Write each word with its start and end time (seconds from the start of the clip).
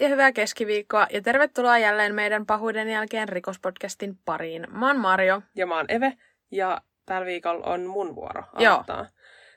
Ja 0.00 0.08
hyvää 0.08 0.32
keskiviikkoa 0.32 1.06
ja 1.10 1.22
tervetuloa 1.22 1.78
jälleen 1.78 2.14
meidän 2.14 2.46
pahuuden 2.46 2.88
jälkeen 2.88 3.28
rikospodcastin 3.28 4.18
pariin. 4.24 4.66
Mä 4.70 4.86
oon 4.86 5.00
Mario. 5.00 5.42
Ja 5.54 5.66
mä 5.66 5.76
oon 5.76 5.86
Eve 5.88 6.12
ja 6.50 6.80
tällä 7.06 7.26
viikolla 7.26 7.66
on 7.66 7.86
mun 7.86 8.14
vuoro 8.14 8.42
aloittaa. 8.52 8.96
Joo. 8.96 9.06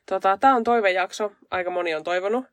Tota, 0.06 0.38
tää 0.38 0.56
on 0.56 0.64
toivejakso, 0.64 1.32
aika 1.52 1.70
moni 1.70 1.96
on 1.96 2.04
toivonut. 2.04 2.46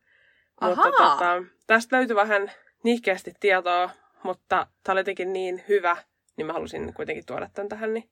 Ahaa. 0.61 0.75
Mutta 0.75 1.05
tota, 1.05 1.43
tästä 1.67 1.97
löytyy 1.97 2.17
vähän 2.17 2.53
nihkeästi 2.83 3.33
tietoa, 3.41 3.91
mutta 4.23 4.67
tää 4.85 4.93
oli 4.93 5.01
jotenkin 5.01 5.33
niin 5.33 5.65
hyvä, 5.69 5.97
niin 6.37 6.47
mä 6.47 6.53
halusin 6.53 6.95
kuitenkin 6.95 7.27
tuoda 7.27 7.49
tämän 7.55 7.69
tähän. 7.69 7.95
Niin... 7.95 8.11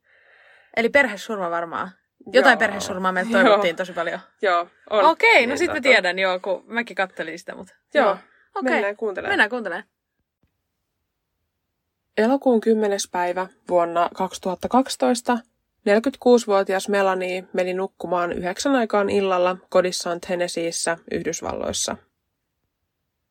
Eli 0.76 0.88
perhesurma 0.88 1.50
varmaan. 1.50 1.90
Jotain 2.32 2.52
joo. 2.52 2.58
perhesurmaa 2.58 3.12
meiltä 3.12 3.32
toivottiin 3.32 3.72
joo. 3.72 3.76
tosi 3.76 3.92
paljon. 3.92 4.20
Joo, 4.42 4.68
on. 4.90 5.04
Okei, 5.04 5.30
okay, 5.30 5.42
no 5.42 5.48
niin, 5.48 5.58
sit 5.58 5.72
mä 5.72 5.80
tiedän 5.80 6.18
joo, 6.18 6.40
kun 6.40 6.64
mäkin 6.66 6.96
kattelin 6.96 7.38
sitä. 7.38 7.54
Mutta... 7.54 7.74
Joo, 7.94 8.06
joo. 8.06 8.16
Okay. 8.54 8.72
mennään 8.72 8.96
kuuntelemaan. 8.96 9.32
Mennään 9.32 9.50
kuuntelemaan. 9.50 9.84
Elokuun 12.16 12.60
10. 12.60 12.98
päivä 13.12 13.46
vuonna 13.68 14.10
2012 14.14 15.38
46-vuotias 15.88 16.88
Melanie 16.88 17.44
meni 17.52 17.74
nukkumaan 17.74 18.32
yhdeksän 18.32 18.74
aikaan 18.74 19.10
illalla 19.10 19.56
kodissaan 19.68 20.20
Tennesseeissä, 20.20 20.98
Yhdysvalloissa. 21.10 21.96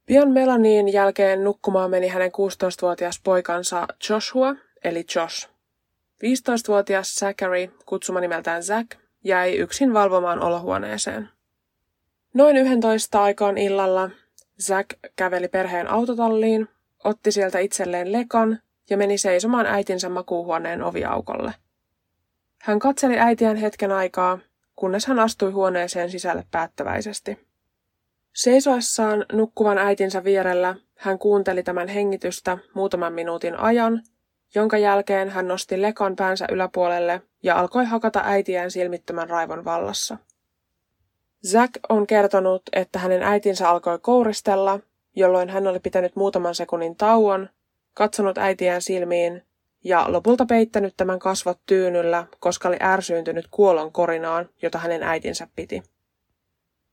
Pian 0.05 0.31
Melanien 0.31 0.93
jälkeen 0.93 1.43
nukkumaan 1.43 1.91
meni 1.91 2.07
hänen 2.07 2.31
16-vuotias 2.31 3.21
poikansa 3.23 3.87
Joshua, 4.09 4.55
eli 4.83 5.05
Josh. 5.15 5.49
15-vuotias 6.23 7.15
Zachary, 7.15 7.71
kutsuma 7.85 8.19
nimeltään 8.19 8.63
Zack, 8.63 8.91
jäi 9.23 9.55
yksin 9.55 9.93
valvomaan 9.93 10.39
olohuoneeseen. 10.39 11.29
Noin 12.33 12.57
11 12.57 13.23
aikaan 13.23 13.57
illalla 13.57 14.09
Zack 14.61 14.89
käveli 15.15 15.47
perheen 15.47 15.87
autotalliin, 15.87 16.67
otti 17.03 17.31
sieltä 17.31 17.59
itselleen 17.59 18.11
lekan 18.11 18.59
ja 18.89 18.97
meni 18.97 19.17
seisomaan 19.17 19.65
äitinsä 19.65 20.09
makuuhuoneen 20.09 20.83
oviaukolle. 20.83 21.53
Hän 22.61 22.79
katseli 22.79 23.19
äitiään 23.19 23.57
hetken 23.57 23.91
aikaa, 23.91 24.39
kunnes 24.75 25.05
hän 25.05 25.19
astui 25.19 25.51
huoneeseen 25.51 26.11
sisälle 26.11 26.43
päättäväisesti. 26.51 27.47
Seisoessaan 28.33 29.25
nukkuvan 29.33 29.77
äitinsä 29.77 30.23
vierellä 30.23 30.75
hän 30.97 31.19
kuunteli 31.19 31.63
tämän 31.63 31.87
hengitystä 31.87 32.57
muutaman 32.73 33.13
minuutin 33.13 33.55
ajan, 33.55 34.03
jonka 34.55 34.77
jälkeen 34.77 35.29
hän 35.29 35.47
nosti 35.47 35.81
lekan 35.81 36.15
päänsä 36.15 36.47
yläpuolelle 36.51 37.21
ja 37.43 37.59
alkoi 37.59 37.85
hakata 37.85 38.21
äitiään 38.23 38.71
silmittömän 38.71 39.29
raivon 39.29 39.65
vallassa. 39.65 40.17
Zack 41.45 41.71
on 41.89 42.07
kertonut, 42.07 42.61
että 42.73 42.99
hänen 42.99 43.23
äitinsä 43.23 43.69
alkoi 43.69 43.99
kouristella, 43.99 44.79
jolloin 45.15 45.49
hän 45.49 45.67
oli 45.67 45.79
pitänyt 45.79 46.15
muutaman 46.15 46.55
sekunnin 46.55 46.95
tauon, 46.95 47.49
katsonut 47.93 48.37
äitiään 48.37 48.81
silmiin 48.81 49.43
ja 49.83 50.05
lopulta 50.07 50.45
peittänyt 50.45 50.93
tämän 50.97 51.19
kasvot 51.19 51.59
tyynyllä, 51.65 52.27
koska 52.39 52.67
oli 52.67 52.77
ärsyyntynyt 52.81 53.47
kuolon 53.51 53.91
korinaan, 53.91 54.49
jota 54.61 54.77
hänen 54.77 55.03
äitinsä 55.03 55.47
piti. 55.55 55.83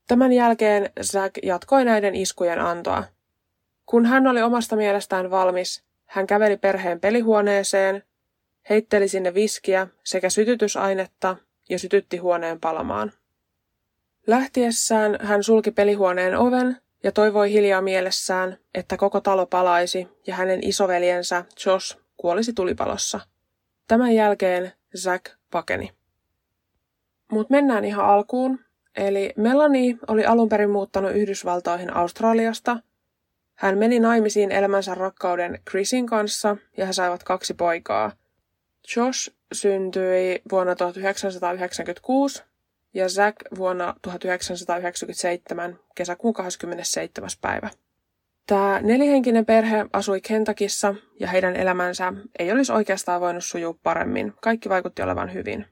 Tämän 0.08 0.32
jälkeen 0.32 0.90
Zack 1.02 1.34
jatkoi 1.42 1.84
näiden 1.84 2.14
iskujen 2.14 2.60
antoa. 2.60 3.04
Kun 3.86 4.06
hän 4.06 4.26
oli 4.26 4.42
omasta 4.42 4.76
mielestään 4.76 5.30
valmis, 5.30 5.84
hän 6.06 6.26
käveli 6.26 6.56
perheen 6.56 7.00
pelihuoneeseen, 7.00 8.02
heitteli 8.70 9.08
sinne 9.08 9.34
viskiä 9.34 9.88
sekä 10.04 10.30
sytytysainetta 10.30 11.36
ja 11.68 11.78
sytytti 11.78 12.16
huoneen 12.16 12.60
palamaan. 12.60 13.12
Lähtiessään 14.26 15.16
hän 15.20 15.42
sulki 15.42 15.70
pelihuoneen 15.70 16.36
oven 16.36 16.76
ja 17.02 17.12
toivoi 17.12 17.52
hiljaa 17.52 17.82
mielessään, 17.82 18.58
että 18.74 18.96
koko 18.96 19.20
talo 19.20 19.46
palaisi 19.46 20.08
ja 20.26 20.34
hänen 20.34 20.68
isoveljensä 20.68 21.44
Josh 21.66 21.98
kuolisi 22.16 22.52
tulipalossa. 22.52 23.20
Tämän 23.88 24.14
jälkeen 24.14 24.72
Zack 24.96 25.24
pakeni. 25.50 25.92
Mutta 27.32 27.54
mennään 27.54 27.84
ihan 27.84 28.04
alkuun. 28.04 28.60
Eli 28.96 29.32
Melanie 29.36 29.96
oli 30.06 30.24
alun 30.24 30.48
perin 30.48 30.70
muuttanut 30.70 31.12
Yhdysvaltoihin 31.14 31.96
Australiasta. 31.96 32.76
Hän 33.54 33.78
meni 33.78 34.00
naimisiin 34.00 34.52
elämänsä 34.52 34.94
rakkauden 34.94 35.58
Chrisin 35.70 36.06
kanssa 36.06 36.56
ja 36.76 36.86
he 36.86 36.92
saivat 36.92 37.22
kaksi 37.22 37.54
poikaa. 37.54 38.12
Josh 38.96 39.30
syntyi 39.52 40.42
vuonna 40.50 40.74
1996 40.74 42.42
ja 42.94 43.08
Zack 43.08 43.36
vuonna 43.58 43.94
1997 44.02 45.78
kesäkuun 45.94 46.34
27. 46.34 47.30
päivä. 47.40 47.70
Tämä 48.46 48.80
nelihenkinen 48.82 49.46
perhe 49.46 49.86
asui 49.92 50.20
Kentakissa 50.20 50.94
ja 51.20 51.28
heidän 51.28 51.56
elämänsä 51.56 52.12
ei 52.38 52.52
olisi 52.52 52.72
oikeastaan 52.72 53.20
voinut 53.20 53.44
sujua 53.44 53.74
paremmin. 53.82 54.32
Kaikki 54.40 54.68
vaikutti 54.68 55.02
olevan 55.02 55.34
hyvin. 55.34 55.66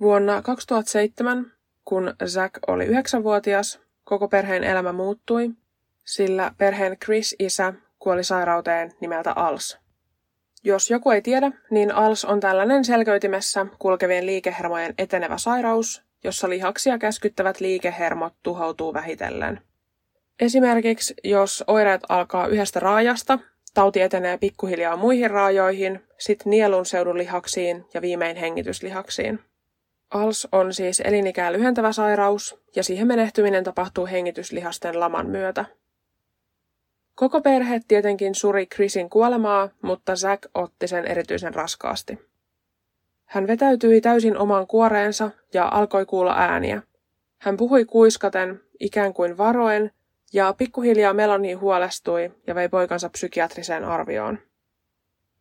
Vuonna 0.00 0.42
2007, 0.42 1.52
kun 1.84 2.14
Zack 2.26 2.54
oli 2.66 2.86
9-vuotias, 2.86 3.80
koko 4.04 4.28
perheen 4.28 4.64
elämä 4.64 4.92
muuttui, 4.92 5.50
sillä 6.04 6.52
perheen 6.58 6.96
Chris-isä 7.04 7.72
kuoli 7.98 8.24
sairauteen 8.24 8.92
nimeltä 9.00 9.32
ALS. 9.32 9.78
Jos 10.64 10.90
joku 10.90 11.10
ei 11.10 11.22
tiedä, 11.22 11.50
niin 11.70 11.94
ALS 11.94 12.24
on 12.24 12.40
tällainen 12.40 12.84
selkeytimessä 12.84 13.66
kulkevien 13.78 14.26
liikehermojen 14.26 14.94
etenevä 14.98 15.38
sairaus, 15.38 16.02
jossa 16.24 16.48
lihaksia 16.48 16.98
käskyttävät 16.98 17.60
liikehermot 17.60 18.34
tuhoutuu 18.42 18.94
vähitellen. 18.94 19.60
Esimerkiksi 20.40 21.14
jos 21.24 21.64
oireet 21.66 22.00
alkaa 22.08 22.46
yhdestä 22.46 22.80
raajasta, 22.80 23.38
tauti 23.74 24.00
etenee 24.00 24.38
pikkuhiljaa 24.38 24.96
muihin 24.96 25.30
raajoihin, 25.30 26.00
sitten 26.18 26.50
nielun 26.50 26.86
seudun 26.86 27.18
lihaksiin 27.18 27.84
ja 27.94 28.02
viimein 28.02 28.36
hengityslihaksiin. 28.36 29.40
ALS 30.10 30.48
on 30.52 30.74
siis 30.74 31.00
elinikää 31.00 31.52
lyhentävä 31.52 31.92
sairaus 31.92 32.58
ja 32.76 32.84
siihen 32.84 33.06
menehtyminen 33.06 33.64
tapahtuu 33.64 34.06
hengityslihasten 34.06 35.00
laman 35.00 35.26
myötä. 35.26 35.64
Koko 37.14 37.40
perhe 37.40 37.80
tietenkin 37.88 38.34
suri 38.34 38.66
Chrisin 38.66 39.10
kuolemaa, 39.10 39.68
mutta 39.82 40.16
Zack 40.16 40.46
otti 40.54 40.88
sen 40.88 41.06
erityisen 41.06 41.54
raskaasti. 41.54 42.18
Hän 43.34 43.46
vetäytyi 43.46 44.00
täysin 44.00 44.38
omaan 44.38 44.66
kuoreensa 44.66 45.30
ja 45.54 45.68
alkoi 45.72 46.06
kuulla 46.06 46.34
ääniä. 46.38 46.82
Hän 47.38 47.56
puhui 47.56 47.84
kuiskaten, 47.84 48.60
ikään 48.80 49.14
kuin 49.14 49.38
varoen, 49.38 49.90
ja 50.32 50.54
pikkuhiljaa 50.58 51.12
Melanie 51.12 51.54
huolestui 51.54 52.32
ja 52.46 52.54
vei 52.54 52.68
poikansa 52.68 53.08
psykiatriseen 53.08 53.84
arvioon. 53.84 54.38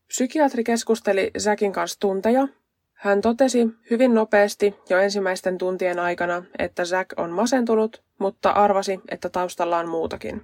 Psykiatri 0.07 0.63
keskusteli 0.63 1.31
Säkin 1.37 1.71
kanssa 1.71 1.99
tunteja. 1.99 2.47
Hän 2.93 3.21
totesi 3.21 3.67
hyvin 3.89 4.13
nopeasti 4.13 4.75
jo 4.89 4.99
ensimmäisten 4.99 5.57
tuntien 5.57 5.99
aikana, 5.99 6.43
että 6.59 6.85
Zack 6.85 7.19
on 7.19 7.29
masentunut, 7.29 8.03
mutta 8.19 8.49
arvasi, 8.49 8.99
että 9.09 9.29
taustalla 9.29 9.77
on 9.77 9.89
muutakin. 9.89 10.41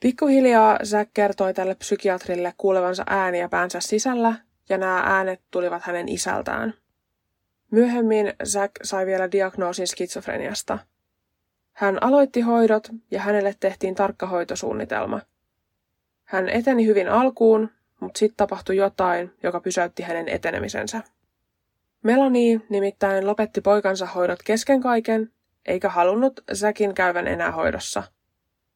Pikkuhiljaa 0.00 0.78
Zack 0.84 1.10
kertoi 1.14 1.54
tälle 1.54 1.74
psykiatrille 1.74 2.54
kuulevansa 2.56 3.04
ääniä 3.06 3.48
päänsä 3.48 3.80
sisällä 3.80 4.34
ja 4.70 4.78
nämä 4.78 5.02
äänet 5.06 5.40
tulivat 5.50 5.82
hänen 5.82 6.08
isältään. 6.08 6.74
Myöhemmin 7.70 8.32
Zack 8.44 8.72
sai 8.82 9.06
vielä 9.06 9.32
diagnoosin 9.32 9.86
skitsofreniasta. 9.86 10.78
Hän 11.72 12.02
aloitti 12.02 12.40
hoidot 12.40 12.88
ja 13.10 13.20
hänelle 13.20 13.54
tehtiin 13.60 13.94
tarkka 13.94 14.26
hoitosuunnitelma. 14.26 15.20
Hän 16.24 16.48
eteni 16.48 16.86
hyvin 16.86 17.08
alkuun, 17.08 17.70
mutta 18.00 18.18
sitten 18.18 18.36
tapahtui 18.36 18.76
jotain, 18.76 19.34
joka 19.42 19.60
pysäytti 19.60 20.02
hänen 20.02 20.28
etenemisensä. 20.28 21.02
Melanie 22.02 22.60
nimittäin 22.68 23.26
lopetti 23.26 23.60
poikansa 23.60 24.06
hoidot 24.06 24.42
kesken 24.42 24.80
kaiken, 24.80 25.32
eikä 25.66 25.88
halunnut 25.88 26.40
Zackin 26.54 26.94
käyvän 26.94 27.26
enää 27.26 27.52
hoidossa. 27.52 28.02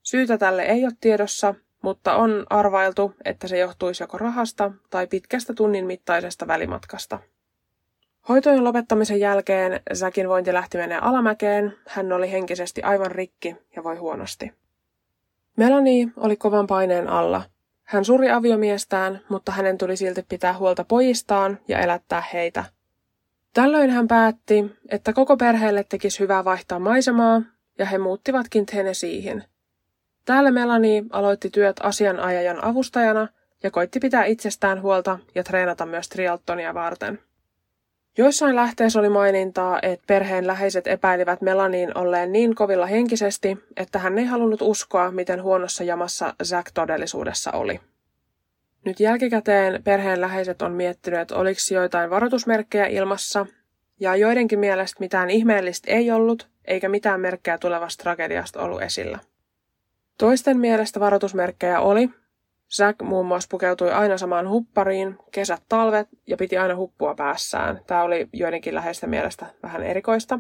Syytä 0.02 0.38
tälle 0.38 0.62
ei 0.62 0.84
ole 0.84 0.92
tiedossa, 1.00 1.54
mutta 1.84 2.16
on 2.16 2.46
arvailtu, 2.50 3.14
että 3.24 3.48
se 3.48 3.58
johtuisi 3.58 4.02
joko 4.02 4.18
rahasta 4.18 4.72
tai 4.90 5.06
pitkästä 5.06 5.54
tunnin 5.54 5.86
mittaisesta 5.86 6.46
välimatkasta. 6.46 7.18
Hoitojen 8.28 8.64
lopettamisen 8.64 9.20
jälkeen 9.20 9.80
Säkin 9.92 10.28
vointi 10.28 10.52
lähti 10.52 10.78
menee 10.78 10.98
alamäkeen, 10.98 11.74
hän 11.88 12.12
oli 12.12 12.32
henkisesti 12.32 12.82
aivan 12.82 13.10
rikki 13.10 13.56
ja 13.76 13.84
voi 13.84 13.96
huonosti. 13.96 14.52
Melanie 15.56 16.08
oli 16.16 16.36
kovan 16.36 16.66
paineen 16.66 17.08
alla. 17.08 17.42
Hän 17.82 18.04
suri 18.04 18.30
aviomiestään, 18.30 19.20
mutta 19.28 19.52
hänen 19.52 19.78
tuli 19.78 19.96
silti 19.96 20.24
pitää 20.28 20.58
huolta 20.58 20.84
pojistaan 20.84 21.58
ja 21.68 21.78
elättää 21.78 22.22
heitä. 22.32 22.64
Tällöin 23.54 23.90
hän 23.90 24.08
päätti, 24.08 24.76
että 24.88 25.12
koko 25.12 25.36
perheelle 25.36 25.84
tekisi 25.88 26.20
hyvää 26.20 26.44
vaihtaa 26.44 26.78
maisemaa, 26.78 27.42
ja 27.78 27.86
he 27.86 27.98
muuttivatkin 27.98 28.66
Tennesseeihin– 28.66 29.44
Täällä 30.24 30.50
Melanie 30.50 31.02
aloitti 31.10 31.50
työt 31.50 31.76
asianajajan 31.82 32.64
avustajana 32.64 33.28
ja 33.62 33.70
koitti 33.70 34.00
pitää 34.00 34.24
itsestään 34.24 34.82
huolta 34.82 35.18
ja 35.34 35.44
treenata 35.44 35.86
myös 35.86 36.08
trialtonia 36.08 36.74
varten. 36.74 37.18
Joissain 38.18 38.56
lähteissä 38.56 38.98
oli 38.98 39.08
mainintaa, 39.08 39.78
että 39.82 40.04
perheen 40.06 40.46
läheiset 40.46 40.86
epäilivät 40.86 41.40
Melaniin 41.40 41.98
olleen 41.98 42.32
niin 42.32 42.54
kovilla 42.54 42.86
henkisesti, 42.86 43.58
että 43.76 43.98
hän 43.98 44.18
ei 44.18 44.24
halunnut 44.24 44.62
uskoa, 44.62 45.10
miten 45.10 45.42
huonossa 45.42 45.84
jamassa 45.84 46.34
Zack 46.44 46.70
todellisuudessa 46.74 47.52
oli. 47.52 47.80
Nyt 48.84 49.00
jälkikäteen 49.00 49.82
perheen 49.82 50.20
läheiset 50.20 50.62
on 50.62 50.72
miettinyt, 50.72 51.30
oliko 51.30 51.60
joitain 51.70 52.10
varoitusmerkkejä 52.10 52.86
ilmassa, 52.86 53.46
ja 54.00 54.16
joidenkin 54.16 54.58
mielestä 54.58 55.00
mitään 55.00 55.30
ihmeellistä 55.30 55.90
ei 55.90 56.10
ollut, 56.10 56.48
eikä 56.64 56.88
mitään 56.88 57.20
merkkejä 57.20 57.58
tulevasta 57.58 58.02
tragediasta 58.02 58.62
ollut 58.62 58.82
esillä. 58.82 59.18
Toisten 60.18 60.58
mielestä 60.58 61.00
varoitusmerkkejä 61.00 61.80
oli. 61.80 62.10
Zack 62.76 63.02
muun 63.02 63.26
muassa 63.26 63.48
pukeutui 63.50 63.92
aina 63.92 64.18
samaan 64.18 64.48
huppariin, 64.48 65.18
kesät 65.32 65.62
talvet 65.68 66.08
ja 66.26 66.36
piti 66.36 66.56
aina 66.56 66.76
huppua 66.76 67.14
päässään. 67.14 67.80
Tämä 67.86 68.02
oli 68.02 68.28
joidenkin 68.32 68.74
läheistä 68.74 69.06
mielestä 69.06 69.46
vähän 69.62 69.82
erikoista. 69.82 70.38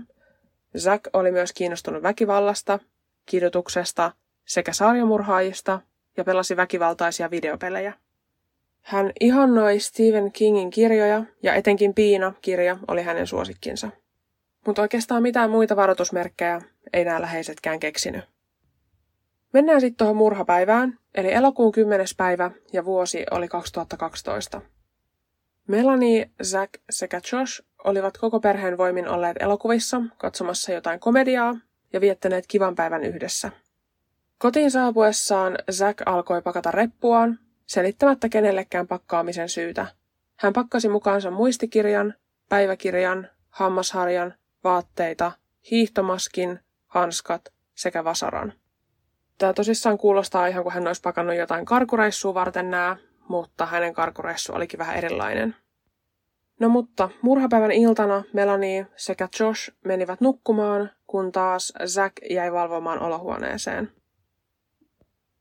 Zack 0.78 1.04
oli 1.12 1.32
myös 1.32 1.52
kiinnostunut 1.52 2.02
väkivallasta, 2.02 2.78
kidutuksesta 3.26 4.12
sekä 4.44 4.72
sarjamurhaajista 4.72 5.80
ja 6.16 6.24
pelasi 6.24 6.56
väkivaltaisia 6.56 7.30
videopelejä. 7.30 7.92
Hän 8.82 9.12
ihannoi 9.20 9.80
Stephen 9.80 10.32
Kingin 10.32 10.70
kirjoja 10.70 11.24
ja 11.42 11.54
etenkin 11.54 11.94
Piina-kirja 11.94 12.76
oli 12.88 13.02
hänen 13.02 13.26
suosikkinsa. 13.26 13.90
Mutta 14.66 14.82
oikeastaan 14.82 15.22
mitään 15.22 15.50
muita 15.50 15.76
varoitusmerkkejä 15.76 16.60
ei 16.92 17.04
nämä 17.04 17.20
läheisetkään 17.20 17.80
keksinyt. 17.80 18.33
Mennään 19.54 19.80
sitten 19.80 19.96
tuohon 19.96 20.16
murhapäivään, 20.16 20.98
eli 21.14 21.32
elokuun 21.32 21.72
10. 21.72 22.06
päivä 22.16 22.50
ja 22.72 22.84
vuosi 22.84 23.26
oli 23.30 23.48
2012. 23.48 24.60
Melanie, 25.66 26.30
Zack 26.42 26.74
sekä 26.90 27.20
Josh 27.32 27.62
olivat 27.84 28.18
koko 28.18 28.40
perheen 28.40 28.78
voimin 28.78 29.08
olleet 29.08 29.36
elokuvissa 29.40 30.02
katsomassa 30.18 30.72
jotain 30.72 31.00
komediaa 31.00 31.56
ja 31.92 32.00
viettäneet 32.00 32.46
kivan 32.46 32.74
päivän 32.74 33.04
yhdessä. 33.04 33.50
Kotiin 34.38 34.70
saapuessaan 34.70 35.58
Zack 35.72 36.02
alkoi 36.06 36.42
pakata 36.42 36.70
reppuaan, 36.70 37.38
selittämättä 37.66 38.28
kenellekään 38.28 38.86
pakkaamisen 38.86 39.48
syytä. 39.48 39.86
Hän 40.36 40.52
pakkasi 40.52 40.88
mukaansa 40.88 41.30
muistikirjan, 41.30 42.14
päiväkirjan, 42.48 43.28
hammasharjan, 43.50 44.34
vaatteita, 44.64 45.32
hiihtomaskin, 45.70 46.60
hanskat 46.86 47.42
sekä 47.74 48.04
vasaran. 48.04 48.52
Tämä 49.38 49.52
tosissaan 49.52 49.98
kuulostaa 49.98 50.46
ihan 50.46 50.62
kuin 50.62 50.72
hän 50.72 50.86
olisi 50.86 51.02
pakannut 51.02 51.36
jotain 51.36 51.64
karkureissua 51.64 52.34
varten 52.34 52.70
nämä, 52.70 52.96
mutta 53.28 53.66
hänen 53.66 53.94
karkureissu 53.94 54.52
olikin 54.52 54.78
vähän 54.78 54.96
erilainen. 54.96 55.56
No 56.60 56.68
mutta 56.68 57.10
murhapäivän 57.22 57.72
iltana 57.72 58.24
Melanie 58.32 58.86
sekä 58.96 59.28
Josh 59.40 59.70
menivät 59.84 60.20
nukkumaan, 60.20 60.90
kun 61.06 61.32
taas 61.32 61.72
Zack 61.86 62.12
jäi 62.30 62.52
valvomaan 62.52 63.02
olohuoneeseen. 63.02 63.92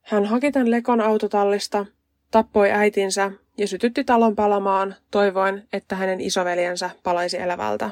Hän 0.01 0.25
haki 0.25 0.51
tämän 0.51 0.71
Lekon 0.71 1.01
autotallista, 1.01 1.85
tappoi 2.31 2.71
äitinsä 2.71 3.31
ja 3.57 3.67
sytytti 3.67 4.03
talon 4.03 4.35
palamaan, 4.35 4.95
toivoen, 5.11 5.67
että 5.73 5.95
hänen 5.95 6.21
isoveljensä 6.21 6.89
palaisi 7.03 7.37
elävältä. 7.37 7.89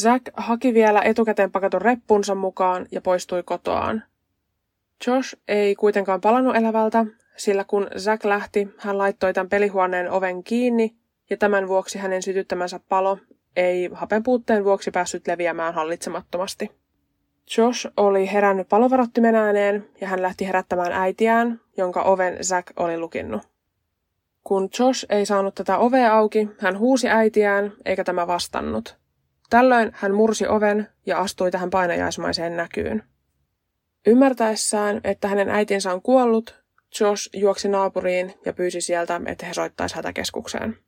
Zack 0.00 0.24
haki 0.36 0.74
vielä 0.74 1.02
etukäteen 1.02 1.52
pakatun 1.52 1.82
reppunsa 1.82 2.34
mukaan 2.34 2.86
ja 2.90 3.00
poistui 3.00 3.42
kotoaan– 3.42 4.02
Josh 5.06 5.36
ei 5.48 5.74
kuitenkaan 5.74 6.20
palannut 6.20 6.56
elävältä, 6.56 7.06
sillä 7.36 7.64
kun 7.64 7.88
Zack 7.98 8.24
lähti, 8.24 8.68
hän 8.78 8.98
laittoi 8.98 9.32
tämän 9.32 9.48
pelihuoneen 9.48 10.10
oven 10.10 10.44
kiinni 10.44 10.94
ja 11.30 11.36
tämän 11.36 11.68
vuoksi 11.68 11.98
hänen 11.98 12.22
sytyttämänsä 12.22 12.80
palo 12.88 13.18
ei 13.56 13.90
hapenpuutteen 13.92 14.64
vuoksi 14.64 14.90
päässyt 14.90 15.26
leviämään 15.26 15.74
hallitsemattomasti. 15.74 16.70
Josh 17.58 17.86
oli 17.96 18.32
herännyt 18.32 18.68
palovarottimen 18.68 19.34
ääneen 19.34 19.88
ja 20.00 20.08
hän 20.08 20.22
lähti 20.22 20.46
herättämään 20.46 20.92
äitiään, 20.92 21.60
jonka 21.76 22.02
oven 22.02 22.44
Zack 22.44 22.66
oli 22.76 22.98
lukinnut. 22.98 23.42
Kun 24.44 24.68
Josh 24.78 25.06
ei 25.08 25.26
saanut 25.26 25.54
tätä 25.54 25.78
ovea 25.78 26.14
auki, 26.14 26.48
hän 26.58 26.78
huusi 26.78 27.08
äitiään, 27.08 27.72
eikä 27.84 28.04
tämä 28.04 28.26
vastannut. 28.26 28.96
Tällöin 29.50 29.90
hän 29.94 30.14
mursi 30.14 30.46
oven 30.46 30.88
ja 31.06 31.18
astui 31.18 31.50
tähän 31.50 31.70
painajaismaiseen 31.70 32.56
näkyyn. 32.56 33.02
Ymmärtäessään, 34.06 35.00
että 35.04 35.28
hänen 35.28 35.48
äitinsä 35.48 35.92
on 35.92 36.02
kuollut, 36.02 36.64
Josh 37.00 37.28
juoksi 37.32 37.68
naapuriin 37.68 38.34
ja 38.46 38.52
pyysi 38.52 38.80
sieltä, 38.80 39.20
että 39.26 39.46
he 39.46 39.54
soittaisivat 39.54 39.96
hätäkeskukseen. 39.96 40.78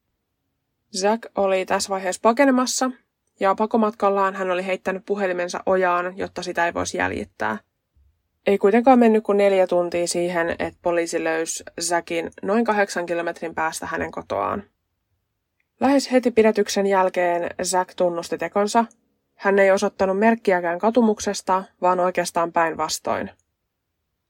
Zack 1.00 1.22
oli 1.34 1.66
tässä 1.66 1.88
vaiheessa 1.88 2.20
pakenemassa, 2.22 2.90
ja 3.40 3.54
pakomatkallaan 3.54 4.34
hän 4.34 4.50
oli 4.50 4.66
heittänyt 4.66 5.02
puhelimensa 5.06 5.62
ojaan, 5.66 6.18
jotta 6.18 6.42
sitä 6.42 6.66
ei 6.66 6.74
voisi 6.74 6.98
jäljittää. 6.98 7.58
Ei 8.46 8.58
kuitenkaan 8.58 8.98
mennyt 8.98 9.24
kuin 9.24 9.38
neljä 9.38 9.66
tuntia 9.66 10.06
siihen, 10.06 10.50
että 10.58 10.78
poliisi 10.82 11.24
löysi 11.24 11.64
Zackin 11.80 12.30
noin 12.42 12.64
kahdeksan 12.64 13.06
kilometrin 13.06 13.54
päästä 13.54 13.86
hänen 13.86 14.10
kotoaan. 14.10 14.62
Lähes 15.80 16.12
heti 16.12 16.30
pidätyksen 16.30 16.86
jälkeen 16.86 17.50
Zack 17.62 17.94
tunnusti 17.94 18.38
tekonsa 18.38 18.84
hän 19.36 19.58
ei 19.58 19.70
osoittanut 19.70 20.18
merkkiäkään 20.18 20.78
katumuksesta, 20.78 21.64
vaan 21.80 22.00
oikeastaan 22.00 22.52
päinvastoin. 22.52 23.30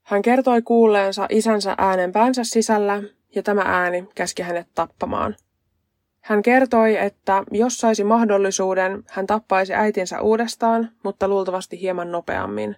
Hän 0.03 0.21
kertoi 0.21 0.61
kuulleensa 0.61 1.27
isänsä 1.29 1.75
äänen 1.77 2.11
päänsä 2.11 2.43
sisällä, 2.43 3.03
ja 3.35 3.43
tämä 3.43 3.61
ääni 3.65 4.09
käski 4.15 4.43
hänet 4.43 4.67
tappamaan. 4.75 5.35
Hän 6.21 6.41
kertoi, 6.41 6.97
että 6.97 7.43
jos 7.51 7.77
saisi 7.77 8.03
mahdollisuuden, 8.03 9.03
hän 9.07 9.27
tappaisi 9.27 9.73
äitinsä 9.73 10.21
uudestaan, 10.21 10.91
mutta 11.03 11.27
luultavasti 11.27 11.81
hieman 11.81 12.11
nopeammin. 12.11 12.75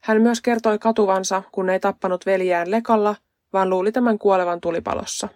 Hän 0.00 0.22
myös 0.22 0.40
kertoi 0.40 0.78
katuvansa, 0.78 1.42
kun 1.52 1.70
ei 1.70 1.80
tappanut 1.80 2.26
veljään 2.26 2.70
lekalla, 2.70 3.16
vaan 3.52 3.70
luuli 3.70 3.92
tämän 3.92 4.18
kuolevan 4.18 4.60
tulipalossa. 4.60 5.28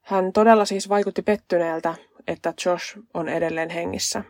Hän 0.00 0.32
todella 0.32 0.64
siis 0.64 0.88
vaikutti 0.88 1.22
pettyneeltä, 1.22 1.94
että 2.26 2.54
Josh 2.66 2.98
on 3.14 3.28
edelleen 3.28 3.70
hengissä. 3.70 4.24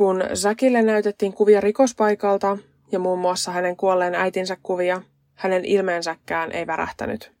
Kun 0.00 0.24
Zakille 0.34 0.82
näytettiin 0.82 1.32
kuvia 1.32 1.60
rikospaikalta 1.60 2.58
ja 2.92 2.98
muun 2.98 3.18
muassa 3.18 3.50
hänen 3.50 3.76
kuolleen 3.76 4.14
äitinsä 4.14 4.56
kuvia, 4.62 5.02
hänen 5.34 5.64
ilmeensäkään 5.64 6.52
ei 6.52 6.66
värähtänyt. 6.66 7.32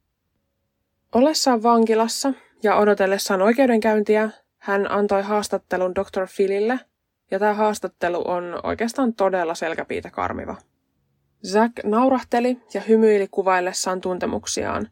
Ollessaan 1.14 1.62
vankilassa 1.62 2.32
ja 2.62 2.76
odotellessaan 2.76 3.42
oikeudenkäyntiä, 3.42 4.30
hän 4.58 4.90
antoi 4.90 5.22
haastattelun 5.22 5.94
Dr. 5.94 6.26
Philille, 6.36 6.80
ja 7.30 7.38
tämä 7.38 7.54
haastattelu 7.54 8.28
on 8.28 8.60
oikeastaan 8.62 9.14
todella 9.14 9.54
selkäpiitä 9.54 10.10
karmiva. 10.10 10.56
Zack 11.46 11.72
naurahteli 11.84 12.58
ja 12.74 12.80
hymyili 12.80 13.28
kuvaillessaan 13.30 14.00
tuntemuksiaan. 14.00 14.88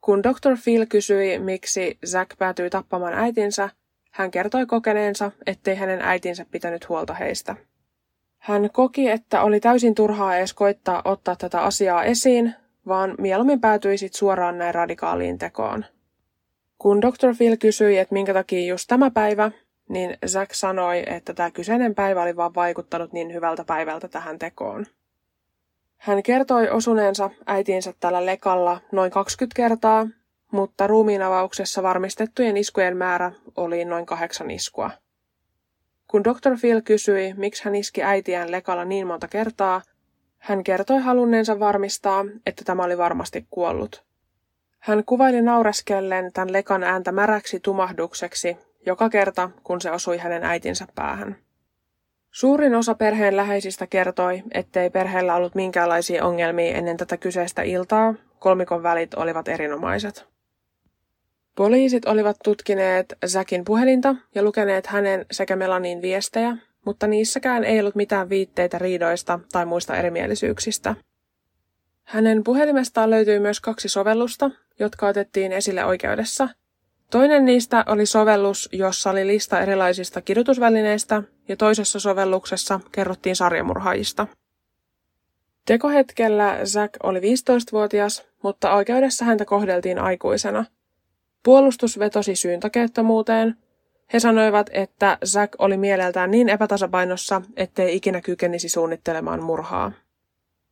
Kun 0.00 0.22
Dr. 0.22 0.56
Phil 0.64 0.86
kysyi, 0.86 1.38
miksi 1.38 1.98
Zack 2.06 2.38
päätyi 2.38 2.70
tappamaan 2.70 3.14
äitinsä, 3.14 3.70
hän 4.18 4.30
kertoi 4.30 4.66
kokeneensa, 4.66 5.30
ettei 5.46 5.74
hänen 5.74 6.02
äitinsä 6.02 6.46
pitänyt 6.50 6.88
huolta 6.88 7.14
heistä. 7.14 7.56
Hän 8.38 8.70
koki, 8.72 9.08
että 9.10 9.42
oli 9.42 9.60
täysin 9.60 9.94
turhaa 9.94 10.36
edes 10.36 10.54
koittaa 10.54 11.02
ottaa 11.04 11.36
tätä 11.36 11.60
asiaa 11.60 12.04
esiin, 12.04 12.54
vaan 12.86 13.14
mieluummin 13.18 13.60
päätyi 13.60 13.98
sit 13.98 14.14
suoraan 14.14 14.58
näin 14.58 14.74
radikaaliin 14.74 15.38
tekoon. 15.38 15.84
Kun 16.78 17.02
Dr. 17.02 17.34
Phil 17.38 17.56
kysyi, 17.56 17.98
että 17.98 18.12
minkä 18.12 18.34
takia 18.34 18.68
just 18.68 18.84
tämä 18.88 19.10
päivä, 19.10 19.50
niin 19.88 20.16
Zack 20.26 20.54
sanoi, 20.54 21.02
että 21.06 21.34
tämä 21.34 21.50
kyseinen 21.50 21.94
päivä 21.94 22.22
oli 22.22 22.36
vaan 22.36 22.54
vaikuttanut 22.54 23.12
niin 23.12 23.34
hyvältä 23.34 23.64
päivältä 23.64 24.08
tähän 24.08 24.38
tekoon. 24.38 24.86
Hän 25.96 26.22
kertoi 26.22 26.70
osuneensa 26.70 27.30
äitinsä 27.46 27.94
tällä 28.00 28.26
lekalla 28.26 28.80
noin 28.92 29.10
20 29.10 29.56
kertaa 29.56 30.06
mutta 30.52 30.86
ruumiinavauksessa 30.86 31.82
varmistettujen 31.82 32.56
iskujen 32.56 32.96
määrä 32.96 33.32
oli 33.56 33.84
noin 33.84 34.06
kahdeksan 34.06 34.50
iskua. 34.50 34.90
Kun 36.08 36.24
Dr. 36.24 36.58
Phil 36.60 36.80
kysyi, 36.82 37.34
miksi 37.36 37.64
hän 37.64 37.74
iski 37.74 38.02
äitiään 38.02 38.50
lekalla 38.50 38.84
niin 38.84 39.06
monta 39.06 39.28
kertaa, 39.28 39.82
hän 40.38 40.64
kertoi 40.64 41.00
halunneensa 41.00 41.60
varmistaa, 41.60 42.24
että 42.46 42.64
tämä 42.64 42.84
oli 42.84 42.98
varmasti 42.98 43.46
kuollut. 43.50 44.04
Hän 44.78 45.04
kuvaili 45.04 45.42
naureskellen 45.42 46.32
tämän 46.32 46.52
lekan 46.52 46.82
ääntä 46.82 47.12
märäksi 47.12 47.60
tumahdukseksi 47.60 48.56
joka 48.86 49.08
kerta, 49.08 49.50
kun 49.62 49.80
se 49.80 49.90
osui 49.90 50.18
hänen 50.18 50.44
äitinsä 50.44 50.86
päähän. 50.94 51.36
Suurin 52.30 52.74
osa 52.74 52.94
perheen 52.94 53.36
läheisistä 53.36 53.86
kertoi, 53.86 54.42
ettei 54.52 54.90
perheellä 54.90 55.34
ollut 55.34 55.54
minkäänlaisia 55.54 56.24
ongelmia 56.24 56.76
ennen 56.76 56.96
tätä 56.96 57.16
kyseistä 57.16 57.62
iltaa, 57.62 58.14
kolmikon 58.38 58.82
välit 58.82 59.14
olivat 59.14 59.48
erinomaiset. 59.48 60.37
Poliisit 61.58 62.04
olivat 62.04 62.36
tutkineet 62.44 63.14
Zakin 63.26 63.64
puhelinta 63.64 64.16
ja 64.34 64.42
lukeneet 64.42 64.86
hänen 64.86 65.26
sekä 65.30 65.56
Melanin 65.56 66.02
viestejä, 66.02 66.56
mutta 66.84 67.06
niissäkään 67.06 67.64
ei 67.64 67.80
ollut 67.80 67.94
mitään 67.94 68.28
viitteitä 68.28 68.78
riidoista 68.78 69.40
tai 69.52 69.66
muista 69.66 69.96
erimielisyyksistä. 69.96 70.94
Hänen 72.04 72.44
puhelimestaan 72.44 73.10
löytyi 73.10 73.40
myös 73.40 73.60
kaksi 73.60 73.88
sovellusta, 73.88 74.50
jotka 74.78 75.06
otettiin 75.06 75.52
esille 75.52 75.84
oikeudessa. 75.84 76.48
Toinen 77.10 77.44
niistä 77.44 77.84
oli 77.88 78.06
sovellus, 78.06 78.68
jossa 78.72 79.10
oli 79.10 79.26
lista 79.26 79.60
erilaisista 79.60 80.20
kidutusvälineistä, 80.20 81.22
ja 81.48 81.56
toisessa 81.56 82.00
sovelluksessa 82.00 82.80
kerrottiin 82.92 83.36
sarjamurhaajista. 83.36 84.26
Tekohetkellä 85.66 86.58
Zack 86.64 86.94
oli 87.02 87.20
15-vuotias, 87.20 88.26
mutta 88.42 88.74
oikeudessa 88.74 89.24
häntä 89.24 89.44
kohdeltiin 89.44 89.98
aikuisena. 89.98 90.64
Puolustus 91.48 91.98
vetosi 91.98 92.36
syyntakeettomuuteen. 92.36 93.56
He 94.12 94.20
sanoivat, 94.20 94.70
että 94.72 95.18
Zack 95.26 95.52
oli 95.58 95.76
mieleltään 95.76 96.30
niin 96.30 96.48
epätasapainossa, 96.48 97.42
ettei 97.56 97.96
ikinä 97.96 98.20
kykenisi 98.20 98.68
suunnittelemaan 98.68 99.42
murhaa. 99.42 99.92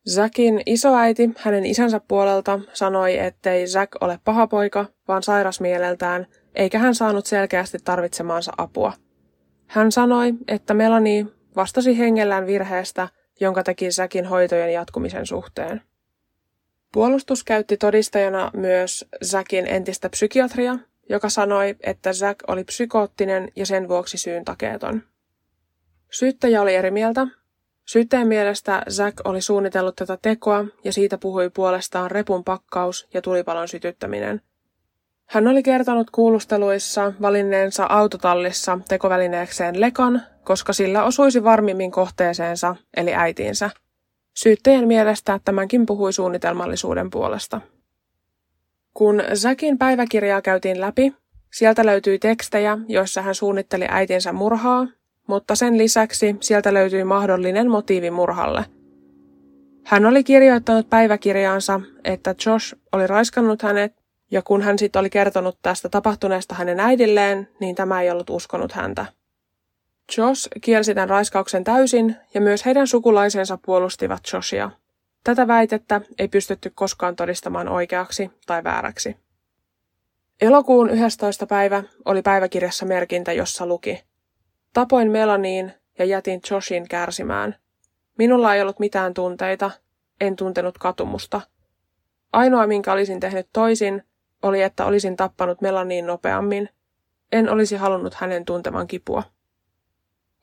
Zackin 0.09 0.61
isoäiti 0.65 1.29
hänen 1.37 1.65
isänsä 1.65 2.01
puolelta 2.07 2.59
sanoi, 2.73 3.17
ettei 3.17 3.67
Zack 3.67 3.91
ole 4.01 4.19
paha 4.23 4.47
poika, 4.47 4.85
vaan 5.07 5.23
sairas 5.23 5.61
mieleltään, 5.61 6.27
eikä 6.55 6.79
hän 6.79 6.95
saanut 6.95 7.25
selkeästi 7.25 7.77
tarvitsemaansa 7.83 8.51
apua. 8.57 8.93
Hän 9.67 9.91
sanoi, 9.91 10.33
että 10.47 10.73
Melanie 10.73 11.25
vastasi 11.55 11.97
hengellään 11.97 12.47
virheestä, 12.47 13.09
jonka 13.39 13.63
teki 13.63 13.91
Zackin 13.91 14.25
hoitojen 14.25 14.73
jatkumisen 14.73 15.25
suhteen. 15.25 15.81
Puolustus 16.91 17.43
käytti 17.43 17.77
todistajana 17.77 18.51
myös 18.53 19.05
Zackin 19.25 19.67
entistä 19.67 20.09
psykiatria, 20.09 20.77
joka 21.09 21.29
sanoi, 21.29 21.75
että 21.83 22.13
Zack 22.13 22.39
oli 22.47 22.63
psykoottinen 22.63 23.51
ja 23.55 23.65
sen 23.65 23.87
vuoksi 23.87 24.17
syyn 24.17 24.45
takeeton. 24.45 25.03
Syyttäjä 26.11 26.61
oli 26.61 26.75
eri 26.75 26.91
mieltä. 26.91 27.27
Syyttäjän 27.85 28.27
mielestä 28.27 28.81
Zack 28.89 29.17
oli 29.23 29.41
suunnitellut 29.41 29.95
tätä 29.95 30.17
tekoa 30.21 30.65
ja 30.83 30.93
siitä 30.93 31.17
puhui 31.17 31.49
puolestaan 31.49 32.11
repun 32.11 32.43
pakkaus 32.43 33.07
ja 33.13 33.21
tulipalon 33.21 33.67
sytyttäminen. 33.67 34.41
Hän 35.25 35.47
oli 35.47 35.63
kertonut 35.63 36.09
kuulusteluissa 36.11 37.13
valinneensa 37.21 37.85
autotallissa 37.89 38.79
tekovälineekseen 38.87 39.81
lekan, 39.81 40.21
koska 40.43 40.73
sillä 40.73 41.03
osuisi 41.03 41.43
varmimmin 41.43 41.91
kohteeseensa, 41.91 42.75
eli 42.97 43.13
äitiinsä. 43.13 43.69
Syyttäjän 44.37 44.87
mielestä 44.87 45.39
tämänkin 45.45 45.85
puhui 45.85 46.13
suunnitelmallisuuden 46.13 47.09
puolesta. 47.09 47.61
Kun 48.93 49.23
Zackin 49.33 49.77
päiväkirjaa 49.77 50.41
käytiin 50.41 50.81
läpi, 50.81 51.13
sieltä 51.53 51.85
löytyi 51.85 52.19
tekstejä, 52.19 52.77
joissa 52.87 53.21
hän 53.21 53.35
suunnitteli 53.35 53.85
äitinsä 53.89 54.33
murhaa, 54.33 54.87
mutta 55.27 55.55
sen 55.55 55.77
lisäksi 55.77 56.35
sieltä 56.39 56.73
löytyi 56.73 57.03
mahdollinen 57.03 57.71
motiivi 57.71 58.11
murhalle. 58.11 58.65
Hän 59.85 60.05
oli 60.05 60.23
kirjoittanut 60.23 60.89
päiväkirjaansa, 60.89 61.81
että 62.03 62.35
Josh 62.45 62.75
oli 62.91 63.07
raiskannut 63.07 63.61
hänet, 63.61 63.93
ja 64.31 64.41
kun 64.41 64.61
hän 64.61 64.79
sitten 64.79 64.99
oli 64.99 65.09
kertonut 65.09 65.57
tästä 65.61 65.89
tapahtuneesta 65.89 66.55
hänen 66.55 66.79
äidilleen, 66.79 67.49
niin 67.59 67.75
tämä 67.75 68.01
ei 68.01 68.11
ollut 68.11 68.29
uskonut 68.29 68.71
häntä. 68.71 69.05
Josh 70.17 70.47
kielsi 70.61 70.93
tämän 70.93 71.09
raiskauksen 71.09 71.63
täysin, 71.63 72.15
ja 72.33 72.41
myös 72.41 72.65
heidän 72.65 72.87
sukulaisensa 72.87 73.57
puolustivat 73.65 74.21
Joshia. 74.33 74.71
Tätä 75.23 75.47
väitettä 75.47 76.01
ei 76.19 76.27
pystytty 76.27 76.71
koskaan 76.75 77.15
todistamaan 77.15 77.69
oikeaksi 77.69 78.31
tai 78.45 78.63
vääräksi. 78.63 79.17
Elokuun 80.41 80.89
11. 80.89 81.45
päivä 81.45 81.83
oli 82.05 82.21
päiväkirjassa 82.21 82.85
merkintä, 82.85 83.33
jossa 83.33 83.65
luki 83.65 84.03
Tapoin 84.73 85.11
Melaniin 85.11 85.73
ja 85.99 86.05
jätin 86.05 86.41
Joshin 86.51 86.87
kärsimään. 86.87 87.55
Minulla 88.17 88.55
ei 88.55 88.61
ollut 88.61 88.79
mitään 88.79 89.13
tunteita, 89.13 89.71
en 90.21 90.35
tuntenut 90.35 90.77
katumusta. 90.77 91.41
Ainoa, 92.33 92.67
minkä 92.67 92.91
olisin 92.91 93.19
tehnyt 93.19 93.47
toisin, 93.53 94.03
oli, 94.43 94.61
että 94.61 94.85
olisin 94.85 95.15
tappanut 95.15 95.61
Melaniin 95.61 96.07
nopeammin. 96.07 96.69
En 97.31 97.49
olisi 97.49 97.75
halunnut 97.75 98.13
hänen 98.13 98.45
tuntevan 98.45 98.87
kipua. 98.87 99.23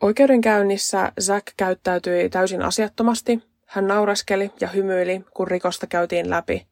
Oikeudenkäynnissä 0.05 1.13
Zack 1.21 1.47
käyttäytyi 1.57 2.29
täysin 2.31 2.63
asiattomasti 2.63 3.43
hän 3.67 3.87
nauraskeli 3.87 4.51
ja 4.61 4.69
hymyili, 4.69 5.25
kun 5.35 5.49
rikosta 5.49 5.87
käytiin 5.87 6.31
läpi. 6.31 6.67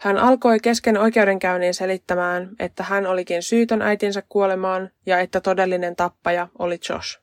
Hän 0.00 0.18
alkoi 0.18 0.60
kesken 0.60 0.98
oikeudenkäynnin 0.98 1.74
selittämään, 1.74 2.50
että 2.58 2.82
hän 2.82 3.06
olikin 3.06 3.42
syytön 3.42 3.82
äitinsä 3.82 4.22
kuolemaan 4.28 4.90
ja 5.06 5.20
että 5.20 5.40
todellinen 5.40 5.96
tappaja 5.96 6.48
oli 6.58 6.78
Josh. 6.88 7.20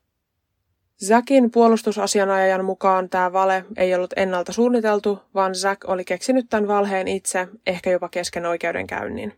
Zackin 1.06 1.52
puolustusasianajajan 1.52 2.66
mukaan 2.66 3.10
tämä 3.10 3.34
vale 3.34 3.66
ei 3.78 3.96
ollut 3.96 4.14
ennalta 4.16 4.54
suunniteltu, 4.54 5.20
vaan 5.36 5.56
Zack 5.56 5.90
oli 5.90 6.06
keksinyt 6.06 6.46
tämän 6.50 6.68
valheen 6.68 7.08
itse, 7.08 7.48
ehkä 7.68 7.92
jopa 7.92 8.10
kesken 8.10 8.46
oikeudenkäynnin. 8.46 9.34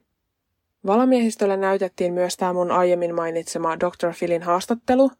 Valamiehistölle 0.85 1.57
näytettiin 1.57 2.13
myös 2.13 2.37
tämä 2.37 2.53
mun 2.53 2.71
aiemmin 2.71 3.15
mainitsema 3.15 3.79
Dr. 3.79 4.13
Philin 4.19 4.43
haastattelu, 4.43 5.11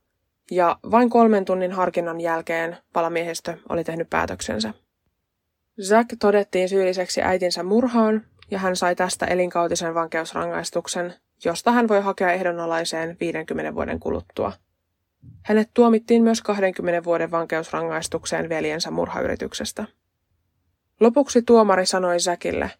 ja 0.51 0.79
vain 0.91 1.09
kolmen 1.09 1.45
tunnin 1.45 1.71
harkinnan 1.71 2.21
jälkeen 2.21 2.77
palamiehistö 2.93 3.57
oli 3.69 3.83
tehnyt 3.83 4.09
päätöksensä. 4.09 4.73
Zack 5.81 6.09
todettiin 6.19 6.69
syylliseksi 6.69 7.21
äitinsä 7.21 7.63
murhaan 7.63 8.25
ja 8.51 8.59
hän 8.59 8.75
sai 8.75 8.95
tästä 8.95 9.25
elinkautisen 9.25 9.93
vankeusrangaistuksen, 9.93 11.13
josta 11.45 11.71
hän 11.71 11.87
voi 11.87 12.01
hakea 12.01 12.31
ehdonalaiseen 12.31 13.17
50 13.19 13.75
vuoden 13.75 13.99
kuluttua. 13.99 14.51
Hänet 15.43 15.69
tuomittiin 15.73 16.23
myös 16.23 16.41
20 16.41 17.03
vuoden 17.03 17.31
vankeusrangaistukseen 17.31 18.49
veljensä 18.49 18.91
murhayrityksestä. 18.91 19.85
Lopuksi 20.99 21.41
tuomari 21.41 21.85
sanoi 21.85 22.19
Zackille, 22.19 22.71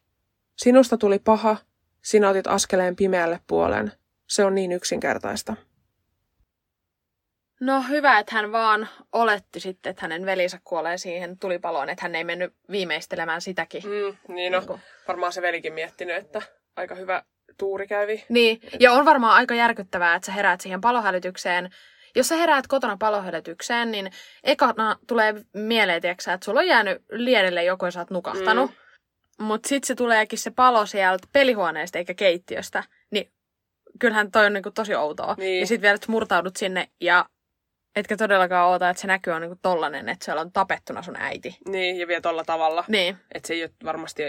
sinusta 0.56 0.98
tuli 0.98 1.20
paha, 1.20 1.58
sinä 2.02 2.30
otit 2.30 2.48
askeleen 2.48 2.96
pimeälle 2.96 3.40
puolen. 3.48 3.92
Se 4.28 4.46
on 4.46 4.56
niin 4.56 4.72
yksinkertaista. 4.72 5.56
No 7.64 7.82
hyvä, 7.90 8.20
että 8.20 8.36
hän 8.36 8.52
vaan 8.52 8.90
oletti 9.12 9.60
sitten, 9.60 9.90
että 9.90 10.02
hänen 10.02 10.26
velinsä 10.26 10.60
kuolee 10.64 10.98
siihen 10.98 11.40
tulipaloon, 11.40 11.90
että 11.90 12.06
hän 12.06 12.16
ei 12.16 12.24
mennyt 12.24 12.54
viimeistelemään 12.72 13.42
sitäkin. 13.42 13.84
Mm, 13.84 14.36
niin 14.36 14.52
no, 14.52 14.80
varmaan 15.08 15.34
se 15.34 15.42
velikin 15.42 15.74
miettinyt, 15.74 16.16
että 16.16 16.42
aika 16.76 16.96
hyvä 16.96 17.24
tuuri 17.58 17.88
kävi. 17.88 18.26
Niin, 18.30 18.62
ja 18.80 18.92
on 18.92 19.06
varmaan 19.06 19.34
aika 19.34 19.56
järkyttävää, 19.56 20.16
että 20.16 20.26
sä 20.26 20.32
heräät 20.32 20.62
siihen 20.62 20.82
palohälytykseen. 20.82 21.70
Jos 22.16 22.28
sä 22.28 22.36
heräät 22.36 22.68
kotona 22.68 22.98
palohälytykseen, 22.98 23.92
niin 23.92 24.12
ekana 24.44 24.96
tulee 25.08 25.34
mieleen, 25.54 26.02
tiiäksä, 26.02 26.34
että 26.34 26.46
sulla 26.46 26.60
on 26.60 26.68
jäänyt 26.68 27.02
liedelle 27.12 27.64
joku 27.64 27.86
ja 27.86 27.92
sä 27.92 28.00
oot 28.00 28.10
nukahtanut. 28.10 28.72
Mm. 28.72 29.46
Mutta 29.46 29.70
sitten 29.70 29.88
se 29.88 29.96
tuleekin 29.96 30.40
se 30.40 30.52
palo 30.52 30.86
sieltä 30.86 31.28
pelihuoneesta 31.34 31.98
eikä 31.98 32.14
keittiöstä. 32.14 32.84
Niin 33.12 33.32
kyllähän 34.00 34.32
toi 34.32 34.46
on 34.46 34.54
niinku 34.54 34.72
tosi 34.72 34.96
outoa. 34.96 35.36
Niin. 35.38 35.60
Ja 35.60 35.68
sitten 35.68 35.82
vielä, 35.82 35.96
että 35.96 36.12
murtaudut 36.12 36.56
sinne 36.56 36.88
ja 37.02 37.26
Etkä 37.96 38.18
todellakaan 38.18 38.70
oota, 38.70 38.90
että 38.90 39.02
se 39.02 39.08
näkyy 39.08 39.34
on 39.34 39.42
niinku 39.42 39.60
tollanen, 39.62 40.10
että 40.10 40.26
siellä 40.26 40.42
on 40.42 40.52
tapettuna 40.52 41.02
sun 41.02 41.16
äiti. 41.16 41.58
Niin, 41.68 42.00
ja 42.00 42.08
vielä 42.08 42.22
tolla 42.22 42.44
tavalla. 42.44 42.86
Niin. 42.88 43.18
Että 43.36 43.48
se 43.48 43.54
ei 43.54 43.64
ole 43.64 43.72
varmasti 43.84 44.24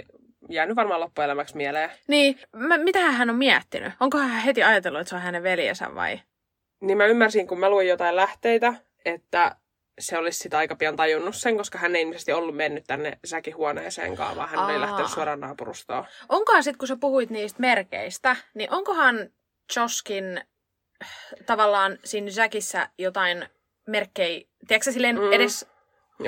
jäänyt 0.49 0.77
varmaan 0.77 1.01
loppuelämäksi 1.01 1.57
mieleen. 1.57 1.91
Niin, 2.09 2.41
mä, 2.53 2.79
mitä 2.79 3.01
hän 3.01 3.31
on 3.31 3.37
miettinyt? 3.37 3.93
Onko 4.01 4.19
hän 4.19 4.43
heti 4.43 4.63
ajatellut, 4.63 5.01
että 5.01 5.09
se 5.09 5.17
on 5.17 5.23
hänen 5.23 5.43
veljensä 5.43 5.95
vai? 5.95 6.21
Niin 6.81 6.99
mä 6.99 7.07
ymmärsin, 7.07 7.47
kun 7.47 7.61
mä 7.61 7.71
luin 7.71 7.89
jotain 7.89 8.17
lähteitä, 8.17 8.75
että 9.05 9.57
se 9.99 10.19
olisi 10.19 10.39
sitä 10.39 10.59
aika 10.59 10.77
pian 10.77 10.97
tajunnut 10.97 11.37
sen, 11.37 11.57
koska 11.57 11.79
hän 11.79 11.97
ei 11.97 12.03
ilmeisesti 12.03 12.33
ollut 12.33 12.57
mennyt 12.57 12.85
tänne 12.87 13.19
säkihuoneeseenkaan, 13.25 14.37
vaan 14.37 14.49
hän 14.49 14.59
Aa. 14.59 14.67
oli 14.67 14.81
lähtenyt 14.81 15.11
suoraan 15.11 15.41
naapurustoon. 15.41 16.05
Onkohan 16.29 16.65
sitten, 16.65 16.79
kun 16.79 16.89
sä 16.89 16.97
puhuit 16.97 17.31
niistä 17.31 17.61
merkeistä, 17.61 18.37
niin 18.55 18.73
onkohan 18.73 19.29
Joskin 19.77 20.41
tavallaan 21.47 21.99
siinä 22.05 22.31
Jackissa 22.37 22.89
jotain 22.99 23.49
merkkejä, 23.87 24.41
tiedätkö 24.69 24.93
silleen 24.93 25.21
mm. 25.21 25.33
edes 25.33 25.67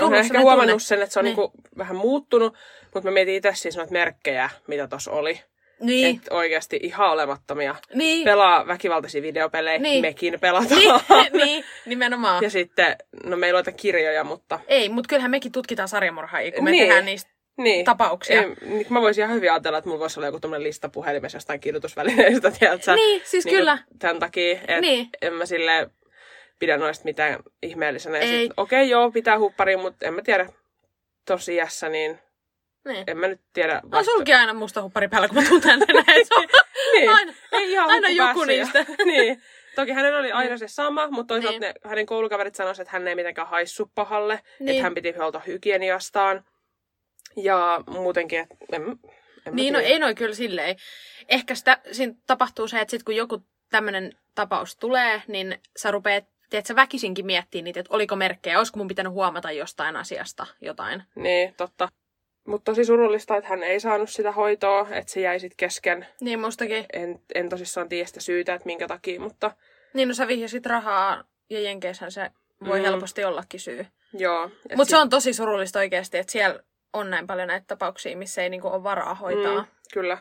Olen 0.01 0.21
ehkä 0.21 0.41
huomannut 0.41 0.73
tunne. 0.73 0.81
sen, 0.81 1.03
että 1.03 1.13
se 1.13 1.19
on 1.19 1.25
niin. 1.25 1.37
Niinku 1.37 1.53
vähän 1.79 1.97
muuttunut, 1.97 2.57
mutta 2.95 3.11
mä 3.11 3.15
mietin 3.15 3.35
itse 3.35 3.51
siis 3.55 3.77
noita 3.77 3.93
merkkejä, 3.93 4.51
mitä 4.67 4.89
tuossa 4.89 5.11
oli. 5.11 5.41
Niin. 5.81 6.17
Että 6.17 6.35
oikeasti 6.35 6.81
ihan 6.83 7.11
olemattomia. 7.11 7.75
Niin. 7.95 8.25
Pelaa 8.25 8.67
väkivaltaisia 8.67 9.23
videopelejä, 9.23 9.79
niin. 9.79 10.01
mekin 10.01 10.41
pelataan. 10.41 10.81
Niin, 10.81 10.95
niin, 11.45 11.65
nimenomaan. 11.87 12.45
Ja 12.45 12.51
sitten, 12.51 12.97
no 13.25 13.37
meillä 13.37 13.59
on 13.59 13.75
kirjoja, 13.77 14.25
mutta... 14.25 14.61
Ei, 14.69 14.89
mutta 14.89 15.09
kyllähän 15.09 15.31
mekin 15.31 15.53
tutkitaan 15.53 15.89
sarjamurhaajia, 15.89 16.53
kun 16.53 16.65
me 16.65 16.71
niin. 16.71 16.83
tehdään 16.83 17.05
niistä 17.05 17.31
niin. 17.59 17.85
tapauksia. 17.85 18.43
Ei, 18.43 18.55
niin, 18.61 18.87
mä 18.89 19.01
voisin 19.01 19.25
ihan 19.25 19.37
hyvin 19.37 19.53
ajatella, 19.53 19.79
että 19.79 19.89
mulla 19.89 20.01
voisi 20.01 20.21
olla 20.21 20.27
joku 20.27 20.41
tämmöinen 20.41 20.65
lista 20.67 20.89
puhelimessa 20.89 21.37
jostain 21.37 21.61
kidutusvälineistä, 21.61 22.51
tiedätkö? 22.59 22.95
Niin, 22.95 23.23
siis 23.25 23.45
niin 23.45 23.57
kyllä. 23.57 23.79
Tämän 23.99 24.19
takia, 24.19 24.53
että 24.53 24.81
niin. 24.81 25.09
en 25.23 25.33
mä 25.33 25.47
sille 25.47 25.91
pidä 26.59 26.77
noista 26.77 27.05
mitään 27.05 27.41
ihmeellisenä. 27.63 28.19
Okei, 28.19 28.51
okay, 28.57 28.85
joo, 28.85 29.11
pitää 29.11 29.39
huppari, 29.39 29.77
mutta 29.77 30.07
en 30.07 30.15
mä 30.15 30.23
tiedä 30.23 30.47
tosi 31.25 31.55
iässä, 31.55 31.89
niin 31.89 32.19
niin. 32.87 33.05
En 33.07 33.19
mä 33.19 33.29
nyt 33.29 33.41
tiedä. 33.53 33.81
Vasta... 33.85 33.99
On 33.99 34.05
sulki 34.05 34.35
aina 34.35 34.55
musta 34.55 34.83
huppari 34.83 35.09
päällä, 35.09 35.29
kun 35.29 35.43
mä 35.43 35.49
tuun 35.49 35.61
tänne 35.61 35.87
näin. 35.93 36.27
niin. 36.93 37.11
aina, 37.11 37.33
Ei 37.53 37.73
ihan 37.73 37.91
aina 37.91 38.09
joku 38.09 38.45
niistä. 38.45 38.85
niin. 39.05 39.43
Toki 39.75 39.93
hänellä 39.93 40.19
oli 40.19 40.33
aina 40.33 40.57
se 40.57 40.69
sama, 40.69 41.11
mutta 41.11 41.35
toisaalta 41.35 41.61
niin. 41.61 41.75
ne, 41.75 41.91
hänen 41.91 42.07
koulukaverit 42.07 42.55
sanoisivat, 42.55 42.89
että 42.89 42.99
hän 42.99 43.09
ei 43.09 43.15
mitenkään 43.15 43.49
haissu 43.49 43.91
pahalle. 43.95 44.41
Niin. 44.59 44.69
Että 44.69 44.83
hän 44.83 44.95
piti 44.95 45.13
huolta 45.13 45.41
hygieniastaan. 45.47 46.45
Ja 47.37 47.81
muutenkin, 47.87 48.39
että 48.39 48.77
en, 48.77 48.83
En 49.47 49.57
Niin, 49.57 49.73
no 49.73 49.81
ei 49.81 49.99
noi 49.99 50.15
kyllä 50.15 50.35
silleen. 50.35 50.77
Ehkä 51.29 51.55
sitä, 51.55 51.79
siinä 51.93 52.15
tapahtuu 52.27 52.69
se, 52.69 52.81
että 52.81 52.91
sit 52.91 53.03
kun 53.03 53.17
joku 53.17 53.43
tämmöinen 53.71 54.13
tapaus 54.35 54.77
tulee, 54.77 55.23
niin 55.29 55.61
sä 55.77 55.91
rupeat, 55.91 56.25
tiedät, 56.51 56.67
sä 56.67 56.77
väkisinkin 56.77 57.27
miettii 57.27 57.63
niitä, 57.63 57.81
että 57.81 57.95
oliko 57.95 58.17
merkkejä, 58.17 58.59
olisiko 58.59 58.79
mun 58.79 58.89
pitänyt 58.89 59.13
huomata 59.13 59.51
jostain 59.53 59.97
asiasta 59.97 60.47
jotain. 60.61 61.03
Niin, 61.15 61.55
totta. 61.57 61.89
Mutta 62.47 62.71
tosi 62.73 62.85
surullista, 62.85 63.37
että 63.37 63.49
hän 63.51 63.63
ei 63.63 63.81
saanut 63.81 64.11
sitä 64.11 64.33
hoitoa, 64.33 64.87
että 64.91 65.13
se 65.13 65.21
jäi 65.21 65.41
sitten 65.41 65.57
kesken. 65.57 66.07
Niin 66.21 66.41
mustakin. 66.41 66.87
En, 66.93 67.21
en 67.35 67.49
tosissaan 67.49 67.89
tiedä 67.89 68.07
sitä 68.07 68.21
syytä, 68.21 68.55
että 68.55 68.67
minkä 68.67 68.87
takia, 68.89 69.21
mutta 69.21 69.51
Niin, 69.95 70.09
no 70.09 70.15
sä 70.15 70.29
vihjasit 70.29 70.67
rahaa 70.67 71.25
ja 71.51 71.61
Jenkeissähän 71.61 72.13
se 72.13 72.31
voi 72.67 72.79
Mm. 72.79 72.85
helposti 72.85 73.25
ollakin 73.25 73.61
syy. 73.61 73.87
joo. 74.13 74.43
Mutta 74.49 74.85
sit- 74.85 74.89
se 74.91 74.97
on 74.97 75.09
tosi 75.11 75.33
surullista 75.33 75.79
oikeasti, 75.79 76.19
että 76.19 76.33
siellä 76.33 76.61
on 76.93 77.11
näin 77.11 77.27
paljon 77.27 77.49
näitä 77.49 77.65
tapauksia, 77.67 78.17
missä 78.17 78.43
ei 78.43 78.51
niinku 78.51 78.69
ole 78.69 78.83
varaa 78.83 79.15
hoitaa. 79.15 79.61
Mm, 79.63 79.67
kyllä. 79.93 80.19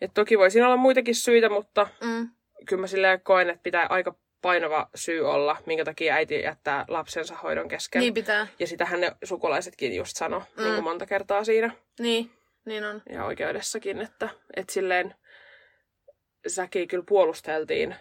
Et 0.00 0.10
toki 0.14 0.38
voi 0.38 0.50
siinä 0.50 0.66
olla 0.66 0.76
muitakin 0.76 1.14
syitä, 1.14 1.48
mutta 1.48 1.86
Mm. 2.04 2.28
kyllä 2.68 2.80
mä 2.80 2.86
silleen 2.86 3.20
koen, 3.20 3.50
että 3.50 3.62
pitää 3.62 3.86
aika 3.90 4.14
painava 4.42 4.88
syy 4.94 5.30
olla, 5.30 5.56
minkä 5.66 5.84
takia 5.84 6.14
äiti 6.14 6.42
jättää 6.42 6.84
lapsensa 6.88 7.34
hoidon 7.34 7.68
kesken. 7.68 8.00
Niin 8.00 8.14
pitää. 8.14 8.46
Ja 8.58 8.66
sitähän 8.66 9.00
ne 9.00 9.12
sukulaisetkin 9.24 9.96
just 9.96 10.16
sano 10.16 10.38
mm. 10.38 10.44
Mm. 10.56 10.62
niin 10.62 10.74
kuin 10.74 10.84
monta 10.84 11.06
kertaa 11.06 11.44
siinä. 11.44 11.70
Niin, 12.00 12.30
niin 12.64 12.84
on. 12.84 13.02
Ja 13.10 13.24
oikeudessakin, 13.24 14.00
että, 14.00 14.28
että 14.56 14.72
silleen 14.72 15.14
Säki 16.46 16.86
kyllä 16.86 17.04
puolusteltiin 17.08 17.96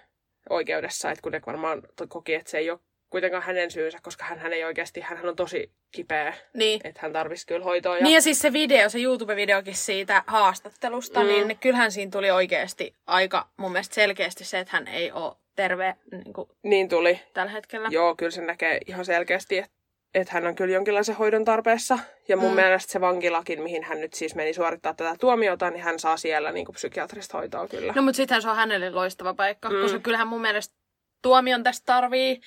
oikeudessa, 0.49 1.11
että 1.11 1.21
kun 1.21 1.31
ne 1.31 1.41
varmaan 1.47 1.81
koki, 2.09 2.33
että 2.35 2.51
se 2.51 2.57
ei 2.57 2.71
ole 2.71 2.79
kuitenkaan 3.09 3.43
hänen 3.43 3.71
syynsä, 3.71 3.97
koska 4.01 4.25
hän 4.25 4.53
ei 4.53 4.63
oikeasti, 4.63 5.01
hän 5.01 5.29
on 5.29 5.35
tosi 5.35 5.71
kipeä, 5.91 6.33
Niin. 6.53 6.81
että 6.83 6.99
hän 7.01 7.13
tarvitsisi 7.13 7.47
kyllä 7.47 7.63
hoitoa. 7.63 7.97
Ja... 7.97 8.03
Niin 8.03 8.13
ja 8.13 8.21
siis 8.21 8.39
se 8.39 8.53
video, 8.53 8.89
se 8.89 8.99
YouTube-videokin 8.99 9.75
siitä 9.75 10.23
haastattelusta, 10.27 11.19
Mm. 11.19 11.25
mm. 11.25 11.47
niin 11.47 11.57
kyllähän 11.57 11.91
siinä 11.91 12.11
tuli 12.11 12.31
oikeasti 12.31 12.95
aika 13.07 13.47
mun 13.57 13.71
mielestä 13.71 13.95
selkeästi 13.95 14.45
se, 14.45 14.59
että 14.59 14.71
hän 14.73 14.87
ei 14.87 15.11
ole 15.11 15.35
terve 15.61 15.95
niin 16.11 16.33
kuin 16.33 16.49
niin 16.63 16.89
tuli. 16.89 17.19
tällä 17.33 17.51
hetkellä. 17.51 17.87
Joo, 17.91 18.15
kyllä 18.15 18.31
se 18.31 18.41
näkee 18.41 18.79
ihan 18.87 19.05
selkeästi, 19.05 19.57
että, 19.57 19.71
että 20.13 20.33
hän 20.33 20.47
on 20.47 20.55
kyllä 20.55 20.73
jonkinlaisen 20.73 21.15
hoidon 21.15 21.45
tarpeessa. 21.45 21.99
Ja 22.27 22.37
mun 22.37 22.49
mm. 22.49 22.55
Mielestä 22.55 22.91
se 22.91 23.01
vankilakin, 23.01 23.61
mihin 23.63 23.83
hän 23.83 24.01
nyt 24.01 24.13
siis 24.13 24.35
meni 24.35 24.53
suorittaa 24.53 24.93
tätä 24.93 25.15
tuomiota, 25.19 25.69
niin 25.69 25.83
hän 25.83 25.99
saa 25.99 26.17
siellä 26.17 26.51
niin 26.51 26.65
kuin 26.65 26.73
psykiatrista 26.73 27.37
hoitoa 27.37 27.67
kyllä. 27.67 27.93
No 27.95 28.01
mutta 28.01 28.17
sittenhän 28.17 28.41
se 28.41 28.49
on 28.49 28.55
hänelle 28.55 28.89
loistava 28.89 29.33
paikka, 29.33 29.69
Mm. 29.69 29.81
koska 29.81 29.99
kyllähän 29.99 30.27
mun 30.27 30.41
mielestä 30.41 30.75
tuomion 31.21 31.63
tästä 31.63 31.85
tarvii, 31.85 32.41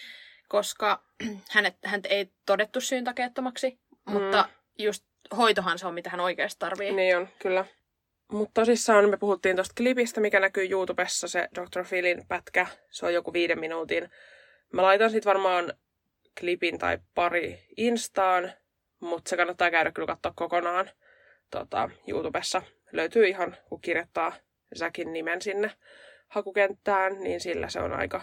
koska 0.49 1.03
hänet, 1.55 1.77
hän 1.85 2.01
ei 2.09 2.31
todettu 2.47 2.81
syyntakeettomaksi, 2.81 3.79
mm. 4.07 4.13
mutta 4.13 4.49
just 4.79 5.05
hoitohan 5.37 5.79
se 5.79 5.87
on, 5.87 5.95
mitä 5.95 6.11
hän 6.11 6.21
oikeasti 6.21 6.59
tarvii. 6.59 6.93
Niin 6.93 7.17
on, 7.17 7.29
kyllä. 7.39 7.65
Mutta 8.33 8.61
tosissaan 8.61 9.09
me 9.09 9.17
puhuttiin 9.17 9.57
tuosta 9.57 9.75
klipistä, 9.77 10.21
mikä 10.21 10.41
näkyy 10.41 10.69
YouTubessa, 10.71 11.29
se 11.29 11.49
Dr. 11.55 11.85
Philin 11.89 12.27
pätkä. 12.29 12.67
Se 12.91 13.07
on 13.07 13.15
joku 13.15 13.33
viiden 13.33 13.61
minuutin. 13.61 14.11
Mä 14.73 14.83
laitan 14.83 15.11
sit 15.11 15.27
varmaan 15.27 15.73
klipin 16.41 16.79
tai 16.79 16.99
pari 17.15 17.67
Instaan, 17.77 18.53
mutta 19.01 19.29
se 19.29 19.37
kannattaa 19.37 19.71
käydä 19.71 19.93
kyllä 19.93 20.07
katsoa 20.07 20.33
kokonaan 20.37 20.91
tota, 21.51 21.91
YouTubessa. 22.09 22.63
Löytyy 22.93 23.27
ihan, 23.29 23.57
kun 23.69 23.81
kirjoittaa 23.81 24.33
Säkin 24.75 25.13
nimen 25.13 25.43
sinne 25.43 25.71
hakukenttään, 26.29 27.21
niin 27.21 27.41
sillä 27.41 27.69
se 27.69 27.81
on 27.81 27.93
aika 27.93 28.21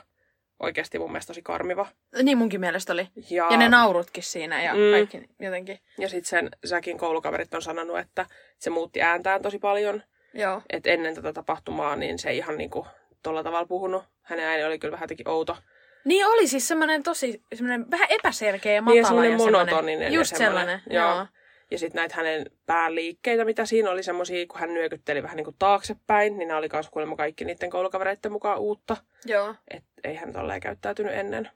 oikeasti 0.60 1.00
mun 1.00 1.12
mielestä 1.12 1.28
tosi 1.30 1.42
karmiva. 1.42 1.88
Niin 2.24 2.38
munkin 2.38 2.60
mielestä 2.60 2.94
oli. 2.94 3.08
Ja, 3.30 3.48
Ja 3.50 3.58
ne 3.58 3.70
naurutkin 3.70 4.24
siinä 4.24 4.64
ja 4.64 4.74
Mm. 4.74 4.80
kaikki 4.92 5.30
jotenkin. 5.40 5.80
ja 5.98 6.10
sitten 6.10 6.30
sen 6.30 6.50
Säkin 6.66 6.98
koulukaverit 6.98 7.54
on 7.54 7.62
sanonut, 7.62 8.00
että 8.00 8.26
se 8.60 8.70
muutti 8.70 9.02
ääntään 9.02 9.42
tosi 9.42 9.60
paljon. 9.60 10.04
Joo. 10.34 10.62
Et 10.70 10.88
ennen 10.88 11.16
tätä 11.16 11.34
tapahtumaa, 11.34 11.96
niin 11.96 12.20
se 12.20 12.30
ei 12.30 12.38
ihan 12.38 12.58
niinku 12.58 12.88
tolla 13.24 13.44
tavalla 13.44 13.66
puhunut. 13.68 14.04
Hänen 14.22 14.46
ääni 14.46 14.64
oli 14.64 14.80
kyllä 14.80 14.92
vähän 14.92 15.04
jotenkin 15.04 15.28
outo. 15.30 15.58
Niin 16.06 16.26
oli 16.26 16.48
siis 16.48 16.68
semmoinen 16.68 17.04
tosi, 17.04 17.42
semmoinen 17.56 17.92
vähän 17.92 18.08
epäselkeä 18.10 18.74
ja 18.74 18.82
matala. 18.82 18.94
Niin, 18.94 19.02
ja 19.02 19.08
semmoinen 19.08 19.40
semmoinen- 19.40 19.60
monotoninen. 19.70 20.14
ja 20.14 20.20
Just 20.20 20.36
sellainen, 20.36 20.82
Joo. 20.90 21.16
joo. 21.16 21.26
Ja 21.72 21.80
sitten 21.80 22.00
näitä 22.00 22.16
hänen 22.16 22.46
päänliikkeitä, 22.66 23.46
mitä 23.46 23.66
siinä 23.66 23.90
oli 23.90 24.04
semmoisia, 24.04 24.48
kun 24.48 24.60
hän 24.60 24.74
nyökytteli 24.74 25.24
vähän 25.24 25.36
niinku 25.36 25.56
taaksepäin, 25.60 26.38
niin 26.38 26.48
nämä 26.48 26.58
oli 26.58 26.70
kans 26.70 26.90
kuulemma 26.90 27.16
kaikki 27.16 27.46
niiden 27.46 27.70
koulukavereiden 27.70 28.32
mukaan 28.32 28.60
uutta. 28.60 28.98
Joo. 29.26 29.56
Et 29.72 29.84
ei 30.04 30.16
hän 30.16 30.34
tolleen 30.34 30.62
käyttäytynyt 30.62 31.14
ennen. 31.14 31.50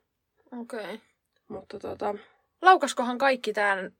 Okei. 0.62 0.84
Okay. 0.84 0.98
Mutta 1.48 1.80
tota, 1.80 2.16
Laukaskohan 2.62 3.18
kaikki 3.18 3.54
tämän, 3.54 3.92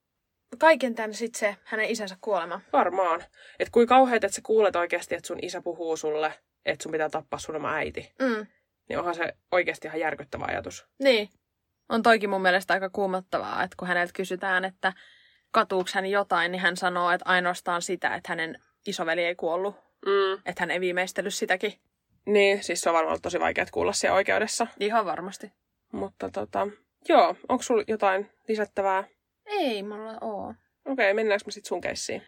kaiken 0.58 0.96
tämän 0.96 1.14
sit 1.14 1.36
se 1.36 1.56
hänen 1.64 1.90
isänsä 1.90 2.18
kuolema? 2.22 2.62
varmaan. 2.74 3.24
Että 3.60 3.72
kuin 3.72 3.88
kauheet, 3.88 4.24
että 4.24 4.36
sä 4.36 4.42
kuulet 4.46 4.76
oikeasti, 4.76 5.16
että 5.16 5.28
sun 5.28 5.40
isä 5.42 5.62
puhuu 5.62 5.98
sulle, 5.98 6.34
että 6.66 6.84
sun 6.84 6.92
pitää 6.92 7.10
tappaa 7.10 7.40
sun 7.40 7.56
oma 7.56 7.74
äiti. 7.74 8.14
Mm. 8.20 8.48
Niin 8.90 9.00
onhan 9.00 9.16
se 9.16 9.34
oikeasti 9.52 9.88
ihan 9.88 10.00
järkyttävä 10.00 10.46
ajatus. 10.48 10.86
Niin. 11.00 11.30
On 11.90 12.04
toikin 12.04 12.30
mun 12.30 12.42
mielestä 12.42 12.74
aika 12.74 12.90
kuumottavaa, 12.90 13.64
että 13.64 13.76
kun 13.80 13.88
häneltä 13.88 14.14
kysytään, 14.14 14.66
että 14.66 14.94
katuuks 15.54 15.94
hän 15.94 16.06
jotain, 16.06 16.52
niin 16.52 16.62
hän 16.62 16.78
sanoo, 16.78 17.12
että 17.12 17.30
ainoastaan 17.30 17.82
sitä, 17.82 18.16
että 18.16 18.32
hänen 18.32 18.60
isoveli 18.88 19.24
ei 19.24 19.36
kuollut. 19.36 19.76
Mm. 20.06 20.34
Että 20.34 20.60
hän 20.60 20.72
ei 20.72 20.80
viimeistellyt 20.80 21.34
sitäkin. 21.34 21.74
Niin, 22.26 22.64
siis 22.64 22.82
se 22.82 22.90
on 22.90 22.94
varmaan 22.94 23.12
ollut 23.12 23.22
tosi 23.22 23.40
vaikea 23.40 23.66
kuulla 23.72 23.94
siellä 23.94 24.16
oikeudessa. 24.16 24.68
Ihan 24.80 25.06
varmasti. 25.06 25.52
Mutta 25.92 26.30
tota, 26.30 26.68
joo, 27.10 27.36
onko 27.50 27.64
sulla 27.64 27.84
jotain 27.88 28.32
lisättävää? 28.48 29.04
Ei 29.46 29.84
mulla 29.84 30.18
oo. 30.22 30.50
Okei, 30.50 30.92
okay, 30.92 31.14
mennäänkö 31.14 31.46
me 31.46 31.52
sitten 31.52 31.70
sun 31.70 31.82
keissiin? 31.82 32.24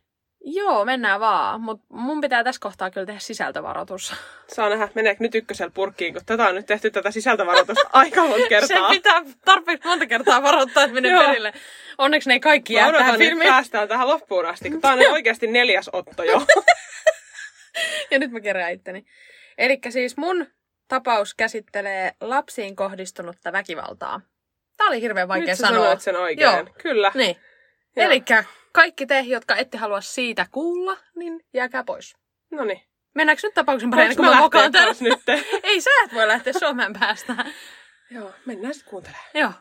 Joo, 0.48 0.86
mennään 0.86 1.20
vaan. 1.20 1.62
Mutta 1.62 1.86
mun 1.90 2.22
pitää 2.22 2.44
tässä 2.44 2.60
kohtaa 2.62 2.92
kyllä 2.92 3.06
tehdä 3.06 3.20
sisältövaroitus. 3.20 4.14
Saa 4.56 4.70
nähdä, 4.70 4.90
meneekö 4.96 5.24
nyt 5.24 5.36
ykkösellä 5.36 5.72
purkkiin, 5.74 6.14
kun 6.14 6.22
tätä 6.26 6.48
on 6.48 6.56
nyt 6.56 6.66
tehty 6.66 6.92
tätä 6.92 7.12
sisältövaroitusta 7.12 7.90
aika 7.94 8.22
monta 8.28 8.48
kertaa. 8.48 8.68
Sen 8.68 8.86
pitää 8.90 9.22
tarpeeksi 9.46 9.88
monta 9.88 10.06
kertaa 10.06 10.44
varoittaa, 10.44 10.84
että 10.84 10.94
menee 10.94 11.20
perille. 11.26 11.54
Onneksi 11.98 12.30
ne 12.30 12.34
ei 12.34 12.40
kaikki 12.40 12.74
Mä 12.74 12.80
jää 12.80 12.88
odotan 12.88 13.06
tähän 13.06 13.20
nyt 13.20 13.30
filmiin. 13.30 13.50
päästään 13.50 13.88
tähän 13.88 14.08
loppuun 14.08 14.46
asti, 14.46 14.70
kun 14.70 14.82
tää 14.82 14.92
on 14.92 15.00
nyt 15.00 15.08
oikeasti 15.12 15.48
neljäs 15.48 15.90
otto 15.94 16.24
jo. 16.24 16.42
Ja 18.12 18.20
nyt 18.20 18.32
mä 18.32 18.40
kerään 18.40 18.72
itteni. 18.74 19.06
Eli 19.58 19.80
siis 19.90 20.18
mun 20.18 20.48
tapaus 20.88 21.34
käsittelee 21.34 22.12
lapsiin 22.22 22.76
kohdistunutta 22.76 23.52
väkivaltaa. 23.52 24.22
Tää 24.78 24.88
oli 24.88 25.02
hirveän 25.02 25.28
vaikea 25.28 25.48
nyt 25.48 25.58
sä 25.58 25.68
sanoa. 25.68 25.82
sanoit 25.84 26.02
sen 26.02 26.16
oikein. 26.16 26.44
Joo. 26.46 26.66
Kyllä. 26.82 27.12
Niin. 27.16 27.36
Eli 27.96 28.24
kaikki 28.76 29.06
te, 29.06 29.20
jotka 29.20 29.56
ette 29.56 29.78
halua 29.78 30.02
siitä 30.02 30.46
kuulla, 30.52 30.98
niin 31.16 31.46
jääkää 31.54 31.84
pois. 31.84 32.16
No 32.52 32.64
niin. 32.64 32.82
Mennäänkö 33.14 33.48
nyt 33.48 33.54
tapauksen 33.54 33.90
pariin, 33.90 34.16
kun 34.16 34.26
mä 34.26 34.40
mokaan 34.40 34.72
täällä? 34.72 34.88
taas 34.88 35.02
nyt? 35.02 35.20
Ei 35.64 35.82
sä 35.82 35.90
et 36.06 36.14
voi 36.14 36.28
lähteä 36.28 36.54
Suomeen 36.60 36.94
päästä. 37.00 37.36
Joo, 38.12 38.32
mennään 38.46 38.74
sitten 38.74 38.90
kuuntelemaan. 38.90 39.30
Joo. 39.34 39.52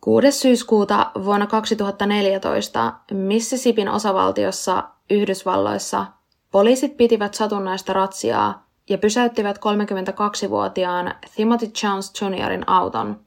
6. 0.00 0.32
syyskuuta 0.32 1.10
vuonna 1.24 1.46
2014 1.46 2.92
Mississippin 3.12 3.88
osavaltiossa 3.88 4.84
Yhdysvalloissa 5.10 6.06
poliisit 6.50 6.96
pitivät 6.96 7.34
satunnaista 7.34 7.92
ratsiaa 7.92 8.68
ja 8.88 8.98
pysäyttivät 8.98 9.58
32-vuotiaan 9.58 11.14
Timothy 11.36 11.70
Jones 11.82 12.22
Juniorin 12.22 12.68
auton. 12.68 13.24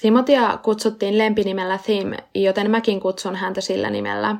Timothya 0.00 0.58
kutsuttiin 0.62 1.18
lempinimellä 1.18 1.78
Tim, 1.78 2.12
joten 2.34 2.70
mäkin 2.70 3.00
kutsun 3.00 3.36
häntä 3.36 3.60
sillä 3.60 3.90
nimellä. 3.90 4.36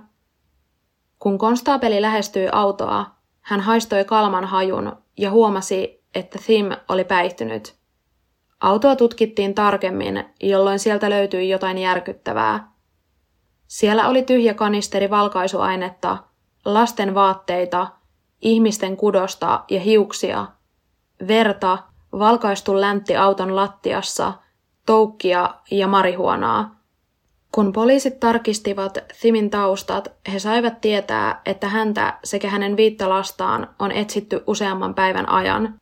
Kun 1.19 1.38
konstaapeli 1.38 2.03
lähestyi 2.03 2.49
autoa, 2.53 3.07
hän 3.41 3.61
haistoi 3.61 4.05
kalman 4.05 4.45
hajun 4.45 4.97
ja 5.19 5.31
huomasi, 5.31 6.05
että 6.15 6.38
Tim 6.47 6.67
oli 6.88 7.05
päihtynyt. 7.05 7.75
Autoa 8.61 8.97
tutkittiin 8.97 9.55
tarkemmin, 9.55 10.25
jolloin 10.43 10.79
sieltä 10.79 11.11
löytyi 11.11 11.49
jotain 11.49 11.79
järkyttävää. 11.79 12.73
Siellä 13.67 14.09
oli 14.09 14.23
tyhjä 14.23 14.55
kanisteri 14.55 15.11
valkaisuainetta, 15.11 16.19
lasten 16.65 17.15
vaatteita, 17.15 17.87
ihmisten 18.43 18.97
kudosta 18.97 19.65
ja 19.71 19.81
hiuksia, 19.81 20.47
verta, 21.29 21.79
valkaistu 22.12 22.81
läntti 22.81 23.17
auton 23.17 23.57
lattiassa, 23.57 24.33
toukkia 24.87 25.55
ja 25.71 25.87
marihuonaa. 25.87 26.83
Kun 27.53 27.73
poliisit 27.73 28.21
tarkistivat 28.21 28.99
Thimin 29.21 29.51
taustat, 29.51 30.12
he 30.33 30.38
saivat 30.38 30.81
tietää, 30.81 31.40
että 31.47 31.68
häntä 31.68 32.18
sekä 32.25 32.49
hänen 32.49 32.77
viittä 32.77 33.09
lastaan 33.09 33.68
on 33.79 33.92
etsitty 33.92 34.42
useamman 34.47 34.95
päivän 34.95 35.29
ajan. 35.29 35.81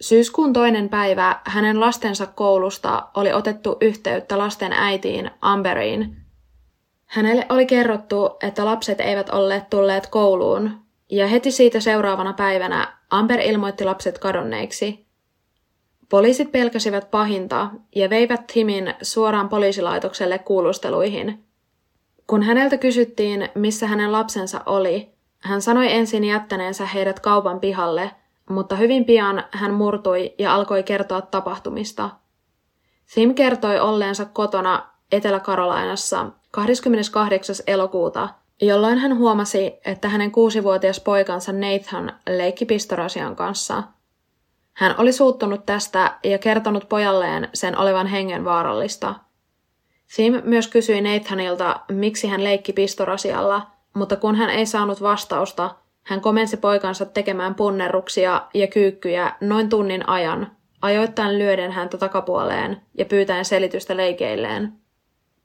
Syyskuun 0.00 0.52
toinen 0.52 0.88
päivä 0.88 1.40
hänen 1.44 1.80
lastensa 1.80 2.26
koulusta 2.26 3.08
oli 3.14 3.32
otettu 3.32 3.76
yhteyttä 3.80 4.38
lasten 4.38 4.72
äitiin 4.72 5.30
Amberiin. 5.40 6.16
Hänelle 7.06 7.46
oli 7.48 7.66
kerrottu, 7.66 8.30
että 8.42 8.64
lapset 8.64 9.00
eivät 9.00 9.30
olleet 9.30 9.70
tulleet 9.70 10.06
kouluun, 10.06 10.80
ja 11.10 11.26
heti 11.26 11.50
siitä 11.50 11.80
seuraavana 11.80 12.32
päivänä 12.32 12.92
Amber 13.10 13.40
ilmoitti 13.40 13.84
lapset 13.84 14.18
kadonneiksi. 14.18 15.06
Poliisit 16.10 16.52
pelkäsivät 16.52 17.10
pahinta 17.10 17.70
ja 17.94 18.10
veivät 18.10 18.46
Timin 18.46 18.94
suoraan 19.02 19.48
poliisilaitokselle 19.48 20.38
kuulusteluihin. 20.38 21.44
Kun 22.26 22.42
häneltä 22.42 22.78
kysyttiin, 22.78 23.48
missä 23.54 23.86
hänen 23.86 24.12
lapsensa 24.12 24.60
oli, 24.66 25.20
Hän 25.40 25.62
sanoi 25.62 25.92
ensin 25.92 26.24
jättäneensä 26.24 26.86
heidät 26.86 27.20
kaupan 27.20 27.60
pihalle, 27.60 28.10
mutta 28.50 28.76
hyvin 28.76 29.04
pian 29.04 29.44
hän 29.50 29.74
murtui 29.74 30.34
ja 30.38 30.54
alkoi 30.54 30.82
kertoa 30.82 31.20
tapahtumista. 31.20 32.10
Thim 33.14 33.34
kertoi 33.34 33.80
olleensa 33.80 34.24
kotona 34.24 34.86
Etelä-Karolainassa 35.12 36.26
28. 36.50 37.56
elokuuta, 37.66 38.28
jolloin 38.62 38.98
hän 38.98 39.18
huomasi, 39.18 39.72
että 39.84 40.08
hänen 40.08 40.32
kuusivuotias 40.32 41.00
poikansa 41.00 41.52
Nathan 41.52 42.12
leikki 42.28 42.64
pistorasian 42.64 43.36
kanssa. 43.36 43.82
Hän 44.72 44.94
oli 44.98 45.12
suuttunut 45.12 45.66
tästä 45.66 46.18
ja 46.24 46.38
kertonut 46.38 46.88
pojalleen 46.88 47.48
sen 47.54 47.78
olevan 47.78 48.06
hengenvaarallista. 48.06 49.14
Thim 50.14 50.42
myös 50.44 50.68
kysyi 50.68 51.00
Nathanilta, 51.00 51.80
miksi 51.92 52.28
hän 52.28 52.44
leikki 52.44 52.72
pistorasialla, 52.72 53.66
mutta 53.94 54.16
kun 54.16 54.34
hän 54.34 54.50
ei 54.50 54.66
saanut 54.66 55.02
vastausta, 55.02 55.74
hän 56.02 56.20
komensi 56.20 56.56
poikansa 56.56 57.06
tekemään 57.06 57.54
punnerruksia 57.54 58.42
ja 58.54 58.66
kyykkyjä 58.66 59.32
noin 59.40 59.68
tunnin 59.68 60.08
ajan, 60.08 60.56
ajoittain 60.82 61.38
lyöden 61.38 61.72
häntä 61.72 61.98
takapuoleen 61.98 62.82
ja 62.98 63.04
pyytäen 63.04 63.44
selitystä 63.44 63.96
leikeilleen. 63.96 64.72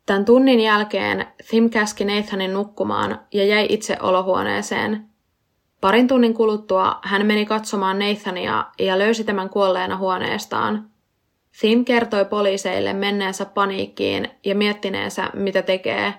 Tämän 0.05 0.25
tunnin 0.25 0.59
jälkeen 0.59 1.27
Thim 1.49 1.69
käski 1.69 2.05
Nathanin 2.05 2.53
nukkumaan 2.53 3.19
ja 3.33 3.45
jäi 3.45 3.65
itse 3.69 3.97
olohuoneeseen. 4.01 5.09
Parin 5.81 6.07
tunnin 6.07 6.33
kuluttua 6.33 6.99
hän 7.01 7.25
meni 7.25 7.45
katsomaan 7.45 7.99
Nathania 7.99 8.65
ja 8.79 8.99
löysi 8.99 9.23
tämän 9.23 9.49
kuolleena 9.49 9.97
huoneestaan. 9.97 10.89
Thim 11.59 11.85
kertoi 11.85 12.25
poliiseille 12.25 12.93
menneensä 12.93 13.45
paniikkiin 13.45 14.29
ja 14.45 14.55
miettineensä, 14.55 15.29
mitä 15.33 15.61
tekee. 15.61 16.13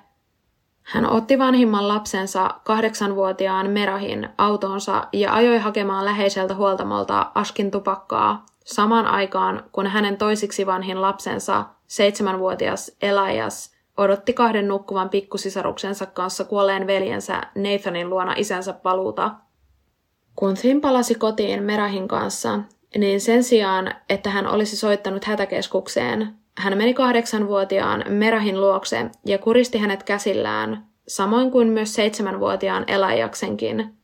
Hän 0.82 1.10
otti 1.10 1.38
vanhimman 1.38 1.88
lapsensa 1.88 2.50
kahdeksanvuotiaan 2.64 3.70
Merahin 3.70 4.28
autonsa 4.38 5.04
ja 5.12 5.34
ajoi 5.34 5.58
hakemaan 5.58 6.04
läheiseltä 6.04 6.54
huoltamolta 6.54 7.30
askin 7.34 7.70
tupakkaa 7.70 8.46
samaan 8.64 9.06
aikaan, 9.06 9.64
kun 9.72 9.86
hänen 9.86 10.16
toisiksi 10.16 10.66
vanhin 10.66 11.02
lapsensa, 11.02 11.64
seitsemänvuotias 11.86 12.96
Elias, 13.02 13.76
odotti 13.96 14.32
kahden 14.32 14.68
nukkuvan 14.68 15.08
pikkusisaruksensa 15.08 16.06
kanssa 16.06 16.44
kuolleen 16.44 16.86
veljensä 16.86 17.42
Nathanin 17.54 18.10
luona 18.10 18.34
isänsä 18.36 18.72
paluuta. 18.72 19.30
Kun 20.36 20.54
Thim 20.54 20.80
palasi 20.80 21.14
kotiin 21.14 21.62
Merahin 21.62 22.08
kanssa, 22.08 22.60
niin 22.98 23.20
sen 23.20 23.44
sijaan, 23.44 23.94
että 24.08 24.30
hän 24.30 24.46
olisi 24.46 24.76
soittanut 24.76 25.24
hätäkeskukseen, 25.24 26.34
hän 26.58 26.78
meni 26.78 26.94
kahdeksanvuotiaan 26.94 28.04
Merahin 28.08 28.60
luokse 28.60 29.10
ja 29.26 29.38
kuristi 29.38 29.78
hänet 29.78 30.02
käsillään, 30.02 30.86
samoin 31.08 31.50
kuin 31.50 31.68
myös 31.68 31.94
seitsemänvuotiaan 31.94 32.84
Elajaksenkin. 32.88 33.94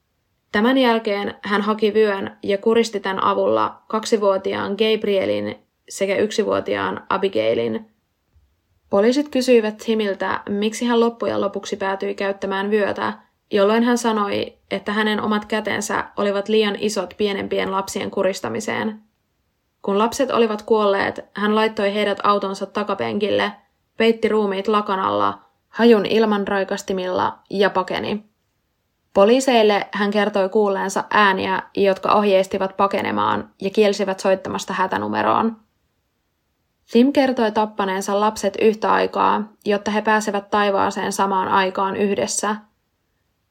Tämän 0.52 0.78
jälkeen 0.78 1.34
hän 1.42 1.62
haki 1.62 1.94
vyön 1.94 2.36
ja 2.42 2.58
kuristi 2.58 3.00
tämän 3.00 3.24
avulla 3.24 3.82
kaksivuotiaan 3.88 4.72
Gabrielin 4.72 5.58
sekä 5.88 6.16
yksivuotiaan 6.16 7.06
Abigailin– 7.08 7.86
Poliisit 8.92 9.28
kysyivät 9.28 9.76
Timiltä, 9.76 10.40
miksi 10.48 10.84
hän 10.84 11.00
loppujen 11.00 11.40
lopuksi 11.40 11.76
päätyi 11.76 12.14
käyttämään 12.14 12.70
vyötä, 12.70 13.12
jolloin 13.52 13.82
hän 13.82 13.98
sanoi, 13.98 14.58
että 14.70 14.92
hänen 14.92 15.20
omat 15.20 15.44
kätensä 15.44 16.04
olivat 16.16 16.48
liian 16.48 16.76
isot 16.78 17.14
pienempien 17.16 17.72
lapsien 17.72 18.10
kuristamiseen. 18.10 19.02
Kun 19.82 19.98
lapset 19.98 20.30
olivat 20.30 20.62
kuolleet, 20.62 21.24
hän 21.36 21.54
laittoi 21.54 21.94
heidät 21.94 22.18
autonsa 22.22 22.66
takapenkille, 22.66 23.52
peitti 23.96 24.28
ruumiit 24.28 24.68
lakanalla, 24.68 25.38
hajun 25.68 26.06
ilman 26.06 26.48
raikastimilla 26.48 27.38
ja 27.50 27.70
pakeni. 27.70 28.24
Poliiseille 29.14 29.88
hän 29.92 30.10
kertoi 30.10 30.48
kuulleensa 30.48 31.04
ääniä, 31.10 31.62
jotka 31.76 32.12
ohjeistivat 32.12 32.76
pakenemaan 32.76 33.50
ja 33.62 33.70
kielsivät 33.70 34.20
soittamasta 34.20 34.72
hätänumeroon. 34.72 35.56
Tim 36.92 37.12
kertoi 37.12 37.52
tappaneensa 37.52 38.20
lapset 38.20 38.56
yhtä 38.60 38.92
aikaa, 38.92 39.52
jotta 39.64 39.90
he 39.90 40.02
pääsevät 40.02 40.50
taivaaseen 40.50 41.12
samaan 41.12 41.48
aikaan 41.48 41.96
yhdessä. 41.96 42.56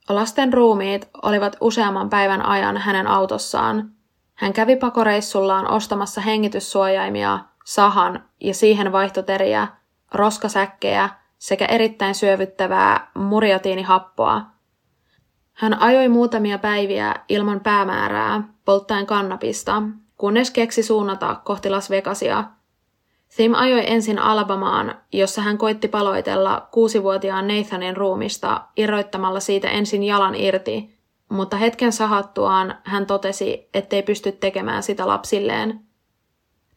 Lasten 0.10 0.54
ruumiit 0.54 1.10
olivat 1.24 1.58
useamman 1.62 2.10
päivän 2.10 2.46
ajan 2.46 2.78
hänen 2.78 3.08
autossaan. 3.08 3.92
Hän 4.36 4.54
kävi 4.54 4.76
pakoreissullaan 4.76 5.72
ostamassa 5.72 6.22
hengityssuojaimia, 6.22 7.40
sahan 7.66 8.24
ja 8.42 8.54
siihen 8.54 8.92
vaihtoteriä, 8.92 9.68
roskasäkkejä 10.14 11.10
sekä 11.38 11.66
erittäin 11.66 12.16
syövyttävää 12.16 13.12
muriatiinihappoa. 13.16 14.42
Hän 15.54 15.82
ajoi 15.82 16.08
muutamia 16.08 16.58
päiviä 16.58 17.16
ilman 17.30 17.60
päämäärää, 17.60 18.44
polttaen 18.66 19.06
kannapista, 19.06 19.84
kunnes 20.18 20.52
keksi 20.52 20.84
suunnata 20.84 21.36
kohti 21.36 21.70
Las 21.70 21.90
Vegasia– 21.90 22.44
Thim 23.36 23.54
ajoi 23.56 23.84
ensin 23.88 24.20
Alabamaan, 24.20 24.98
jossa 25.14 25.42
hän 25.42 25.58
koitti 25.58 25.88
paloitella 25.88 26.68
kuusivuotiaan 26.72 27.48
Nathanin 27.48 27.98
ruumista 27.98 28.62
irroittamalla 28.78 29.40
siitä 29.40 29.70
ensin 29.70 30.04
jalan 30.04 30.36
irti, 30.36 30.98
mutta 31.30 31.58
hetken 31.58 31.92
sahattuaan 31.92 32.78
hän 32.84 33.06
totesi, 33.06 33.70
ettei 33.74 34.04
pysty 34.04 34.32
tekemään 34.32 34.84
sitä 34.84 35.08
lapsilleen. 35.08 35.80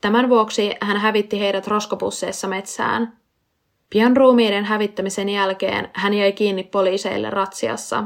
Tämän 0.00 0.28
vuoksi 0.28 0.74
hän 0.80 0.96
hävitti 0.96 1.40
heidät 1.40 1.66
roskopusseissa 1.66 2.48
metsään. 2.48 3.16
Pian 3.90 4.16
ruumiiden 4.16 4.64
hävittämisen 4.64 5.28
jälkeen 5.28 5.90
hän 5.92 6.14
jäi 6.14 6.32
kiinni 6.32 6.64
poliiseille 6.64 7.30
ratsiassa. 7.30 8.04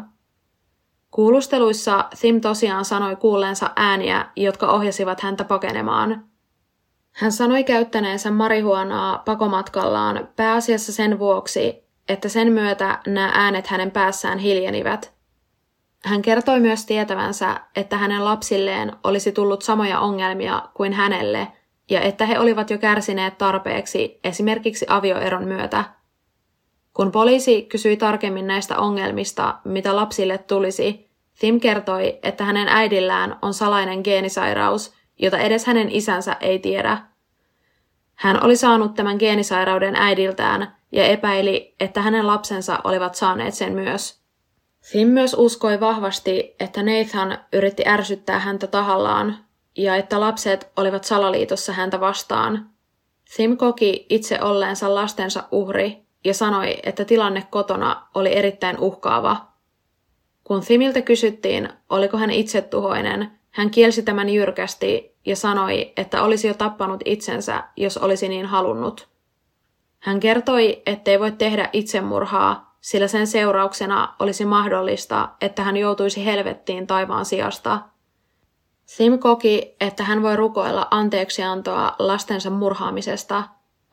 Kuulusteluissa 1.11 2.05
Thim 2.21 2.41
tosiaan 2.41 2.85
sanoi 2.85 3.17
kuulleensa 3.17 3.71
ääniä, 3.77 4.27
jotka 4.37 4.73
ohjasivat 4.73 5.21
häntä 5.21 5.45
pakenemaan– 5.45 6.25
hän 7.19 7.33
sanoi 7.33 7.65
käyttäneensä 7.65 8.31
marihuonaa 8.31 9.19
pakomatkallaan 9.19 10.29
pääasiassa 10.37 10.93
sen 10.93 11.19
vuoksi, 11.19 11.85
että 12.09 12.29
sen 12.29 12.53
myötä 12.53 12.99
nämä 13.07 13.31
äänet 13.35 13.67
hänen 13.67 13.91
päässään 13.91 14.39
hiljenivät. 14.39 15.15
Hän 16.05 16.23
kertoi 16.23 16.61
myös 16.61 16.87
tietävänsä, 16.87 17.61
että 17.77 17.97
hänen 17.97 18.25
lapsilleen 18.25 18.93
olisi 19.05 19.33
tullut 19.33 19.63
samoja 19.63 20.01
ongelmia 20.01 20.63
kuin 20.75 20.93
hänelle 20.93 21.49
ja 21.91 22.01
että 22.01 22.27
he 22.27 22.39
olivat 22.39 22.71
jo 22.71 22.79
kärsineet 22.79 23.39
tarpeeksi 23.39 24.21
esimerkiksi 24.25 24.87
avioeron 24.89 25.45
myötä. 25.45 25.85
Kun 26.95 27.13
poliisi 27.13 27.63
kysyi 27.63 27.97
tarkemmin 27.97 28.47
näistä 28.47 28.79
ongelmista, 28.79 29.59
mitä 29.65 29.97
lapsille 29.97 30.39
tulisi, 30.39 31.09
Tim 31.39 31.61
kertoi, 31.61 32.19
että 32.23 32.45
hänen 32.45 32.69
äidillään 32.69 33.39
on 33.43 33.55
salainen 33.55 34.01
geenisairaus– 34.05 34.93
jota 35.19 35.39
edes 35.39 35.67
hänen 35.67 35.91
isänsä 35.91 36.37
ei 36.41 36.59
tiedä. 36.59 36.99
Hän 38.15 38.45
oli 38.45 38.57
saanut 38.57 38.95
tämän 38.95 39.17
geenisairauden 39.19 39.97
äidiltään 39.97 40.77
ja 40.93 41.05
epäili, 41.05 41.75
että 41.81 42.03
hänen 42.03 42.27
lapsensa 42.27 42.79
olivat 42.85 43.15
saaneet 43.15 43.55
sen 43.55 43.73
myös. 43.73 44.21
Tim 44.93 45.09
myös 45.09 45.35
uskoi 45.39 45.81
vahvasti, 45.81 46.55
että 46.61 46.83
Nathan 46.83 47.39
yritti 47.53 47.83
ärsyttää 47.87 48.39
häntä 48.39 48.67
tahallaan 48.67 49.37
ja 49.77 49.97
että 49.97 50.21
lapset 50.21 50.73
olivat 50.77 51.05
salaliitossa 51.05 51.73
häntä 51.73 52.01
vastaan. 52.01 52.71
Tim 53.37 53.57
koki 53.57 54.07
itse 54.09 54.43
olleensa 54.43 54.95
lastensa 54.95 55.45
uhri 55.51 56.07
ja 56.25 56.35
sanoi, 56.35 56.79
että 56.83 57.05
tilanne 57.05 57.47
kotona 57.51 58.07
oli 58.15 58.37
erittäin 58.37 58.79
uhkaava. 58.79 59.49
Kun 60.45 60.61
Timiltä 60.61 61.03
kysyttiin, 61.03 61.69
oliko 61.91 62.19
hän 62.19 62.31
itsetuhoinen, 62.31 63.38
hän 63.59 63.71
kielsi 63.71 64.03
tämän 64.03 64.29
jyrkästi 64.29 65.17
ja 65.27 65.37
sanoi, 65.37 65.93
että 65.97 66.23
olisi 66.23 66.49
jo 66.49 66.55
tappanut 66.55 67.01
itsensä, 67.05 67.65
jos 67.77 67.97
olisi 67.97 68.29
niin 68.29 68.47
halunnut. 68.47 69.09
Hän 69.99 70.21
kertoi, 70.21 70.83
ettei 70.87 71.21
voi 71.21 71.33
tehdä 71.33 71.69
itsemurhaa, 71.73 72.77
sillä 72.81 73.09
sen 73.09 73.27
seurauksena 73.27 74.15
olisi 74.19 74.45
mahdollista, 74.45 75.29
että 75.41 75.63
hän 75.63 75.77
joutuisi 75.77 76.25
helvettiin 76.25 76.87
taivaan 76.87 77.25
sijasta. 77.25 77.81
Sim 78.85 79.19
koki, 79.19 79.77
että 79.81 80.05
hän 80.05 80.23
voi 80.23 80.37
rukoilla 80.37 80.89
anteeksiantoa 80.91 81.95
lastensa 81.99 82.51
murhaamisesta, 82.51 83.45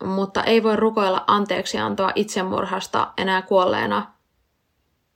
mutta 0.03 0.43
ei 0.43 0.63
voi 0.63 0.75
rukoilla 0.75 1.23
anteeksiantoa 1.27 2.11
itsemurhasta 2.15 3.13
enää 3.17 3.41
kuolleena– 3.41 4.05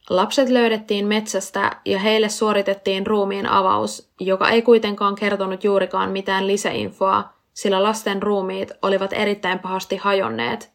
Lapset 0.10 0.50
löydettiin 0.50 1.08
metsästä 1.08 1.82
ja 1.86 2.00
heille 2.00 2.30
suoritettiin 2.30 3.08
ruumiin 3.08 3.46
avaus, 3.46 4.12
joka 4.20 4.50
ei 4.50 4.62
kuitenkaan 4.62 5.16
kertonut 5.16 5.64
juurikaan 5.64 6.12
mitään 6.12 6.48
lisäinfoa, 6.48 7.30
sillä 7.54 7.84
lasten 7.84 8.24
ruumiit 8.24 8.72
olivat 8.82 9.14
erittäin 9.14 9.60
pahasti 9.60 9.98
hajonneet. 9.98 10.72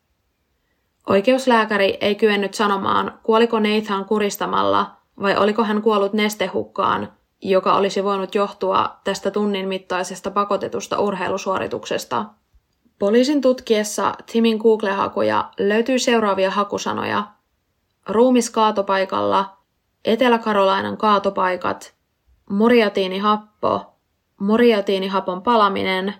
Oikeuslääkäri 1.09 1.99
ei 2.01 2.15
kyennyt 2.15 2.55
sanomaan, 2.55 3.19
kuoliko 3.23 3.61
Nathan 3.61 4.05
kuristamalla 4.05 4.97
vai 5.21 5.37
oliko 5.37 5.65
hän 5.65 5.83
kuollut 5.83 6.13
nestehukkaan, 6.13 7.13
joka 7.43 7.75
olisi 7.75 8.05
voinut 8.05 8.35
johtua 8.35 8.97
tästä 9.05 9.31
tunnin 9.31 9.69
mittaisesta 9.69 10.31
pakotetusta 10.31 11.01
urheilusuorituksesta. 11.01 12.25
Poliisin 12.99 13.41
tutkiessa 13.41 14.15
Timin 14.33 14.57
Google-hakuja 14.57 15.51
löytyy 15.59 15.99
seuraavia 15.99 16.51
hakusanoja– 16.51 17.23
ruumis 18.09 18.51
kaatopaikalla, 18.51 19.57
Etelä-Karolainan 20.05 20.97
kaatopaikat, 20.97 21.95
muriatiinihappo, 22.51 23.95
muriatiinihapon 24.41 25.43
palaminen, 25.43 26.15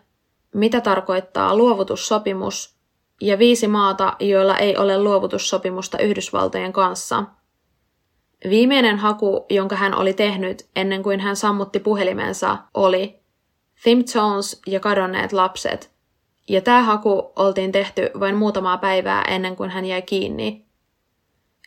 mitä 0.55 0.81
tarkoittaa 0.81 1.57
luovutussopimus 1.57 2.77
ja 3.21 3.39
viisi 3.39 3.69
maata, 3.69 4.17
joilla 4.21 4.59
ei 4.59 4.77
ole 4.77 5.03
luovutussopimusta 5.03 5.99
Yhdysvaltojen 5.99 6.73
kanssa. 6.73 7.25
Viimeinen 8.51 8.99
haku, 8.99 9.47
jonka 9.51 9.77
hän 9.77 9.95
oli 9.95 10.13
tehnyt 10.13 10.69
ennen 10.77 11.03
kuin 11.03 11.21
hän 11.21 11.37
sammutti 11.37 11.81
puhelimensa, 11.81 12.59
oli 12.75 13.21
Tim 13.83 14.05
Jones 14.15 14.61
ja 14.67 14.81
kadonneet 14.81 15.33
lapset. 15.33 15.95
Ja 16.49 16.61
tämä 16.61 16.83
haku 16.83 17.33
oltiin 17.37 17.73
tehty 17.73 18.11
vain 18.21 18.37
muutamaa 18.37 18.79
päivää 18.79 19.23
ennen 19.23 19.57
kuin 19.57 19.71
hän 19.71 19.85
jäi 19.85 20.03
kiinni. 20.03 20.64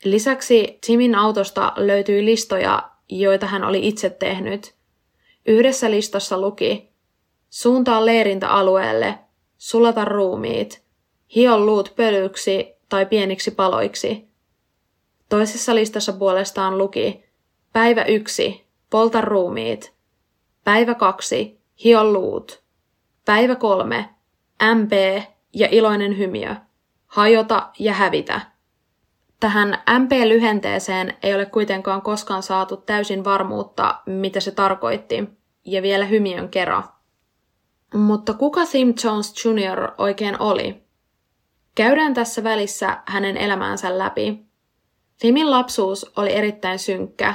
Lisäksi 0.04 0.78
Timin 0.86 1.16
autosta 1.16 1.74
löytyi 1.76 2.26
listoja, 2.26 2.92
joita 3.10 3.46
hän 3.46 3.64
oli 3.64 3.88
itse 3.88 4.10
tehnyt. 4.10 4.74
Yhdessä 5.46 5.92
listassa 5.92 6.42
luki 6.42 6.90
Suuntaa 7.50 8.06
leirintäalueelle, 8.06 9.20
sulata 9.58 10.06
ruumiit, 10.06 10.84
hio 11.36 11.60
luut 11.60 11.94
pölyksi 11.96 12.74
tai 12.90 13.06
pieniksi 13.06 13.52
paloiksi. 13.52 14.28
Toisessa 15.30 15.76
listassa 15.76 16.14
puolestaan 16.14 16.78
luki 16.78 17.28
Päivä 17.74 18.04
yksi, 18.04 18.66
polta 18.90 19.22
ruumiit. 19.22 19.94
Päivä 20.64 20.96
kaksi, 20.96 21.60
hio 21.84 22.04
luut. 22.04 22.64
Päivä 23.26 23.56
kolme, 23.56 24.10
MP 24.76 24.92
ja 25.54 25.68
iloinen 25.72 26.18
hymiö. 26.18 26.56
Hajota 27.08 27.70
ja 27.80 27.94
hävitä. 27.94 28.42
Tähän 29.40 29.78
MP-lyhenteeseen 30.00 31.14
ei 31.24 31.36
ole 31.36 31.46
kuitenkaan 31.46 32.02
koskaan 32.02 32.44
saatu 32.44 32.78
täysin 32.78 33.24
varmuutta, 33.24 34.02
mitä 34.06 34.40
se 34.40 34.52
tarkoitti, 34.52 35.30
ja 35.66 35.82
vielä 35.82 36.06
hymiön 36.06 36.50
kera. 36.50 36.84
Mutta 37.94 38.34
kuka 38.34 38.66
Tim 38.66 38.94
Jones 39.04 39.46
Jr. 39.46 39.92
oikein 39.98 40.42
oli? 40.42 40.84
Käydään 41.76 42.14
tässä 42.14 42.44
välissä 42.44 42.98
hänen 43.06 43.38
elämäänsä 43.38 43.98
läpi. 43.98 44.46
Timin 45.20 45.52
lapsuus 45.52 46.12
oli 46.16 46.34
erittäin 46.34 46.80
synkkä. 46.80 47.34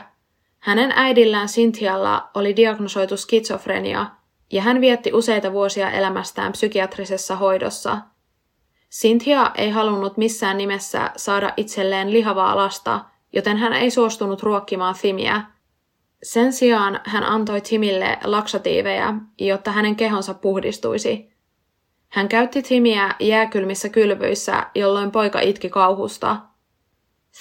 Hänen 0.58 0.92
äidillään 0.96 1.48
Cynthialla 1.48 2.30
oli 2.34 2.56
diagnosoitu 2.56 3.16
skitsofrenia 3.16 4.06
ja 4.52 4.62
hän 4.62 4.80
vietti 4.80 5.12
useita 5.12 5.52
vuosia 5.52 5.90
elämästään 5.90 6.52
psykiatrisessa 6.52 7.36
hoidossa. 7.36 7.98
Cynthia 9.00 9.50
ei 9.54 9.70
halunnut 9.70 10.16
missään 10.16 10.58
nimessä 10.58 11.10
saada 11.16 11.52
itselleen 11.56 12.12
lihavaa 12.12 12.56
lasta, 12.56 13.00
joten 13.32 13.56
hän 13.56 13.72
ei 13.72 13.90
suostunut 13.90 14.42
ruokkimaan 14.42 14.94
Timiä. 15.02 15.42
Sen 16.22 16.52
sijaan 16.52 17.00
hän 17.04 17.24
antoi 17.24 17.60
Timille 17.60 18.18
laksatiiveja, 18.24 19.14
jotta 19.38 19.72
hänen 19.72 19.96
kehonsa 19.96 20.34
puhdistuisi. 20.34 21.32
Hän 22.08 22.28
käytti 22.28 22.62
Timiä 22.62 23.14
jääkylmissä 23.20 23.88
kylvyissä, 23.88 24.66
jolloin 24.74 25.10
poika 25.10 25.40
itki 25.40 25.68
kauhusta. 25.70 26.36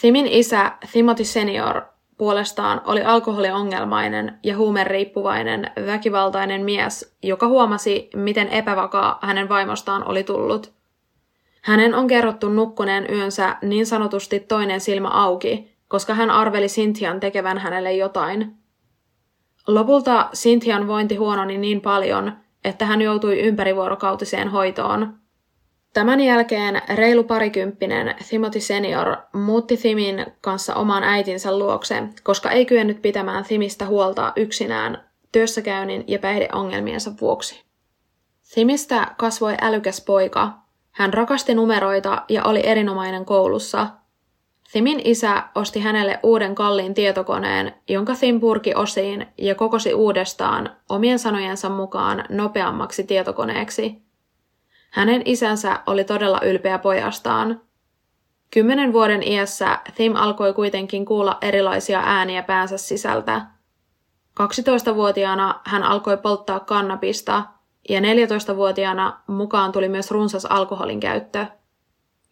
Timin 0.02 0.28
isä 0.28 0.72
Timothy 0.94 1.24
Senior 1.24 1.82
puolestaan 2.18 2.82
oli 2.86 3.04
alkoholiongelmainen 3.04 4.40
ja 4.44 4.58
huumeriippuvainen 4.58 5.72
väkivaltainen 5.86 6.66
mies, 6.66 7.16
joka 7.24 7.48
huomasi, 7.48 8.10
miten 8.16 8.48
epävakaa 8.48 9.20
hänen 9.22 9.50
vaimostaan 9.50 10.08
oli 10.08 10.24
tullut. 10.24 10.81
Hänen 11.62 11.96
on 11.96 12.08
kerrottu 12.08 12.50
nukkuneen 12.50 13.08
yönsä 13.14 13.56
niin 13.62 13.86
sanotusti 13.86 14.40
toinen 14.40 14.82
silmä 14.82 15.08
auki, 15.08 15.78
koska 15.88 16.14
hän 16.14 16.30
arveli 16.30 16.70
Sintian 16.70 17.20
tekevän 17.20 17.58
hänelle 17.58 17.94
jotain. 17.94 18.56
Lopulta 19.68 20.30
Sintian 20.34 20.88
vointi 20.88 21.16
huononi 21.16 21.58
niin 21.58 21.82
paljon, 21.82 22.34
että 22.64 22.86
hän 22.86 23.02
joutui 23.02 23.40
ympärivuorokautiseen 23.40 24.48
hoitoon. 24.48 25.14
Tämän 25.94 26.20
jälkeen 26.20 26.82
reilu 26.96 27.24
parikymppinen 27.24 28.16
Timothy 28.30 28.60
Senior 28.60 29.18
muutti 29.34 29.78
Thimin 29.78 30.26
kanssa 30.42 30.76
oman 30.76 31.04
äitinsä 31.04 31.60
luokse, 31.60 32.04
koska 32.24 32.52
ei 32.52 32.66
kyennyt 32.66 33.02
pitämään 33.02 33.44
Thimistä 33.44 33.86
huolta 33.86 34.34
yksinään 34.36 35.04
työssäkäynnin 35.32 36.04
ja 36.08 36.20
päihdeongelmiensa 36.20 37.12
vuoksi. 37.22 37.64
Thimistä 38.54 39.08
kasvoi 39.18 39.56
älykäs 39.62 40.02
poika. 40.06 40.61
Hän 40.92 41.14
rakasti 41.14 41.54
numeroita 41.54 42.24
ja 42.30 42.44
oli 42.44 42.62
erinomainen 42.68 43.26
koulussa. 43.26 43.88
Thimin 44.72 45.02
isä 45.04 45.44
osti 45.56 45.80
hänelle 45.80 46.20
uuden 46.24 46.56
kalliin 46.56 46.94
tietokoneen, 46.94 47.74
jonka 47.90 48.16
Thim 48.16 48.40
purki 48.40 48.76
osiin 48.76 49.28
ja 49.38 49.56
kokosi 49.56 49.94
uudestaan 49.94 50.70
omien 50.90 51.20
sanojensa 51.20 51.70
mukaan 51.70 52.24
nopeammaksi 52.30 53.04
tietokoneeksi– 53.04 53.96
hänen 54.92 55.22
isänsä 55.26 55.80
oli 55.88 56.04
todella 56.04 56.40
ylpeä 56.44 56.80
pojastaan. 56.80 57.62
Kymmenen 58.52 58.94
vuoden 58.94 59.28
iässä 59.28 59.80
Tim 59.96 60.16
alkoi 60.16 60.54
kuitenkin 60.54 61.06
kuulla 61.06 61.38
erilaisia 61.42 62.02
ääniä 62.06 62.44
päänsä 62.44 62.78
sisältä. 62.78 63.42
12-vuotiaana 64.42 65.62
hän 65.66 65.84
alkoi 65.84 66.18
polttaa 66.18 66.60
kannabista 66.60 67.44
ja 67.92 68.00
14-vuotiaana 68.00 69.20
mukaan 69.28 69.72
tuli 69.72 69.90
myös 69.90 70.12
runsas 70.12 70.46
alkoholin 70.46 71.00
käyttö. 71.00 71.46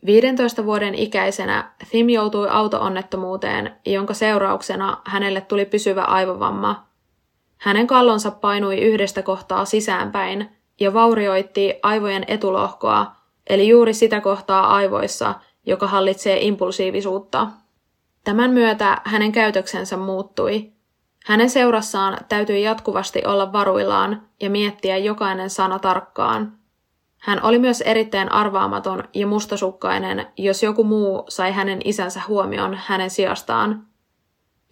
15 0.06 0.66
vuoden 0.66 0.96
ikäisenä 0.96 1.72
Tim 1.92 2.10
joutui 2.10 2.48
autoonnettomuuteen, 2.50 3.76
jonka 3.86 4.14
seurauksena 4.14 4.98
hänelle 5.06 5.42
tuli 5.42 5.66
pysyvä 5.66 6.04
aivovamma. 6.04 6.88
Hänen 7.58 7.88
kallonsa 7.88 8.32
painui 8.32 8.78
yhdestä 8.78 9.22
kohtaa 9.22 9.66
sisäänpäin– 9.66 10.50
ja 10.80 10.94
vaurioitti 10.94 11.74
aivojen 11.84 12.26
etulohkoa, 12.28 13.12
eli 13.50 13.68
juuri 13.68 13.94
sitä 13.94 14.22
kohtaa 14.22 14.76
aivoissa, 14.76 15.36
joka 15.66 15.88
hallitsee 15.88 16.38
impulsiivisuutta. 16.42 17.48
Tämän 18.24 18.52
myötä 18.52 19.02
hänen 19.06 19.32
käytöksensä 19.32 19.98
muuttui. 19.98 20.72
Hänen 21.26 21.50
seurassaan 21.50 22.18
täytyi 22.30 22.64
jatkuvasti 22.64 23.22
olla 23.26 23.54
varuillaan 23.54 24.22
ja 24.42 24.50
miettiä 24.50 24.98
jokainen 24.98 25.50
sana 25.50 25.80
tarkkaan. 25.80 26.60
Hän 27.18 27.44
oli 27.44 27.60
myös 27.60 27.82
erittäin 27.82 28.32
arvaamaton 28.32 29.04
ja 29.14 29.28
mustasukkainen, 29.28 30.28
jos 30.38 30.64
joku 30.64 30.84
muu 30.84 31.24
sai 31.30 31.52
hänen 31.52 31.80
isänsä 31.86 32.22
huomioon 32.28 32.80
hänen 32.86 33.10
sijastaan. 33.10 33.86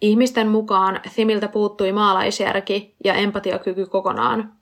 Ihmisten 0.00 0.48
mukaan 0.48 1.00
Thimiltä 1.14 1.48
puuttui 1.48 1.92
maalaisjärki 1.92 2.94
ja 3.04 3.14
empatiakyky 3.14 3.86
kokonaan. 3.86 4.52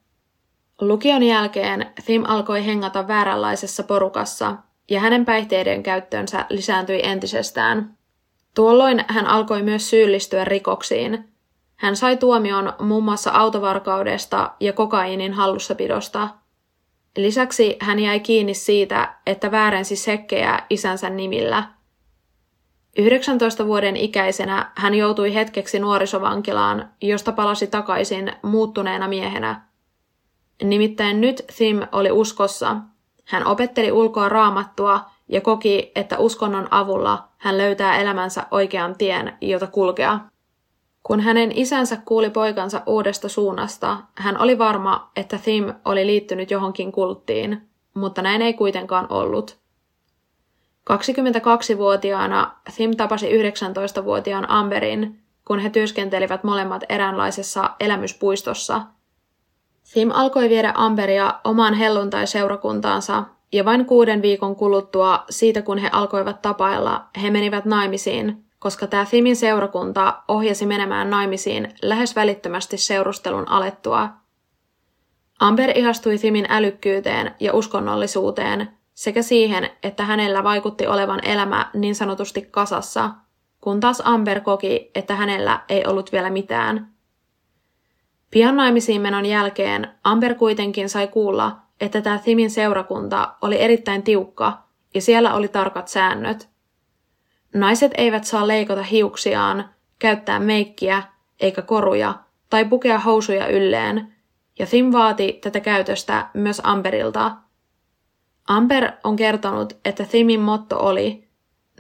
Lukion 0.80 1.22
jälkeen 1.22 1.86
Tim 2.06 2.24
alkoi 2.26 2.66
hengata 2.66 3.08
vääränlaisessa 3.08 3.82
porukassa 3.82 4.56
ja 4.90 5.00
hänen 5.00 5.24
päihteiden 5.24 5.82
käyttönsä 5.82 6.46
lisääntyi 6.50 7.00
entisestään. 7.02 7.96
Tuolloin 8.54 9.04
hän 9.08 9.26
alkoi 9.26 9.62
myös 9.62 9.90
syyllistyä 9.90 10.44
rikoksiin. 10.44 11.35
Hän 11.76 11.96
sai 11.96 12.16
tuomion 12.16 12.72
muun 12.78 13.04
muassa 13.04 13.30
autovarkaudesta 13.30 14.52
ja 14.60 14.72
kokaiinin 14.72 15.32
hallussapidosta. 15.32 16.28
Lisäksi 17.16 17.76
hän 17.80 17.98
jäi 17.98 18.20
kiinni 18.20 18.54
siitä, 18.54 19.14
että 19.26 19.50
väärensi 19.50 19.96
sekkejä 19.96 20.62
isänsä 20.70 21.10
nimillä. 21.10 21.64
19 22.98 23.66
vuoden 23.66 23.96
ikäisenä 23.96 24.72
hän 24.74 24.94
joutui 24.94 25.34
hetkeksi 25.34 25.78
nuorisovankilaan, 25.78 26.90
josta 27.00 27.32
palasi 27.32 27.66
takaisin 27.66 28.32
muuttuneena 28.42 29.08
miehenä– 29.08 29.60
Nimittäin 30.62 31.20
nyt 31.20 31.42
Thim 31.56 31.80
oli 31.92 32.10
uskossa. 32.10 32.76
Hän 33.24 33.46
opetteli 33.46 33.92
ulkoa 33.92 34.28
raamattua 34.28 35.00
ja 35.28 35.40
koki, 35.40 35.92
että 35.94 36.18
uskonnon 36.18 36.68
avulla 36.70 37.28
hän 37.36 37.58
löytää 37.58 37.96
elämänsä 37.96 38.46
oikean 38.50 38.94
tien, 38.98 39.38
jota 39.40 39.66
kulkea. 39.66 40.20
Kun 41.06 41.20
hänen 41.20 41.52
isänsä 41.54 41.96
kuuli 42.04 42.30
poikansa 42.30 42.82
uudesta 42.86 43.28
suunnasta, 43.28 43.98
hän 44.14 44.40
oli 44.40 44.58
varma, 44.58 45.10
että 45.16 45.38
Thim 45.38 45.74
oli 45.84 46.06
liittynyt 46.06 46.50
johonkin 46.50 46.92
kulttiin, 46.92 47.68
mutta 47.94 48.22
näin 48.22 48.42
ei 48.42 48.54
kuitenkaan 48.54 49.06
ollut. 49.10 49.58
22-vuotiaana 50.92 52.56
Thim 52.74 52.96
tapasi 52.96 53.28
19-vuotiaan 53.42 54.50
Amberin, 54.50 55.20
kun 55.44 55.58
he 55.58 55.70
työskentelivät 55.70 56.44
molemmat 56.44 56.84
eräänlaisessa 56.88 57.70
elämyspuistossa– 57.80 58.82
Sim 59.86 60.10
alkoi 60.14 60.48
viedä 60.48 60.72
Amberia 60.76 61.34
omaan 61.44 61.74
helluntai-seurakuntaansa, 61.74 63.24
ja 63.52 63.64
vain 63.64 63.84
kuuden 63.84 64.22
viikon 64.22 64.56
kuluttua 64.56 65.24
siitä, 65.30 65.62
kun 65.62 65.78
he 65.78 65.88
alkoivat 65.92 66.42
tapailla, 66.42 67.04
he 67.22 67.30
menivät 67.30 67.64
naimisiin, 67.64 68.45
koska 68.66 68.86
tämä 68.86 69.04
Thimin 69.04 69.36
seurakunta 69.36 70.22
ohjasi 70.28 70.66
menemään 70.66 71.10
naimisiin 71.10 71.74
lähes 71.82 72.16
välittömästi 72.16 72.76
seurustelun 72.76 73.48
alettua. 73.48 74.08
Amber 75.40 75.78
ihastui 75.78 76.18
Thimin 76.18 76.46
älykkyyteen 76.48 77.34
ja 77.40 77.52
uskonnollisuuteen 77.52 78.68
sekä 78.94 79.22
siihen, 79.22 79.70
että 79.82 80.04
hänellä 80.04 80.44
vaikutti 80.44 80.86
olevan 80.86 81.26
elämä 81.26 81.70
niin 81.74 81.94
sanotusti 81.94 82.42
kasassa, 82.42 83.10
kun 83.60 83.80
taas 83.80 84.02
Amber 84.04 84.40
koki, 84.40 84.90
että 84.94 85.14
hänellä 85.14 85.60
ei 85.68 85.86
ollut 85.86 86.12
vielä 86.12 86.30
mitään. 86.30 86.94
Pian 88.30 88.56
naimisiin 88.56 89.00
menon 89.00 89.26
jälkeen 89.26 89.88
Amber 90.04 90.34
kuitenkin 90.34 90.88
sai 90.88 91.08
kuulla, 91.08 91.56
että 91.80 92.00
tämä 92.00 92.18
Thimin 92.18 92.50
seurakunta 92.50 93.34
oli 93.42 93.60
erittäin 93.60 94.02
tiukka 94.02 94.62
ja 94.94 95.00
siellä 95.00 95.34
oli 95.34 95.48
tarkat 95.48 95.88
säännöt. 95.88 96.55
Naiset 97.56 97.92
eivät 97.96 98.24
saa 98.24 98.48
leikata 98.48 98.82
hiuksiaan, 98.82 99.70
käyttää 99.98 100.40
meikkiä 100.40 101.02
eikä 101.40 101.62
koruja 101.62 102.14
tai 102.50 102.64
pukea 102.64 102.98
housuja 102.98 103.48
ylleen, 103.48 104.14
ja 104.58 104.66
Thim 104.66 104.92
vaati 104.92 105.38
tätä 105.42 105.60
käytöstä 105.60 106.28
myös 106.34 106.60
Amberilta. 106.64 107.32
Amber 108.48 108.92
on 109.04 109.16
kertonut, 109.16 109.72
että 109.84 110.04
Thimin 110.04 110.40
motto 110.40 110.78
oli, 110.78 111.28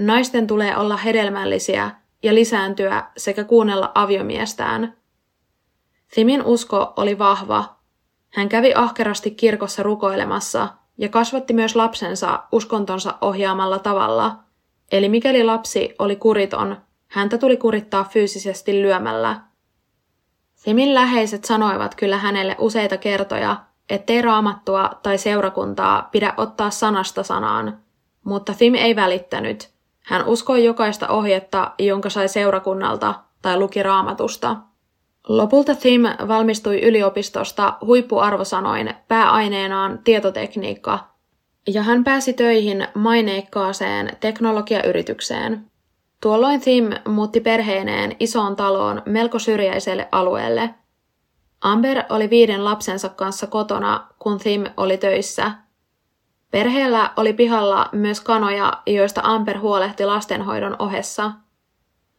naisten 0.00 0.46
tulee 0.46 0.76
olla 0.76 0.96
hedelmällisiä 0.96 1.90
ja 2.22 2.34
lisääntyä 2.34 3.04
sekä 3.16 3.44
kuunnella 3.44 3.92
aviomiestään. 3.94 4.96
Thimin 6.14 6.42
usko 6.42 6.92
oli 6.96 7.18
vahva. 7.18 7.76
Hän 8.32 8.48
kävi 8.48 8.72
ahkerasti 8.74 9.30
kirkossa 9.30 9.82
rukoilemassa 9.82 10.68
ja 10.98 11.08
kasvatti 11.08 11.52
myös 11.52 11.76
lapsensa 11.76 12.42
uskontonsa 12.52 13.14
ohjaamalla 13.20 13.78
tavalla. 13.78 14.45
Eli 14.92 15.08
mikäli 15.08 15.44
lapsi 15.44 15.94
oli 15.98 16.16
kuriton, 16.16 16.76
häntä 17.08 17.38
tuli 17.38 17.56
kurittaa 17.56 18.04
fyysisesti 18.04 18.82
lyömällä. 18.82 19.40
Thimin 20.62 20.94
läheiset 20.94 21.44
sanoivat 21.44 21.94
kyllä 21.94 22.18
hänelle 22.18 22.56
useita 22.58 22.96
kertoja, 22.96 23.56
ettei 23.90 24.22
raamattua 24.22 24.90
tai 25.02 25.18
seurakuntaa 25.18 26.08
pidä 26.12 26.34
ottaa 26.36 26.70
sanasta 26.70 27.22
sanaan, 27.22 27.78
mutta 28.24 28.54
Thim 28.54 28.74
ei 28.74 28.96
välittänyt. 28.96 29.70
Hän 30.02 30.26
uskoi 30.26 30.64
jokaista 30.64 31.08
ohjetta, 31.08 31.70
jonka 31.78 32.10
sai 32.10 32.28
seurakunnalta 32.28 33.14
tai 33.42 33.58
luki 33.58 33.82
raamatusta. 33.82 34.56
Lopulta 35.28 35.74
Thim 35.74 36.02
valmistui 36.28 36.82
yliopistosta 36.82 37.76
huippuarvosanoin 37.80 38.94
pääaineenaan 39.08 39.98
tietotekniikka, 40.04 41.15
ja 41.66 41.82
hän 41.82 42.04
pääsi 42.04 42.32
töihin 42.32 42.88
maineikkaaseen 42.94 44.16
teknologiayritykseen. 44.20 45.66
Tuolloin 46.20 46.60
Thim 46.60 46.90
muutti 47.08 47.40
perheineen 47.40 48.16
isoon 48.20 48.56
taloon 48.56 49.02
melko 49.06 49.38
syrjäiselle 49.38 50.08
alueelle. 50.12 50.74
Amber 51.60 52.02
oli 52.10 52.30
viiden 52.30 52.64
lapsensa 52.64 53.08
kanssa 53.08 53.46
kotona, 53.46 54.06
kun 54.18 54.38
Thim 54.38 54.64
oli 54.76 54.98
töissä. 54.98 55.52
Perheellä 56.50 57.10
oli 57.16 57.32
pihalla 57.32 57.88
myös 57.92 58.20
kanoja, 58.20 58.82
joista 58.86 59.20
Amber 59.24 59.58
huolehti 59.58 60.04
lastenhoidon 60.06 60.76
ohessa. 60.78 61.32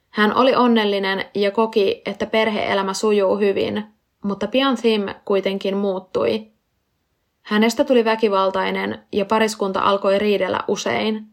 Hän 0.10 0.36
oli 0.36 0.56
onnellinen 0.56 1.26
ja 1.36 1.52
koki, 1.52 2.02
että 2.06 2.26
perheelämä 2.26 2.94
sujuu 2.94 3.38
hyvin, 3.38 3.84
mutta 4.24 4.48
pian 4.48 4.78
Thim 4.78 5.02
kuitenkin 5.26 5.78
muuttui. 5.78 6.52
Hänestä 7.48 7.84
tuli 7.84 8.06
väkivaltainen 8.06 9.04
ja 9.12 9.26
pariskunta 9.26 9.80
alkoi 9.80 10.20
riidellä 10.20 10.60
usein. 10.68 11.28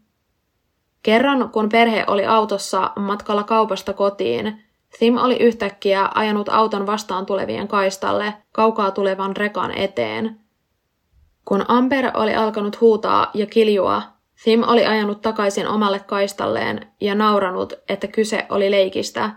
Kerran, 1.03 1.49
kun 1.49 1.69
perhe 1.69 2.03
oli 2.07 2.25
autossa 2.25 2.91
matkalla 2.95 3.43
kaupasta 3.43 3.93
kotiin, 3.93 4.63
Thim 4.97 5.17
oli 5.17 5.35
yhtäkkiä 5.35 6.09
ajanut 6.15 6.49
auton 6.49 6.85
vastaan 6.85 7.25
tulevien 7.25 7.67
kaistalle 7.67 8.33
kaukaa 8.51 8.91
tulevan 8.91 9.35
rekan 9.35 9.77
eteen. 9.77 10.39
Kun 11.45 11.65
Amber 11.67 12.11
oli 12.13 12.35
alkanut 12.35 12.81
huutaa 12.81 13.31
ja 13.33 13.45
kiljua, 13.45 14.01
Thim 14.43 14.63
oli 14.67 14.85
ajanut 14.85 15.21
takaisin 15.21 15.67
omalle 15.67 15.99
kaistalleen 15.99 16.87
ja 17.01 17.15
nauranut, 17.15 17.73
että 17.89 18.07
kyse 18.07 18.45
oli 18.49 18.71
leikistä. 18.71 19.31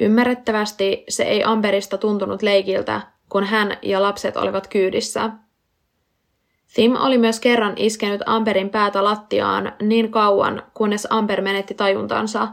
Ymmärrettävästi 0.00 1.04
se 1.08 1.22
ei 1.22 1.44
Amberista 1.44 1.98
tuntunut 1.98 2.42
leikiltä, 2.42 3.00
kun 3.28 3.44
hän 3.44 3.76
ja 3.82 4.02
lapset 4.02 4.36
olivat 4.36 4.66
kyydissä. 4.66 5.30
Thim 6.74 6.96
oli 7.00 7.18
myös 7.18 7.40
kerran 7.40 7.72
iskenyt 7.76 8.20
Amberin 8.26 8.70
päätä 8.70 9.04
lattiaan 9.04 9.72
niin 9.82 10.10
kauan, 10.10 10.62
kunnes 10.74 11.06
Amber 11.10 11.40
menetti 11.40 11.74
tajuntansa. 11.74 12.48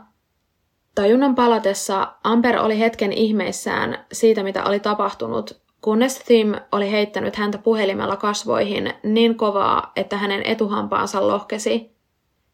Tajunnan 0.95 1.35
palatessa 1.35 2.13
Amber 2.23 2.57
oli 2.57 2.79
hetken 2.79 3.13
ihmeissään 3.13 4.05
siitä, 4.11 4.43
mitä 4.43 4.63
oli 4.63 4.79
tapahtunut, 4.79 5.61
kunnes 5.81 6.19
Thim 6.19 6.55
oli 6.71 6.91
heittänyt 6.91 7.35
häntä 7.35 7.57
puhelimella 7.57 8.15
kasvoihin 8.15 8.93
niin 9.03 9.35
kovaa, 9.35 9.91
että 9.95 10.17
hänen 10.17 10.41
etuhampaansa 10.45 11.27
lohkesi. 11.27 11.95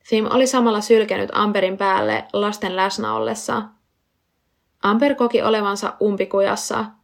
Thim 0.09 0.25
oli 0.29 0.47
samalla 0.47 0.81
sylkenyt 0.81 1.29
Amberin 1.33 1.77
päälle 1.77 2.25
lasten 2.33 2.75
läsnä 2.75 3.13
ollessa. 3.13 3.63
Amber 4.83 5.15
koki 5.15 5.41
olevansa 5.41 5.93
umpikujassa– 6.01 6.85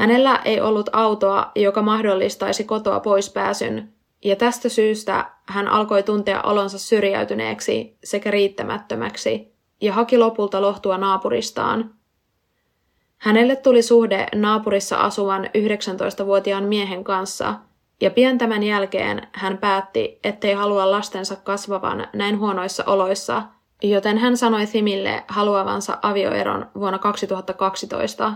Hänellä 0.00 0.40
ei 0.44 0.60
ollut 0.60 0.90
autoa, 0.92 1.52
joka 1.54 1.82
mahdollistaisi 1.82 2.64
kotoa 2.64 3.00
poispääsyn, 3.00 3.92
ja 4.24 4.36
tästä 4.36 4.68
syystä 4.68 5.30
hän 5.46 5.68
alkoi 5.68 6.02
tuntea 6.02 6.42
olonsa 6.42 6.78
syrjäytyneeksi 6.78 7.98
sekä 8.04 8.30
riittämättömäksi, 8.30 9.54
ja 9.80 9.92
haki 9.92 10.18
lopulta 10.18 10.62
lohtua 10.62 10.98
naapuristaan. 10.98 11.94
Hänelle 13.18 13.56
tuli 13.56 13.82
suhde 13.82 14.26
naapurissa 14.34 14.96
asuvan 14.96 15.44
19-vuotiaan 15.44 16.64
miehen 16.64 17.04
kanssa, 17.04 17.54
ja 18.00 18.10
pian 18.10 18.38
tämän 18.38 18.62
jälkeen 18.62 19.28
hän 19.32 19.58
päätti, 19.58 20.18
ettei 20.24 20.54
halua 20.54 20.90
lastensa 20.90 21.36
kasvavan 21.36 22.06
näin 22.12 22.38
huonoissa 22.38 22.84
oloissa, 22.86 23.42
joten 23.82 24.18
hän 24.18 24.36
sanoi 24.36 24.66
Thimille 24.66 25.24
haluavansa 25.28 25.98
avioeron 26.02 26.66
vuonna 26.74 26.98
2012. 26.98 28.32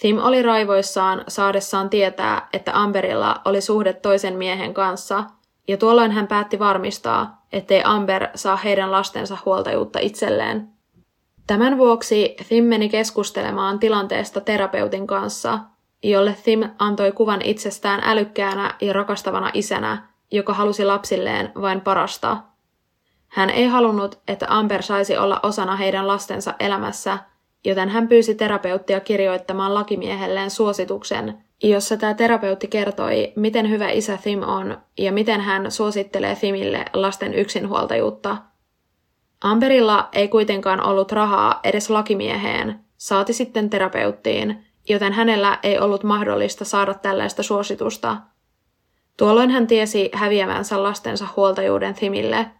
Thim 0.00 0.18
oli 0.18 0.42
raivoissaan 0.42 1.24
saadessaan 1.28 1.90
tietää, 1.90 2.48
että 2.52 2.82
Amberilla 2.82 3.40
oli 3.44 3.60
suhde 3.60 3.92
toisen 3.92 4.36
miehen 4.36 4.74
kanssa, 4.74 5.24
ja 5.68 5.76
tuolloin 5.76 6.12
hän 6.12 6.26
päätti 6.26 6.58
varmistaa, 6.58 7.42
ettei 7.52 7.82
Amber 7.84 8.28
saa 8.34 8.56
heidän 8.56 8.92
lastensa 8.92 9.36
huoltajuutta 9.44 9.98
itselleen. 9.98 10.68
Tämän 11.46 11.78
vuoksi 11.78 12.36
Thim 12.48 12.64
meni 12.64 12.88
keskustelemaan 12.88 13.78
tilanteesta 13.78 14.40
terapeutin 14.40 15.06
kanssa, 15.06 15.58
jolle 16.02 16.36
Thim 16.44 16.60
antoi 16.78 17.12
kuvan 17.12 17.42
itsestään 17.42 18.00
älykkäänä 18.04 18.74
ja 18.80 18.92
rakastavana 18.92 19.50
isänä, 19.54 20.08
joka 20.30 20.54
halusi 20.54 20.84
lapsilleen 20.84 21.52
vain 21.60 21.80
parasta. 21.80 22.36
Hän 23.28 23.50
ei 23.50 23.66
halunnut, 23.66 24.18
että 24.28 24.46
Amber 24.48 24.82
saisi 24.82 25.16
olla 25.16 25.40
osana 25.42 25.76
heidän 25.76 26.08
lastensa 26.08 26.54
elämässä– 26.60 27.18
joten 27.64 27.88
hän 27.88 28.08
pyysi 28.08 28.34
terapeuttia 28.34 29.00
kirjoittamaan 29.00 29.74
lakimiehelleen 29.74 30.50
suosituksen, 30.50 31.38
jossa 31.62 31.96
tämä 31.96 32.14
terapeutti 32.14 32.68
kertoi, 32.68 33.32
miten 33.36 33.70
hyvä 33.70 33.90
isä 33.90 34.16
Thim 34.16 34.42
on 34.42 34.78
ja 34.98 35.12
miten 35.12 35.40
hän 35.40 35.70
suosittelee 35.70 36.34
Thimille 36.34 36.84
lasten 36.92 37.34
yksinhuoltajuutta. 37.34 38.36
Amberilla 39.40 40.08
ei 40.12 40.28
kuitenkaan 40.28 40.86
ollut 40.86 41.12
rahaa 41.12 41.60
edes 41.64 41.90
lakimieheen, 41.90 42.80
saati 42.96 43.32
sitten 43.32 43.70
terapeuttiin, 43.70 44.64
joten 44.88 45.12
hänellä 45.12 45.58
ei 45.62 45.78
ollut 45.78 46.04
mahdollista 46.04 46.64
saada 46.64 46.94
tällaista 46.94 47.42
suositusta. 47.42 48.16
Tuolloin 49.16 49.50
hän 49.50 49.66
tiesi 49.66 50.10
häviävänsä 50.12 50.82
lastensa 50.82 51.26
huoltajuuden 51.36 51.94
Thimille– 51.94 52.46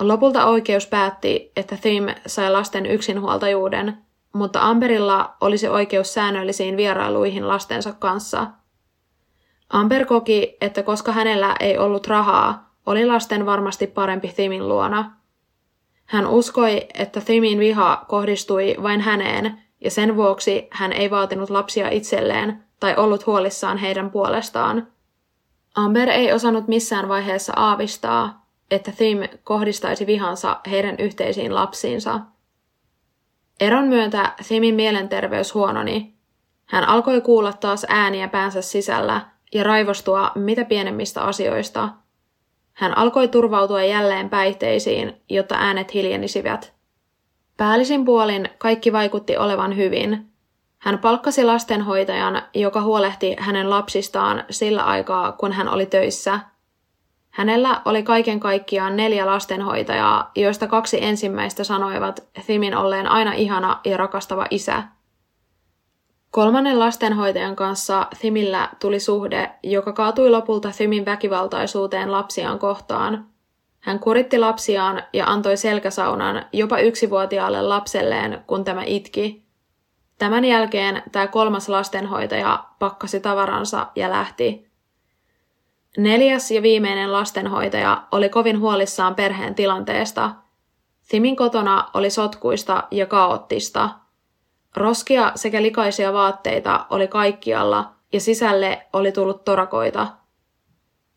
Lopulta 0.00 0.46
oikeus 0.46 0.86
päätti, 0.86 1.52
että 1.56 1.76
Thim 1.76 2.06
sai 2.26 2.50
lasten 2.50 2.86
yksinhuoltajuuden, 2.86 3.98
mutta 4.32 4.60
Amberilla 4.62 5.36
olisi 5.40 5.68
oikeus 5.68 6.14
säännöllisiin 6.14 6.76
vierailuihin 6.76 7.48
lastensa 7.48 7.92
kanssa. 7.92 8.46
Amber 9.70 10.06
koki, 10.06 10.56
että 10.60 10.82
koska 10.82 11.12
hänellä 11.12 11.56
ei 11.60 11.78
ollut 11.78 12.06
rahaa, 12.06 12.74
oli 12.86 13.06
lasten 13.06 13.46
varmasti 13.46 13.86
parempi 13.86 14.28
Thimin 14.28 14.68
luona. 14.68 15.16
Hän 16.04 16.26
uskoi, 16.26 16.86
että 16.94 17.20
Thimin 17.20 17.58
viha 17.58 18.04
kohdistui 18.08 18.76
vain 18.82 19.00
häneen, 19.00 19.58
ja 19.80 19.90
sen 19.90 20.16
vuoksi 20.16 20.68
hän 20.70 20.92
ei 20.92 21.10
vaatinut 21.10 21.50
lapsia 21.50 21.88
itselleen 21.88 22.64
tai 22.80 22.96
ollut 22.96 23.26
huolissaan 23.26 23.78
heidän 23.78 24.10
puolestaan. 24.10 24.86
Amber 25.74 26.08
ei 26.10 26.32
osannut 26.32 26.68
missään 26.68 27.08
vaiheessa 27.08 27.52
aavistaa, 27.56 28.43
että 28.70 28.92
Thim 28.92 29.18
kohdistaisi 29.44 30.06
vihansa 30.06 30.60
heidän 30.70 30.96
yhteisiin 30.98 31.54
lapsiinsa. 31.54 32.20
Eron 33.60 33.84
myötä 33.84 34.32
Thimin 34.46 34.74
mielenterveys 34.74 35.54
huononi. 35.54 36.14
Hän 36.66 36.84
alkoi 36.84 37.20
kuulla 37.20 37.52
taas 37.52 37.86
ääniä 37.88 38.28
päänsä 38.28 38.62
sisällä 38.62 39.20
ja 39.54 39.64
raivostua 39.64 40.32
mitä 40.34 40.64
pienemmistä 40.64 41.22
asioista. 41.22 41.88
Hän 42.72 42.98
alkoi 42.98 43.28
turvautua 43.28 43.82
jälleen 43.82 44.30
päihteisiin, 44.30 45.22
jotta 45.30 45.54
äänet 45.58 45.94
hiljenisivät. 45.94 46.74
Päällisin 47.56 48.04
puolin 48.04 48.48
kaikki 48.58 48.92
vaikutti 48.92 49.36
olevan 49.36 49.76
hyvin. 49.76 50.30
Hän 50.78 50.98
palkkasi 50.98 51.44
lastenhoitajan, 51.44 52.42
joka 52.54 52.82
huolehti 52.82 53.36
hänen 53.38 53.70
lapsistaan 53.70 54.44
sillä 54.50 54.82
aikaa, 54.84 55.32
kun 55.32 55.52
hän 55.52 55.68
oli 55.68 55.86
töissä– 55.86 56.40
Hänellä 57.34 57.82
oli 57.84 58.02
kaiken 58.02 58.40
kaikkiaan 58.40 58.96
neljä 58.96 59.26
lastenhoitajaa, 59.26 60.30
joista 60.36 60.66
kaksi 60.66 61.04
ensimmäistä 61.04 61.64
sanoivat 61.64 62.24
Thimin 62.46 62.76
olleen 62.76 63.06
aina 63.06 63.32
ihana 63.32 63.80
ja 63.84 63.96
rakastava 63.96 64.46
isä. 64.50 64.82
Kolmannen 66.30 66.78
lastenhoitajan 66.78 67.56
kanssa 67.56 68.06
Thimillä 68.20 68.68
tuli 68.80 69.00
suhde, 69.00 69.50
joka 69.62 69.92
kaatui 69.92 70.30
lopulta 70.30 70.70
Thimin 70.76 71.04
väkivaltaisuuteen 71.04 72.12
lapsiaan 72.12 72.58
kohtaan. 72.58 73.26
Hän 73.80 73.98
kuritti 73.98 74.38
lapsiaan 74.38 75.02
ja 75.12 75.26
antoi 75.26 75.56
selkäsaunan 75.56 76.46
jopa 76.52 76.78
yksivuotiaalle 76.78 77.62
lapselleen, 77.62 78.44
kun 78.46 78.64
tämä 78.64 78.82
itki. 78.86 79.44
Tämän 80.18 80.44
jälkeen 80.44 81.02
tämä 81.12 81.26
kolmas 81.26 81.68
lastenhoitaja 81.68 82.64
pakkasi 82.78 83.20
tavaransa 83.20 83.86
ja 83.96 84.10
lähti. 84.10 84.73
Neljäs 85.98 86.50
ja 86.50 86.62
viimeinen 86.62 87.12
lastenhoitaja 87.12 88.02
oli 88.12 88.28
kovin 88.28 88.60
huolissaan 88.60 89.14
perheen 89.14 89.54
tilanteesta. 89.54 90.30
Thimin 91.08 91.36
kotona 91.36 91.90
oli 91.94 92.10
sotkuista 92.10 92.84
ja 92.90 93.06
kaoottista. 93.06 93.90
Roskia 94.76 95.32
sekä 95.34 95.62
likaisia 95.62 96.12
vaatteita 96.12 96.86
oli 96.90 97.08
kaikkialla 97.08 97.92
ja 98.12 98.20
sisälle 98.20 98.86
oli 98.92 99.12
tullut 99.12 99.44
torakoita. 99.44 100.06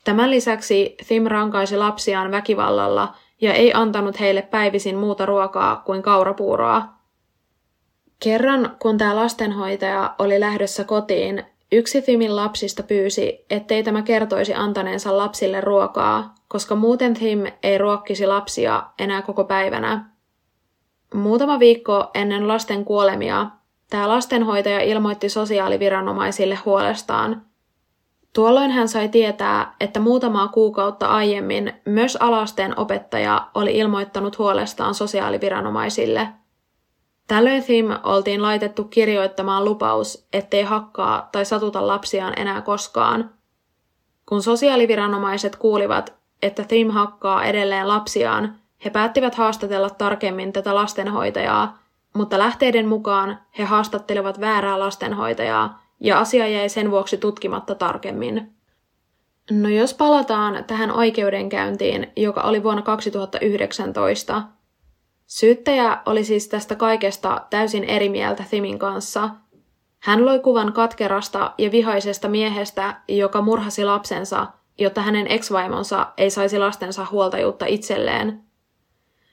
Tämän 0.03 0.31
lisäksi 0.31 0.95
Thim 1.07 1.23
rankaisi 1.25 1.77
lapsiaan 1.77 2.31
väkivallalla 2.31 3.15
ja 3.41 3.53
ei 3.53 3.73
antanut 3.73 4.19
heille 4.19 4.41
päivisin 4.41 4.97
muuta 4.97 5.25
ruokaa 5.25 5.75
kuin 5.75 6.01
kaurapuuroa. 6.01 6.83
Kerran, 8.19 8.75
kun 8.79 8.97
tämä 8.97 9.15
lastenhoitaja 9.15 10.15
oli 10.19 10.39
lähdössä 10.39 10.83
kotiin, 10.83 11.43
Yksi 11.71 12.01
Thimin 12.01 12.35
lapsista 12.35 12.83
pyysi, 12.83 13.45
ettei 13.49 13.83
tämä 13.83 14.01
kertoisi 14.01 14.53
antaneensa 14.53 15.17
lapsille 15.17 15.61
ruokaa, 15.61 16.35
koska 16.47 16.75
muuten 16.75 17.13
Thim 17.13 17.43
ei 17.63 17.77
ruokkisi 17.77 18.27
lapsia 18.27 18.83
enää 18.99 19.21
koko 19.21 19.43
päivänä. 19.43 20.09
Muutama 21.13 21.59
viikko 21.59 22.11
ennen 22.13 22.47
lasten 22.47 22.85
kuolemia 22.85 23.47
tämä 23.89 24.07
lastenhoitaja 24.07 24.79
ilmoitti 24.79 25.29
sosiaaliviranomaisille 25.29 26.55
huolestaan. 26.55 27.41
Tuolloin 28.33 28.71
hän 28.71 28.87
sai 28.87 29.09
tietää, 29.09 29.75
että 29.79 29.99
muutamaa 29.99 30.47
kuukautta 30.47 31.07
aiemmin 31.07 31.73
myös 31.85 32.15
alasteen 32.15 32.79
opettaja 32.79 33.47
oli 33.53 33.77
ilmoittanut 33.77 34.37
huolestaan 34.37 34.93
sosiaaliviranomaisille– 34.95 36.27
Tällöin 37.27 37.63
Thim 37.63 37.85
oltiin 38.03 38.41
laitettu 38.41 38.83
kirjoittamaan 38.83 39.65
lupaus, 39.65 40.27
ettei 40.33 40.63
hakkaa 40.63 41.29
tai 41.31 41.45
satuta 41.45 41.87
lapsiaan 41.87 42.33
enää 42.39 42.61
koskaan. 42.61 43.29
Kun 44.25 44.43
sosiaaliviranomaiset 44.43 45.55
kuulivat, 45.55 46.13
että 46.41 46.63
Thim 46.63 46.89
hakkaa 46.89 47.45
edelleen 47.45 47.87
lapsiaan, 47.87 48.55
he 48.85 48.89
päättivät 48.89 49.35
haastatella 49.35 49.89
tarkemmin 49.89 50.53
tätä 50.53 50.75
lastenhoitajaa, 50.75 51.79
mutta 52.13 52.39
lähteiden 52.39 52.87
mukaan 52.87 53.39
he 53.57 53.63
haastattelevat 53.63 54.39
väärää 54.39 54.79
lastenhoitajaa, 54.79 55.81
ja 55.99 56.19
asia 56.19 56.47
jäi 56.47 56.69
sen 56.69 56.91
vuoksi 56.91 57.17
tutkimatta 57.17 57.75
tarkemmin. 57.75 58.53
No 59.51 59.69
jos 59.69 59.93
palataan 59.93 60.63
tähän 60.67 60.91
oikeudenkäyntiin, 60.91 62.11
joka 62.15 62.41
oli 62.41 62.63
vuonna 62.63 62.81
2019, 62.81 64.43
Syyttäjä 65.27 66.01
oli 66.05 66.23
siis 66.23 66.47
tästä 66.47 66.75
kaikesta 66.75 67.41
täysin 67.49 67.83
eri 67.83 68.09
mieltä 68.09 68.43
Thimin 68.49 68.79
kanssa. 68.79 69.29
Hän 69.99 70.25
loi 70.25 70.39
kuvan 70.39 70.73
katkerasta 70.73 71.53
ja 71.57 71.71
vihaisesta 71.71 72.27
miehestä, 72.27 73.01
joka 73.07 73.41
murhasi 73.41 73.85
lapsensa, 73.85 74.47
jotta 74.77 75.01
hänen 75.01 75.27
ex-vaimonsa 75.27 76.07
ei 76.17 76.29
saisi 76.29 76.59
lastensa 76.59 77.07
huoltajuutta 77.11 77.65
itselleen. 77.65 78.43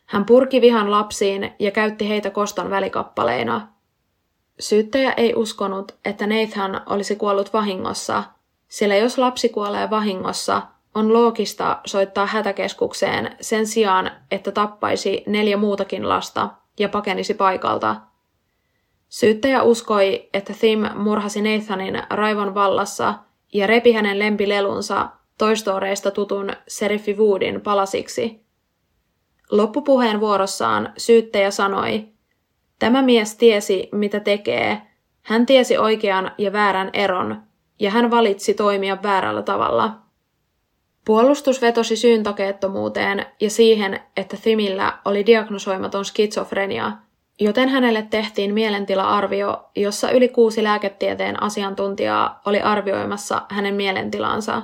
Hän 0.06 0.24
purki 0.24 0.60
vihan 0.60 0.90
lapsiin 0.90 1.52
ja 1.58 1.70
käytti 1.70 2.08
heitä 2.08 2.30
koston 2.30 2.70
välikappaleina. 2.70 3.68
Syyttäjä 4.60 5.12
ei 5.12 5.34
uskonut, 5.36 5.92
että 6.04 6.26
Nathan 6.26 6.80
olisi 6.86 7.16
kuollut 7.16 7.52
vahingossa, 7.52 8.24
sillä 8.68 8.96
jos 8.96 9.18
lapsi 9.18 9.48
kuolee 9.48 9.90
vahingossa– 9.90 10.62
on 10.94 11.12
loogista 11.12 11.80
soittaa 11.86 12.26
hätäkeskukseen 12.26 13.36
sen 13.40 13.66
sijaan, 13.66 14.10
että 14.30 14.52
tappaisi 14.52 15.24
neljä 15.26 15.56
muutakin 15.56 16.08
lasta 16.08 16.50
ja 16.78 16.88
pakenisi 16.88 17.34
paikalta. 17.34 17.96
Syyttäjä 19.08 19.62
uskoi, 19.62 20.28
että 20.32 20.52
Thim 20.52 20.80
murhasi 20.94 21.42
Nathanin 21.42 22.02
raivon 22.10 22.54
vallassa 22.54 23.14
ja 23.52 23.66
repi 23.66 23.92
hänen 23.92 24.18
lempilelunsa 24.18 25.08
toistoreista 25.38 26.10
tutun 26.10 26.50
Seriffi 26.68 27.14
Woodin 27.14 27.60
palasiksi. 27.60 28.44
Loppupuheen 29.50 30.20
vuorossaan 30.20 30.92
syyttäjä 30.96 31.50
sanoi, 31.50 32.14
Tämä 32.78 33.02
mies 33.02 33.36
tiesi, 33.36 33.88
mitä 33.92 34.20
tekee. 34.20 34.82
Hän 35.22 35.46
tiesi 35.46 35.78
oikean 35.78 36.30
ja 36.38 36.52
väärän 36.52 36.90
eron, 36.92 37.42
ja 37.80 37.90
hän 37.90 38.10
valitsi 38.10 38.54
toimia 38.54 39.02
väärällä 39.02 39.42
tavalla. 39.42 40.03
Puolustus 41.04 41.62
vetosi 41.62 41.96
syyntakeettomuuteen 41.96 43.26
ja 43.40 43.50
siihen, 43.50 44.00
että 44.16 44.36
Thimillä 44.36 44.98
oli 45.04 45.26
diagnosoimaton 45.26 46.04
skitsofrenia, 46.04 46.92
joten 47.40 47.68
hänelle 47.68 48.06
tehtiin 48.10 48.54
mielentila-arvio, 48.54 49.70
jossa 49.76 50.10
yli 50.10 50.28
kuusi 50.28 50.62
lääketieteen 50.62 51.42
asiantuntijaa 51.42 52.40
oli 52.46 52.60
arvioimassa 52.60 53.42
hänen 53.48 53.74
mielentilansa. 53.74 54.62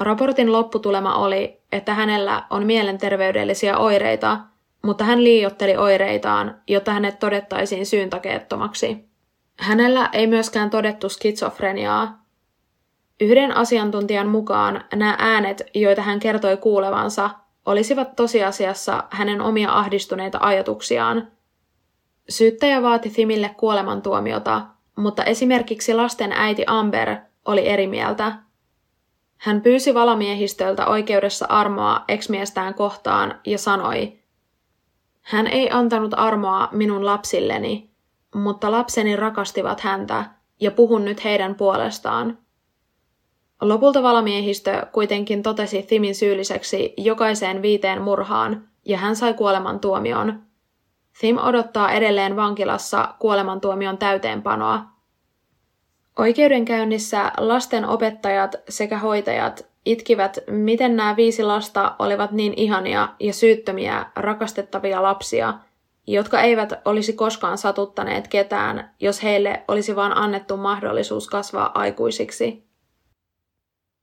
Raportin 0.00 0.52
lopputulema 0.52 1.14
oli, 1.14 1.60
että 1.72 1.94
hänellä 1.94 2.42
on 2.50 2.66
mielenterveydellisiä 2.66 3.78
oireita, 3.78 4.38
mutta 4.82 5.04
hän 5.04 5.24
liiotteli 5.24 5.76
oireitaan, 5.76 6.60
jotta 6.68 6.92
hänet 6.92 7.18
todettaisiin 7.18 7.86
syyntakeettomaksi. 7.86 9.04
Hänellä 9.58 10.08
ei 10.12 10.26
myöskään 10.26 10.70
todettu 10.70 11.08
skitsofreniaa, 11.08 12.19
Yhden 13.20 13.56
asiantuntijan 13.56 14.28
mukaan 14.28 14.84
nämä 14.94 15.16
äänet, 15.18 15.62
joita 15.74 16.02
hän 16.02 16.20
kertoi 16.20 16.56
kuulevansa, 16.56 17.30
olisivat 17.66 18.16
tosiasiassa 18.16 19.04
hänen 19.10 19.40
omia 19.40 19.72
ahdistuneita 19.72 20.38
ajatuksiaan. 20.42 21.28
Syyttäjä 22.28 22.82
vaati 22.82 23.10
Thimille 23.10 23.54
kuolemantuomiota, 23.56 24.66
mutta 24.96 25.24
esimerkiksi 25.24 25.94
lasten 25.94 26.32
äiti 26.32 26.64
Amber 26.66 27.16
oli 27.44 27.68
eri 27.68 27.86
mieltä. 27.86 28.32
Hän 29.36 29.60
pyysi 29.60 29.94
valamiehistöltä 29.94 30.86
oikeudessa 30.86 31.46
armoa 31.48 32.04
eksmiestään 32.08 32.74
kohtaan 32.74 33.40
ja 33.46 33.58
sanoi, 33.58 34.20
hän 35.22 35.46
ei 35.46 35.70
antanut 35.70 36.14
armoa 36.16 36.68
minun 36.72 37.06
lapsilleni, 37.06 37.90
mutta 38.34 38.70
lapseni 38.70 39.16
rakastivat 39.16 39.80
häntä 39.80 40.24
ja 40.60 40.70
puhun 40.70 41.04
nyt 41.04 41.24
heidän 41.24 41.54
puolestaan. 41.54 42.38
Lopulta 43.60 44.02
valamiehistö 44.02 44.86
kuitenkin 44.92 45.42
totesi 45.42 45.82
Thimin 45.82 46.14
syylliseksi 46.14 46.94
jokaiseen 46.96 47.62
viiteen 47.62 48.02
murhaan, 48.02 48.68
ja 48.84 48.98
hän 48.98 49.16
sai 49.16 49.34
kuolemantuomion. 49.34 50.42
Thim 51.18 51.38
odottaa 51.38 51.92
edelleen 51.92 52.36
vankilassa 52.36 53.14
kuolemantuomion 53.18 53.98
täyteenpanoa. 53.98 54.82
Oikeudenkäynnissä 56.18 57.32
lasten 57.38 57.84
opettajat 57.84 58.54
sekä 58.68 58.98
hoitajat 58.98 59.66
itkivät, 59.84 60.38
miten 60.46 60.96
nämä 60.96 61.16
viisi 61.16 61.42
lasta 61.42 61.94
olivat 61.98 62.32
niin 62.32 62.54
ihania 62.56 63.08
ja 63.20 63.32
syyttömiä, 63.32 64.06
rakastettavia 64.16 65.02
lapsia, 65.02 65.54
jotka 66.06 66.40
eivät 66.40 66.72
olisi 66.84 67.12
koskaan 67.12 67.58
satuttaneet 67.58 68.28
ketään, 68.28 68.90
jos 69.00 69.22
heille 69.22 69.62
olisi 69.68 69.96
vain 69.96 70.16
annettu 70.16 70.56
mahdollisuus 70.56 71.28
kasvaa 71.28 71.70
aikuisiksi 71.74 72.69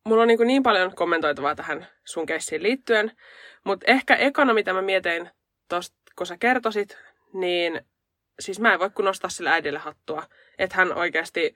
mulla 0.07 0.21
on 0.21 0.27
niin, 0.27 0.47
niin 0.47 0.63
paljon 0.63 0.95
kommentoitavaa 0.95 1.55
tähän 1.55 1.87
sun 2.05 2.25
keissiin 2.25 2.63
liittyen, 2.63 3.11
mutta 3.63 3.85
ehkä 3.91 4.15
ekana, 4.15 4.53
mitä 4.53 4.73
mä 4.73 4.81
mietin 4.81 5.29
tosta, 5.69 5.97
kun 6.17 6.27
sä 6.27 6.37
kertosit, 6.39 6.97
niin 7.33 7.81
siis 8.39 8.59
mä 8.59 8.73
en 8.73 8.79
voi 8.79 8.89
kun 8.89 9.05
nostaa 9.05 9.29
sille 9.29 9.49
äidille 9.49 9.79
hattua, 9.79 10.23
että 10.57 10.75
hän 10.75 10.93
oikeasti 10.93 11.55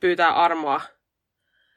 pyytää 0.00 0.34
armoa 0.34 0.80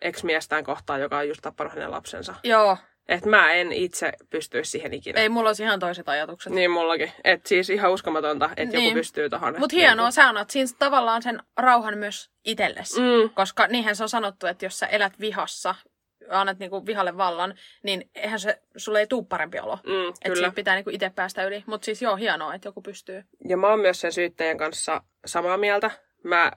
ex-miestään 0.02 0.64
kohtaan, 0.64 1.02
joka 1.02 1.18
on 1.18 1.28
just 1.28 1.42
tappanut 1.42 1.74
hänen 1.74 1.92
lapsensa. 1.92 2.36
Joo. 2.44 2.78
Että 3.08 3.30
mä 3.30 3.52
en 3.52 3.72
itse 3.72 4.12
pystyisi 4.30 4.72
siihen 4.72 4.94
ikinä. 4.94 5.20
Ei, 5.20 5.30
mulla 5.30 5.50
olisi 5.50 5.64
ihan 5.64 5.80
toiset 5.80 6.10
ajatukset. 6.10 6.54
Niin, 6.54 6.72
mullakin. 6.72 7.12
Että 7.24 7.50
siis 7.50 7.70
ihan 7.70 7.92
uskomatonta, 7.92 8.50
että 8.58 8.78
niin. 8.78 8.84
joku 8.84 8.94
pystyy 8.94 9.30
tohon. 9.30 9.56
Mutta 9.60 9.76
hienoa, 9.76 10.12
sä 10.12 10.28
annat 10.28 10.50
siinä 10.50 10.72
tavallaan 10.80 11.22
sen 11.22 11.40
rauhan 11.58 11.98
myös 11.98 12.30
itsellesi. 12.46 13.02
Mm. 13.02 13.30
Koska 13.30 13.68
niinhän 13.68 13.96
se 13.96 14.04
on 14.04 14.10
sanottu, 14.10 14.48
että 14.48 14.66
jos 14.66 14.80
sä 14.80 14.88
elät 14.88 15.20
vihassa 15.20 15.76
annat 16.30 16.60
niinku 16.60 16.86
vihalle 16.86 17.18
vallan, 17.18 17.54
niin 17.84 18.10
eihän 18.16 18.40
se, 18.40 18.62
sulle 18.78 19.00
ei 19.00 19.08
tuu 19.08 19.24
parempi 19.24 19.60
olo. 19.60 19.80
Mm, 19.86 20.14
että 20.22 20.36
siitä 20.36 20.52
pitää 20.52 20.76
niinku 20.76 20.90
itse 20.90 21.12
päästä 21.16 21.44
yli. 21.44 21.64
Mutta 21.68 21.86
siis 21.86 22.02
joo, 22.02 22.16
hienoa, 22.16 22.54
että 22.54 22.68
joku 22.68 22.82
pystyy. 22.82 23.24
Ja 23.48 23.58
mä 23.58 23.68
oon 23.68 23.80
myös 23.80 24.02
sen 24.02 24.12
syyttäjän 24.12 24.58
kanssa 24.58 25.02
samaa 25.26 25.58
mieltä. 25.58 25.92
Mä 26.24 26.52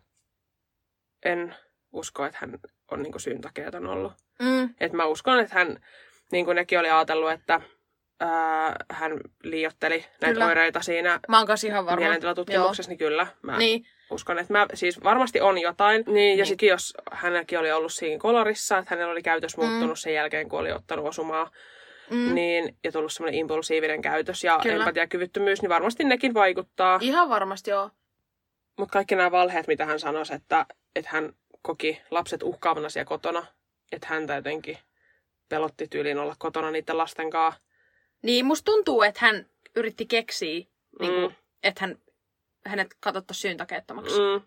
en 1.24 1.54
usko, 1.92 2.24
että 2.26 2.38
hän 2.40 2.58
on 2.90 3.02
niinku 3.02 3.18
syyntakeeton 3.18 3.86
ollut. 3.86 4.12
Mm. 4.42 4.74
Et 4.80 4.92
mä 4.92 5.04
uskon, 5.04 5.40
että 5.40 5.54
hän 5.54 5.84
niin 6.32 6.44
kuin 6.44 6.54
nekin 6.54 6.78
oli 6.78 6.90
ajatellut, 6.90 7.30
että 7.30 7.60
ää, 8.20 8.76
hän 8.90 9.20
liiotteli 9.42 10.04
näitä 10.20 10.32
Kyllä. 10.32 10.46
oireita 10.46 10.82
siinä 10.82 11.20
Mä 11.28 11.38
oon 11.38 11.48
ihan 11.66 11.86
varma. 11.86 12.00
mielentilatutkimuksessa, 12.00 12.90
niin 12.90 12.98
kyllä. 12.98 13.26
Mä 13.42 13.52
Joo. 13.52 13.58
Niin, 13.58 13.86
uskon, 14.10 14.38
että 14.38 14.52
mä, 14.52 14.66
siis 14.74 15.04
varmasti 15.04 15.40
on 15.40 15.58
jotain. 15.58 16.04
Niin, 16.06 16.30
ja 16.30 16.36
Niin. 16.36 16.46
sitten 16.46 16.68
jos 16.68 16.94
hänelläkin 17.12 17.58
oli 17.58 17.72
ollut 17.72 17.92
siinä 17.92 18.18
kolorissa, 18.18 18.78
että 18.78 18.94
hänellä 18.94 19.12
oli 19.12 19.22
käytös 19.22 19.56
muuttunut 19.56 19.98
sen 19.98 20.14
jälkeen, 20.14 20.48
kun 20.48 20.58
oli 20.60 20.72
ottanut 20.72 21.06
osumaa, 21.06 21.50
mm, 22.10 22.34
niin, 22.34 22.76
ja 22.84 22.92
tullut 22.92 23.12
semmoinen 23.12 23.38
impulsiivinen 23.40 24.02
käytös 24.02 24.44
ja 24.44 24.58
Kyllä. 24.62 24.76
empatiakyvyttömyys, 24.76 25.62
niin 25.62 25.68
varmasti 25.70 26.04
nekin 26.04 26.34
vaikuttaa. 26.34 26.98
ihan 27.02 27.28
varmasti 27.28 27.70
joo. 27.70 27.90
Mutta 28.78 28.92
kaikki 28.92 29.14
nämä 29.16 29.30
valheet, 29.30 29.66
mitä 29.66 29.84
hän 29.86 30.00
sanoi, 30.00 30.22
että, 30.34 30.66
että 30.96 31.10
hän 31.12 31.32
koki 31.62 32.02
lapset 32.10 32.42
uhkaavana 32.42 32.88
siellä 32.88 33.08
kotona, 33.08 33.46
että 33.92 34.06
häntä 34.10 34.34
jotenkin 34.34 34.78
pelotti 35.48 35.88
tyyliin 35.88 36.18
olla 36.18 36.36
kotona 36.38 36.70
niiden 36.70 36.98
lasten 36.98 37.30
kanssa. 37.30 37.60
Niin, 38.22 38.46
musta 38.46 38.64
tuntuu, 38.64 39.02
että 39.02 39.20
hän 39.22 39.46
yritti 39.76 40.06
keksiä, 40.06 40.48
niin 41.00 41.12
kuin, 41.14 41.30
Mm. 41.30 41.34
että 41.62 41.80
hän, 41.80 41.98
hänet 42.66 42.88
katsottaisiin 43.00 43.40
syyntakeettomaksi. 43.42 44.18
Mm. 44.20 44.42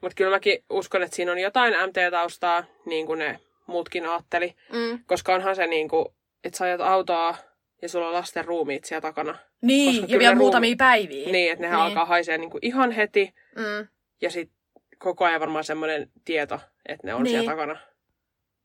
Mutta 0.00 0.14
kyllä 0.14 0.30
mäkin 0.30 0.64
uskon, 0.70 1.02
että 1.02 1.16
siinä 1.16 1.32
on 1.32 1.38
jotain 1.38 1.74
MT-taustaa, 1.74 2.64
niin 2.86 3.06
kuin 3.06 3.18
ne 3.18 3.40
muutkin 3.66 4.06
ajatteli. 4.08 4.54
Mm. 4.72 5.04
Koska 5.06 5.34
onhan 5.34 5.56
se 5.56 5.66
niin 5.66 5.88
kuin, 5.88 6.06
että 6.44 6.58
sä 6.58 6.64
ajat 6.64 6.80
autoa 6.80 7.36
ja 7.82 7.88
sulla 7.88 8.06
on 8.08 8.12
lasten 8.12 8.44
ruumiit 8.44 8.84
siellä 8.84 9.00
takana. 9.00 9.32
Koska 9.32 9.46
Niin, 9.62 9.94
kyllä 9.94 10.06
ja 10.14 10.18
vielä 10.18 10.34
ruumi- 10.34 10.38
muutamia 10.38 10.74
päiviä. 10.78 11.32
Niin, 11.32 11.52
että 11.52 11.62
nehän 11.62 11.78
Niin. 11.78 11.86
alkaa 11.86 12.04
haisee 12.04 12.38
niin 12.38 12.50
kuin 12.50 12.66
ihan 12.66 12.90
heti. 12.90 13.34
Mm. 13.56 13.88
Ja 14.20 14.30
sitten 14.30 14.56
koko 14.98 15.24
ajan 15.24 15.40
varmaan 15.40 15.64
semmoinen 15.64 16.10
tieto, 16.24 16.60
että 16.88 17.06
ne 17.06 17.14
on 17.14 17.22
Niin. 17.22 17.30
siellä 17.30 17.50
takana. 17.50 17.76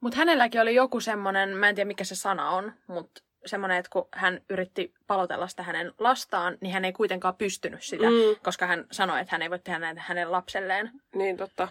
Mutta 0.01 0.17
hänelläkin 0.17 0.61
oli 0.61 0.75
joku 0.75 0.99
semmoinen, 0.99 1.49
mä 1.57 1.69
en 1.69 1.75
tiedä 1.75 1.87
mikä 1.87 2.03
se 2.03 2.15
sana 2.15 2.49
on, 2.49 2.73
mutta 2.87 3.21
semmoinen, 3.45 3.77
että 3.77 3.89
kun 3.91 4.07
hän 4.13 4.41
yritti 4.49 4.93
palotella 5.07 5.47
sitä 5.47 5.63
hänen 5.63 5.91
lastaan, 5.99 6.57
niin 6.61 6.73
hän 6.73 6.85
ei 6.85 6.93
kuitenkaan 6.93 7.35
pystynyt 7.35 7.83
sitä, 7.83 8.03
Mm. 8.05 8.35
koska 8.43 8.67
hän 8.67 8.85
sanoi, 8.91 9.21
että 9.21 9.31
hän 9.31 9.41
ei 9.41 9.49
voi 9.49 9.59
tehdä 9.59 9.79
näitä 9.79 10.01
hänen 10.05 10.31
lapselleen. 10.31 10.91
Niin, 11.15 11.37
totta. 11.37 11.67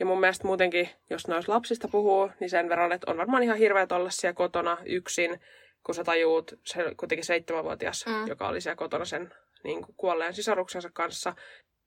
Ja 0.00 0.06
mun 0.06 0.20
mielestä 0.20 0.46
muutenkin, 0.46 0.90
jos 1.10 1.28
noista 1.28 1.52
lapsista 1.52 1.88
puhuu, 1.88 2.30
niin 2.40 2.50
sen 2.50 2.68
verran, 2.68 2.92
että 2.92 3.10
on 3.10 3.16
varmaan 3.16 3.42
ihan 3.42 3.58
hirveä 3.58 3.86
olla 3.90 4.10
siellä 4.10 4.34
kotona 4.34 4.76
yksin, 4.86 5.40
kun 5.84 5.94
sä 5.94 6.04
tajuut, 6.04 6.52
se 6.64 6.94
kuitenkin 6.96 7.24
seitsemänvuotias, 7.24 8.06
mm. 8.06 8.26
joka 8.26 8.48
oli 8.48 8.60
siellä 8.60 8.76
kotona 8.76 9.04
sen 9.04 9.34
niin 9.64 9.82
kuin 9.84 9.94
kuolleen 9.96 10.34
sisaruksensa 10.34 10.90
kanssa. 10.92 11.34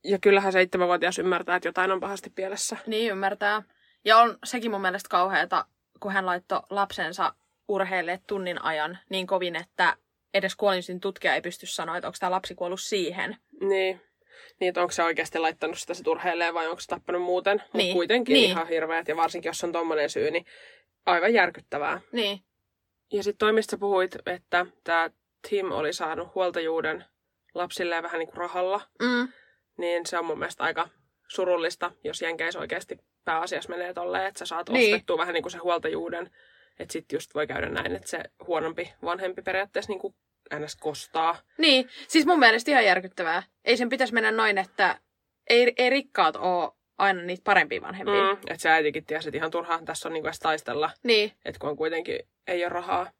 Ja 0.03 0.19
kyllähän 0.19 0.51
seitsemänvuotias 0.51 1.19
ymmärtää, 1.19 1.55
että 1.55 1.67
jotain 1.67 1.91
on 1.91 1.99
pahasti 1.99 2.29
pielessä. 2.29 2.77
Niin 2.87 3.11
ymmärtää. 3.11 3.63
Ja 4.05 4.17
on 4.17 4.37
sekin 4.43 4.71
mun 4.71 4.81
mielestä 4.81 5.09
kauheata, 5.09 5.65
kun 5.99 6.11
hän 6.11 6.25
laittoi 6.25 6.61
lapsensa 6.69 7.33
urheille 7.71 8.19
tunnin 8.27 8.63
ajan 8.63 8.97
niin 9.09 9.27
kovin, 9.27 9.55
että 9.55 9.95
edes 10.33 10.55
kuolinsin 10.55 10.99
tutkija 10.99 11.35
ei 11.35 11.41
pysty 11.41 11.65
sanoa, 11.65 11.97
että 11.97 12.07
onko 12.07 12.17
tämä 12.19 12.31
lapsi 12.31 12.55
kuollut 12.55 12.81
siihen. 12.81 13.37
Niin. 13.61 14.01
Niin, 14.59 14.79
onko 14.79 14.91
se 14.91 15.03
oikeasti 15.03 15.39
laittanut 15.39 15.77
sitä 15.79 15.93
se 15.93 16.03
turheilleen 16.03 16.53
vai 16.53 16.67
onko 16.67 16.79
se 16.81 16.87
tappanut 16.87 17.21
muuten. 17.21 17.57
Mutta 17.63 17.77
Niin. 17.77 17.93
kuitenkin 17.93 18.33
Niin. 18.33 18.49
ihan 18.49 18.67
hirveät. 18.67 19.07
Ja 19.07 19.15
varsinkin, 19.15 19.49
jos 19.49 19.63
on 19.63 19.71
tommonen 19.71 20.09
syy, 20.09 20.31
niin 20.31 20.45
aivan 21.05 21.33
järkyttävää. 21.33 22.01
Niin. 22.11 22.39
Ja 23.13 23.23
sitten 23.23 23.37
toi, 23.39 23.53
mistä 23.53 23.71
sä 23.71 23.77
puhuit, 23.77 24.15
että 24.25 24.65
tämä 24.83 25.09
Tim 25.49 25.71
oli 25.71 25.93
saanut 25.93 26.35
huoltajuuden 26.35 27.05
lapsilleen 27.53 28.03
vähän 28.03 28.19
niin 28.19 28.27
kuin 28.27 28.37
rahalla, 28.37 28.81
Mm. 29.01 29.27
niin 29.77 30.05
se 30.05 30.19
on 30.19 30.25
mun 30.25 30.39
mielestä 30.39 30.63
aika 30.63 30.89
surullista, 31.27 31.91
jos 32.03 32.21
Jenkeissä 32.21 32.59
oikeasti 32.59 32.97
pääasiassa 33.25 33.69
menee 33.69 33.93
tolleen, 33.93 34.25
että 34.25 34.39
sä 34.39 34.45
saat 34.45 34.69
Niin. 34.69 34.93
ostettua 34.95 35.17
vähän 35.17 35.33
niin 35.33 35.43
kuin 35.43 35.51
se 35.51 35.57
huoltajuuden. 35.57 36.31
Että 36.79 36.93
sitten 36.93 37.17
just 37.17 37.35
voi 37.35 37.47
käydä 37.47 37.69
näin, 37.69 37.95
että 37.95 38.07
se 38.09 38.23
huonompi 38.47 38.93
vanhempi 39.03 39.41
periaatteessa 39.41 39.91
niin 39.91 39.99
kuin 39.99 40.15
ns. 40.59 40.75
kostaa. 40.75 41.37
Niin, 41.57 41.89
siis 42.07 42.25
mun 42.25 42.39
mielestä 42.39 42.71
ihan 42.71 42.85
järkyttävää. 42.85 43.43
Ei 43.65 43.77
sen 43.77 43.89
pitäisi 43.89 44.13
mennä 44.13 44.31
noin, 44.31 44.57
että 44.57 44.99
ei, 45.49 45.73
ei 45.77 45.89
rikkaat 45.89 46.35
ole 46.35 46.71
aina 46.97 47.21
niitä 47.23 47.41
parempia 47.43 47.81
vanhempia. 47.81 48.23
Mm. 48.23 48.31
Että 48.31 48.57
se 48.61 48.69
äitikin 48.69 49.05
tiesi, 49.05 49.29
että 49.29 49.37
ihan 49.37 49.51
turhaan 49.51 49.85
tässä 49.85 50.09
on 50.09 50.13
niin 50.13 50.23
kuin 50.23 50.29
edes 50.29 50.39
taistella, 50.39 50.89
Niin, 51.03 51.31
että 51.45 51.59
kun 51.59 51.69
on 51.69 51.77
kuitenkin 51.77 52.19
ei 52.47 52.63
ole 52.63 52.69
rahaa. 52.69 53.11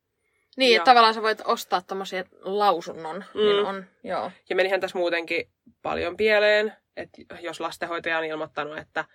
niin 0.57 0.71
Ja- 0.73 0.77
että 0.77 0.85
tavallaan 0.91 1.13
sä 1.13 1.21
voit 1.21 1.41
ostaa 1.45 1.81
tommosia 1.81 2.23
lausunnon. 2.41 3.25
Mm. 3.33 3.39
Niin 3.41 3.59
Mm. 3.61 3.65
on, 3.65 3.85
joo. 4.03 4.31
Ja 4.49 4.55
menihän 4.55 4.79
tässä 4.81 4.97
muutenkin 4.97 5.49
paljon 5.81 6.17
pieleen, 6.17 6.73
että 6.97 7.21
jos 7.41 7.59
lastenhoitaja 7.59 8.17
on 8.17 8.23
ilmoittanut, 8.25 8.77
että 8.77 9.05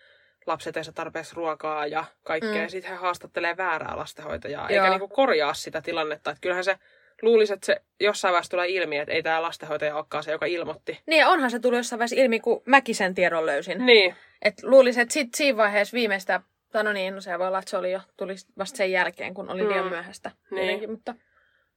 lapset 0.47 0.77
ei 0.77 0.85
saa 0.85 0.93
tarpeeksi 0.95 1.35
ruokaa 1.37 1.87
ja 1.87 2.05
kaikkea, 2.23 2.63
Mm. 2.63 2.69
sitten 2.69 2.91
hän 2.91 3.01
haastattelee 3.01 3.57
väärää 3.57 3.97
lastenhoitajaa, 3.97 4.71
Joo. 4.71 4.85
eikä 4.85 4.91
niinku 4.91 5.09
korjaa 5.15 5.55
sitä 5.55 5.83
tilannetta. 5.83 6.31
Että 6.31 6.41
kyllähän 6.41 6.65
se 6.65 6.79
luulisi, 7.23 7.53
että 7.53 7.67
se 7.67 7.81
jossain 8.01 8.33
vaiheessa 8.33 8.51
tulee 8.51 8.69
ilmi, 8.69 8.99
että 8.99 9.13
ei 9.15 9.23
tämä 9.23 9.43
lastenhoitaja 9.43 9.97
olekaan 9.97 10.25
se, 10.25 10.33
joka 10.33 10.47
ilmoitti. 10.47 11.01
Niin 11.07 11.27
onhan 11.27 11.51
se 11.51 11.59
tullut 11.59 11.77
jossain 11.77 11.99
vaiheessa 11.99 12.17
ilmi, 12.23 12.41
kun 12.41 12.63
mäkin 12.67 12.95
sen 12.95 13.15
tiedon 13.15 13.47
löysin. 13.47 13.87
Niin, 13.87 14.15
Et 14.43 14.55
luulisin, 14.63 15.03
että 15.03 15.13
sit 15.13 15.35
siinä 15.35 15.57
vaiheessa 15.57 15.95
viimeistä, 15.95 16.41
tai 16.73 16.85
no 16.85 16.93
niin, 16.93 17.15
no 17.15 17.21
se 17.21 17.39
voi 17.39 17.47
olla, 17.47 17.59
että 17.59 17.71
se 17.71 17.77
oli 17.77 17.93
jo, 17.93 18.01
tuli 18.17 18.35
vasta 18.59 18.77
sen 18.77 18.93
jälkeen, 18.93 19.35
kun 19.35 19.51
oli 19.51 19.69
liian 19.69 19.85
Mm. 19.85 19.91
myöhäistä. 19.91 20.31
Niin. 20.51 20.63
Jotenkin, 20.67 20.91
mutta 20.91 21.15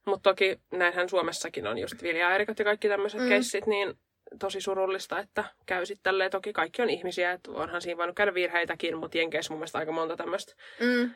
mutta 0.06 0.30
toki 0.30 0.60
näinhän 0.72 1.08
Suomessakin 1.08 1.66
on 1.66 1.78
just 1.78 2.02
viljaerikot 2.02 2.58
ja 2.58 2.64
kaikki 2.64 2.88
tämmöiset 2.88 3.20
Mm. 3.20 3.24
mm. 3.24 3.28
keissit, 3.28 3.66
niin 3.66 3.94
tosi 4.38 4.60
surullista, 4.60 5.18
että 5.18 5.44
käy 5.66 5.86
sitten 5.86 6.02
tälleen. 6.02 6.30
Toki 6.30 6.52
kaikki 6.52 6.82
on 6.82 6.90
ihmisiä, 6.90 7.32
että 7.32 7.50
onhan 7.50 7.82
siinä 7.82 7.98
voinut 7.98 8.16
käydä 8.16 8.34
virheitäkin, 8.34 8.98
mutta 8.98 9.18
Jenkeissä 9.18 9.52
mun 9.52 9.58
mielestä 9.58 9.78
aika 9.78 9.92
monta 9.92 10.16
tämmöistä 10.16 10.54
mm, 10.80 11.10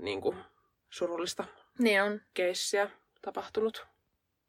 niin 0.00 0.20
kuin, 0.20 0.36
surullista 0.90 1.44
niin 1.78 2.02
on. 2.02 2.20
keissiä 2.34 2.90
tapahtunut. 3.22 3.86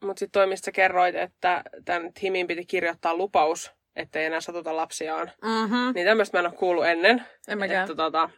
Mutta 0.04 0.20
sitten 0.20 0.40
toi, 0.40 0.48
mistä 0.48 0.66
sä 0.66 0.72
kerroit, 0.72 1.16
että 1.16 1.64
tämän 1.86 2.14
Timin 2.14 2.48
piti 2.48 2.66
kirjoittaa 2.66 3.16
lupaus, 3.16 3.72
ettei 3.96 4.26
enää 4.26 4.42
satuta 4.42 4.76
lapsiaan. 4.76 5.32
Mm-hmm. 5.42 5.94
Niin 5.96 6.08
tämmöistä 6.08 6.38
mä 6.38 6.40
en 6.40 6.46
ole 6.52 6.56
kuullut 6.58 6.86
ennen. 6.86 7.26
En 7.48 7.58
mäkään. 7.58 7.84
Että 7.84 7.96
tota, 7.96 8.30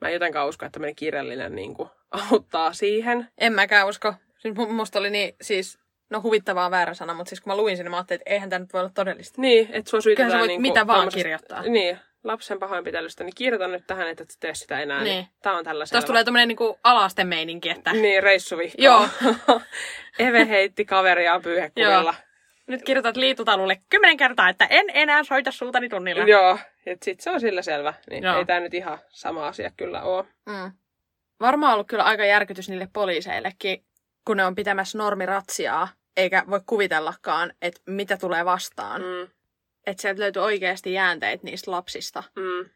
mä 0.00 0.08
en 0.08 0.14
jotenkaan 0.14 0.48
usko, 0.48 0.66
että 0.66 0.72
tämmöinen 0.72 0.96
kirjallinen 0.96 1.54
niin 1.54 1.74
kuin, 1.74 1.88
auttaa 2.30 2.72
siihen. 2.72 3.28
En 3.38 3.52
mäkään 3.52 3.88
usko. 3.88 4.14
Siis 4.38 4.54
mu- 4.54 4.72
musta 4.72 4.98
oli 4.98 5.10
niin, 5.10 5.36
siis, 5.40 5.78
no 6.10 6.20
huvittavaa 6.22 6.64
on 6.64 6.70
väärä 6.70 6.94
sana, 6.94 7.14
mutta 7.14 7.28
siis 7.28 7.40
kun 7.40 7.50
mä 7.50 7.56
luin 7.56 7.76
sen, 7.76 7.90
mä 7.90 7.96
ajattelin, 7.96 8.20
että 8.20 8.30
eihän 8.30 8.50
tämä 8.50 8.58
nyt 8.58 8.72
voi 8.72 8.80
olla 8.80 8.90
todellista. 8.94 9.40
Niin, 9.40 9.68
että 9.72 9.90
sua 9.90 10.00
syytetään 10.00 10.26
Kyllähän 10.26 10.38
sä 10.38 10.48
voit 10.48 10.48
niin 10.48 10.62
mitä 10.62 10.86
vaan 10.86 11.08
kirjoittaa. 11.08 11.62
Niin, 11.62 11.98
lapsen 12.24 12.58
pahoinpitelystä, 12.58 13.24
niin 13.24 13.34
kirjoita 13.34 13.68
nyt 13.68 13.84
tähän, 13.86 14.08
että 14.08 14.22
et 14.22 14.36
tee 14.40 14.54
sitä 14.54 14.80
enää. 14.80 15.02
Niin. 15.02 15.14
Niin. 15.14 15.26
Tää 15.42 15.52
on 15.52 15.64
tällä 15.64 15.84
Tuossa 15.90 16.06
tulee 16.06 16.24
tämmöinen 16.24 16.48
niinku 16.48 16.78
alasten 16.84 17.28
meininki, 17.28 17.70
että 17.70 17.92
Niin, 17.92 18.22
reissuvihko. 18.22 18.82
Joo. 18.82 19.08
Eve 20.18 20.48
heitti 20.48 20.84
kaveriaan 20.84 21.42
pyyhekuvilla. 21.42 22.14
nyt 22.66 22.82
kirjoitat 22.82 23.16
liitutalulle 23.16 23.80
kymmenen 23.88 24.16
kertaa, 24.16 24.48
että 24.48 24.66
en 24.70 24.86
enää 24.94 25.24
soita 25.24 25.52
sultani 25.52 25.88
tunnilla. 25.88 26.24
Joo, 26.24 26.58
että 26.86 27.04
sit 27.04 27.20
se 27.20 27.30
on 27.30 27.40
sillä 27.40 27.62
selvä. 27.62 27.94
Niin 28.10 28.24
Joo. 28.24 28.38
ei 28.38 28.44
tää 28.44 28.60
nyt 28.60 28.74
ihan 28.74 28.98
sama 29.08 29.46
asia 29.46 29.70
kyllä 29.76 30.02
oo. 30.02 30.26
Mm. 30.46 30.72
Varmaan 31.40 31.74
ollut 31.74 31.86
kyllä 31.86 32.04
aika 32.04 32.24
järkytys 32.24 32.68
niille 32.68 32.88
poliiseillekin, 32.92 33.84
kun 34.24 34.36
ne 34.36 34.44
on 34.44 34.54
pitämässä 34.54 34.98
normiratsiaa, 34.98 35.88
eikä 36.16 36.44
voi 36.50 36.60
kuvitellakaan, 36.66 37.52
että 37.62 37.80
mitä 37.86 38.16
tulee 38.16 38.44
vastaan. 38.44 39.00
Mm. 39.02 39.28
Että 39.86 40.00
sieltä 40.02 40.20
löytyy 40.20 40.42
oikeasti 40.42 40.92
jäänteitä 40.92 41.44
niistä 41.44 41.70
lapsista. 41.70 42.22
mm. 42.36 42.70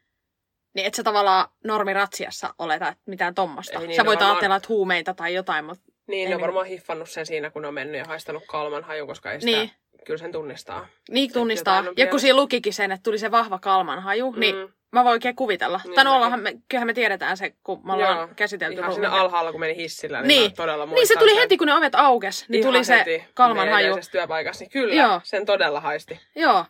Niin 0.75 0.87
et 0.87 0.95
sä 0.95 1.03
tavallaan 1.03 1.49
normiratsiassa 1.65 2.55
oleta 2.59 2.89
että 2.89 3.03
mitään 3.07 3.35
tommosta. 3.35 3.79
Ei 3.81 3.87
niin, 3.87 3.97
sä 3.97 4.05
voit 4.05 4.19
varmaan- 4.21 4.37
ajatella, 4.37 4.57
että 4.57 4.69
huumeita 4.69 5.15
tai 5.15 5.35
jotain, 5.35 5.65
mutta 5.65 5.85
Niin, 6.07 6.29
ne 6.29 6.35
on 6.35 6.39
niin. 6.39 6.45
varmaan 6.47 6.67
hiffannut 6.67 7.11
sen 7.11 7.27
siinä, 7.27 7.51
kun 7.51 7.63
ne 7.63 7.69
on 7.69 7.75
mennyt 7.75 7.99
ja 7.99 8.05
haistanut 8.05 8.43
kalman 8.49 8.85
haju, 8.85 9.07
koska 9.07 9.33
ei 9.33 9.41
sitä, 9.41 9.57
Niin. 9.57 9.71
kyllä 10.07 10.19
sen 10.19 10.33
tunnistaa. 10.33 10.87
niin 11.11 11.33
tunnistaa. 11.33 11.85
Ja 11.97 12.07
kun 12.07 12.21
siinä 12.21 12.37
lukikin 12.37 12.73
sen, 12.73 12.93
että 12.93 13.03
tuli 13.03 13.19
se 13.19 13.31
vahva 13.31 13.59
kalman 13.59 14.03
haju, 14.03 14.33
mm. 14.33 14.41
niin 14.41 14.57
Mm. 14.57 14.73
Mä 14.95 15.05
voin 15.05 15.13
oikein 15.13 15.37
kuvitella. 15.37 15.81
Niin 15.85 15.95
tai 15.95 16.05
no 16.05 16.15
ollaanhan 16.15 16.41
me, 16.41 16.53
kyllähän 16.69 16.87
me 16.87 16.95
tiedetään 16.95 17.37
se, 17.37 17.55
kun 17.65 17.81
me 17.87 17.93
ollaan 17.93 18.19
Joo, 18.19 18.29
käsitelty 18.37 18.81
Ihan 18.81 18.93
sinne 18.93 19.09
alhaalla, 19.09 19.51
kun 19.51 19.61
meni 19.61 19.77
hissillä, 19.77 20.23
niin, 20.23 20.29
Niin. 20.29 20.55
todella 20.55 20.87
Niin 20.87 21.07
se 21.07 21.15
tuli 21.19 21.31
sen. 21.31 21.39
heti, 21.41 21.57
kun 21.57 21.67
ne 21.67 21.75
ovet 21.75 21.95
aukes, 21.95 22.49
niin 22.49 22.61
Ihan 22.61 22.73
tuli 22.73 22.85
se 22.85 22.99
heti 22.99 23.25
kalman 23.35 23.57
meidän 23.57 23.73
haju. 23.73 23.97
työpaikassa, 24.11 24.65
niin 24.65 24.71
kyllä, 24.71 24.95
Joo. 24.95 25.21
sen 25.25 25.47
todella 25.47 25.81
haisti. 25.81 26.21
Joo. 26.37 26.65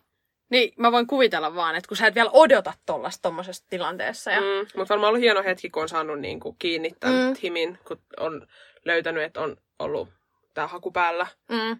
Niin 0.50 0.72
mä 0.78 0.92
voin 0.92 1.06
kuvitella 1.06 1.54
vaan, 1.54 1.76
että 1.76 1.88
kun 1.88 1.96
sä 1.96 2.06
et 2.06 2.14
vielä 2.14 2.30
odota 2.32 2.72
tollasta 2.86 3.22
tommosessa 3.22 3.64
tilanteessa. 3.70 4.30
Ja... 4.30 4.40
Mm, 4.40 4.46
mutta 4.76 4.88
varmaan 4.94 5.08
ollut 5.08 5.20
hieno 5.22 5.42
hetki, 5.42 5.70
kun 5.70 5.82
on 5.82 5.88
saanut 5.88 6.20
niin 6.20 6.40
kuin, 6.40 6.56
kiinni 6.58 6.90
tämän 7.00 7.28
Mm. 7.28 7.34
Timin, 7.40 7.78
kun 7.88 7.98
on 8.20 8.46
löytänyt, 8.84 9.22
että 9.22 9.40
on 9.40 9.56
ollut 9.78 10.08
tämä 10.54 10.66
haku 10.66 10.90
päällä. 10.90 11.26
Mm. 11.48 11.76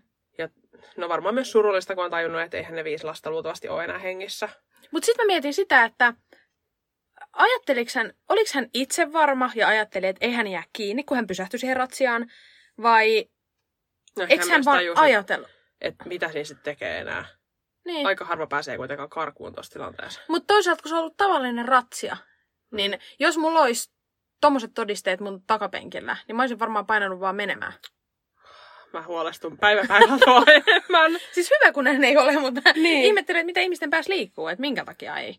No 0.96 1.08
varmaan 1.08 1.34
myös 1.34 1.52
surullista, 1.52 1.94
kun 1.94 2.04
on 2.04 2.10
tajunnut, 2.10 2.40
että 2.40 2.56
eihän 2.56 2.74
ne 2.74 2.84
viisi 2.84 3.04
lasta 3.04 3.30
luultavasti 3.30 3.68
ole 3.68 3.84
enää 3.84 3.98
hengissä. 3.98 4.48
Mutta 4.90 5.06
sitten 5.06 5.24
mä 5.24 5.26
mietin 5.26 5.54
sitä, 5.54 5.84
että 5.84 6.14
ajatteliks 7.32 7.94
hän, 7.94 8.12
oliks 8.28 8.52
hän 8.52 8.70
itse 8.74 9.12
varma 9.12 9.50
ja 9.54 9.68
ajatteli, 9.68 10.06
että 10.06 10.24
ei 10.24 10.32
hän 10.32 10.46
jää 10.46 10.64
kiinni, 10.72 11.04
kun 11.04 11.16
hän 11.16 11.26
pysähtyi 11.26 11.58
siihen 11.58 11.76
ratsiaan, 11.76 12.30
vai 12.82 13.28
No, 14.18 14.26
eikö 14.28 14.44
hän 14.44 14.48
myös 14.48 14.66
vaan 14.66 14.78
tajusi, 14.78 15.02
ajatellut? 15.02 15.48
Että 15.80 16.04
mitä 16.08 16.28
siinä 16.28 16.44
sitten 16.44 16.64
tekee 16.64 16.98
enää. 16.98 17.24
Niin. 17.84 18.06
Aika 18.06 18.24
harva 18.24 18.46
pääsee 18.46 18.76
kuitenkaan 18.76 19.08
karkuun 19.08 19.54
tuossa 19.54 19.72
tilanteessa. 19.72 20.20
Mutta 20.28 20.46
toisaalta, 20.46 20.82
kun 20.82 20.88
se 20.88 20.94
on 20.94 21.00
ollut 21.00 21.16
tavallinen 21.16 21.68
ratsia, 21.68 22.16
niin 22.70 22.98
jos 23.18 23.36
mulla 23.38 23.60
olisi 23.60 23.92
tommoset 24.40 24.70
todisteet 24.74 25.20
mun 25.20 25.42
takapenkillä, 25.46 26.16
niin 26.28 26.36
mä 26.36 26.42
olisin 26.42 26.58
varmaan 26.58 26.86
painanut 26.86 27.20
vaan 27.20 27.36
menemään. 27.36 27.72
Mä 28.94 29.02
huolestun 29.02 29.58
päivä 29.58 29.82
päivältä 29.88 30.24
enemmän. 30.66 31.20
Siis 31.32 31.50
hyvä, 31.60 31.72
kun 31.72 31.84
näin 31.84 32.04
ei 32.04 32.16
ole, 32.16 32.38
mutta 32.38 32.60
Niin. 32.74 33.04
ihmettelen, 33.04 33.40
että 33.40 33.46
mitä 33.46 33.60
ihmisten 33.60 33.90
päässä 33.90 34.12
liikkuu, 34.12 34.48
että 34.48 34.60
minkä 34.60 34.84
takia 34.84 35.16
ei. 35.16 35.36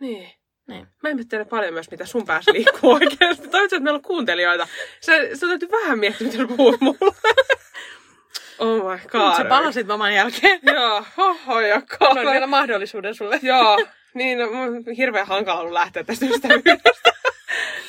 Niin. 0.00 0.30
Niin. 0.68 0.86
Mä 1.02 1.08
ihmettelen 1.08 1.48
paljon 1.48 1.72
myös, 1.74 1.90
mitä 1.90 2.06
sun 2.06 2.26
päässä 2.26 2.52
liikkuu 2.52 2.92
oikeasti. 2.92 3.18
Toivotavasti, 3.42 3.76
että 3.76 3.80
meillä 3.80 3.96
on 3.96 4.02
kuuntelijoita. 4.02 4.68
Sä, 5.00 5.12
sä 5.34 5.46
täytyy 5.46 5.68
vähän 5.70 5.98
miettiä, 5.98 6.26
mitä 6.26 6.38
sä 6.38 6.46
puhut 6.56 6.80
mulle. 6.80 7.12
Oh 8.58 8.90
my 8.92 8.98
god. 9.08 9.36
Sä 9.36 9.44
palasit 9.44 9.88
loman 9.88 10.14
jälkeen. 10.14 10.60
Joo, 10.62 11.04
hoho 11.16 11.60
ja 11.60 11.82
Annoin 12.00 12.30
vielä 12.30 12.46
mahdollisuuden 12.46 13.14
sulle. 13.14 13.38
Joo, 13.42 13.78
niin 14.14 14.38
no, 14.38 14.50
mun 14.50 14.68
on 14.68 14.84
hirveän 14.96 15.26
hankala 15.26 15.60
ollut 15.60 15.72
lähteä 15.72 16.04
tästä 16.04 16.26
ystävyydestä 16.26 17.12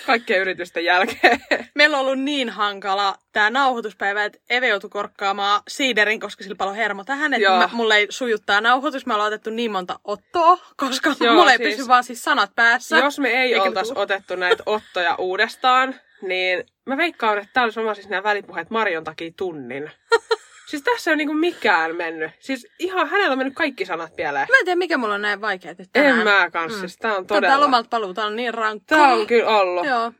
kaikkien 0.07 0.41
yritysten 0.41 0.83
jälkeen. 0.85 1.39
Meillä 1.75 1.97
on 1.97 2.01
ollut 2.05 2.19
niin 2.19 2.49
hankala 2.49 3.15
tämä 3.31 3.49
nauhoituspäivä, 3.49 4.25
että 4.25 4.39
Eve 4.49 4.67
joutui 4.67 4.89
korkkaamaan 4.89 5.61
siiderin, 5.67 6.19
koska 6.19 6.43
sillä 6.43 6.55
palo 6.55 6.73
hermo 6.73 7.03
tähän, 7.03 7.33
että 7.33 7.43
Joo. 7.45 7.57
mä, 7.57 7.69
mulle 7.73 7.95
ei 7.95 8.07
sujuttaa 8.09 8.61
nauhoitus. 8.61 9.05
Me 9.05 9.13
ollaan 9.13 9.27
otettu 9.27 9.49
niin 9.49 9.71
monta 9.71 9.99
ottoa, 10.03 10.57
koska 10.77 11.15
Joo, 11.19 11.33
mulle 11.33 11.51
ei 11.51 11.57
siis- 11.57 11.75
pysy 11.75 11.87
vaan 11.87 12.03
siis 12.03 12.23
sanat 12.23 12.51
päässä. 12.55 12.97
Jos 12.97 13.19
me 13.19 13.29
ei 13.29 13.53
Eikä 13.53 13.63
oltaisi 13.63 13.93
tuu. 13.93 14.01
otettu 14.01 14.35
näitä 14.35 14.63
ottoja 14.65 15.15
uudestaan, 15.15 15.95
niin 16.21 16.63
mä 16.85 16.97
veikkaan, 16.97 17.37
että 17.37 17.49
tää 17.53 17.63
olisi 17.63 17.75
varmaan 17.75 17.95
siis 17.95 18.09
nämä 18.09 18.23
välipuheet 18.23 18.69
Marion 18.69 19.03
takia 19.03 19.31
tunnin. 19.37 19.91
Siis 20.67 20.83
tässä 20.83 21.11
ei 21.11 21.13
ole 21.13 21.17
niinku 21.17 21.33
mikään 21.33 21.95
mennyt. 21.95 22.31
Siis 22.39 22.67
ihan 22.79 23.09
hänellä 23.09 23.31
on 23.31 23.37
mennyt 23.37 23.55
kaikki 23.55 23.85
sanat 23.85 24.15
pieleen. 24.15 24.47
Mä 24.51 24.57
en 24.59 24.65
tiedä, 24.65 24.75
mikä 24.77 24.97
mulla 24.97 25.13
on 25.15 25.21
näin 25.21 25.41
vaikea 25.41 25.71
nyt 25.77 25.79
En 25.95 26.03
tänään. 26.15 26.23
mä 26.23 26.51
kans, 26.51 26.79
siis 26.79 26.97
tää 26.97 27.15
on 27.17 27.27
Tää 27.27 27.35
todella... 27.37 27.59
lomalta 27.61 27.89
paluu, 27.89 28.13
tää 28.13 28.25
on 28.25 28.35
niin 28.35 28.53
rankkaa. 28.53 28.97
Tää 28.97 29.13
on 29.13 29.27
kyllä 29.27 29.49
ollut. 29.57 29.85
Joo. 29.85 30.11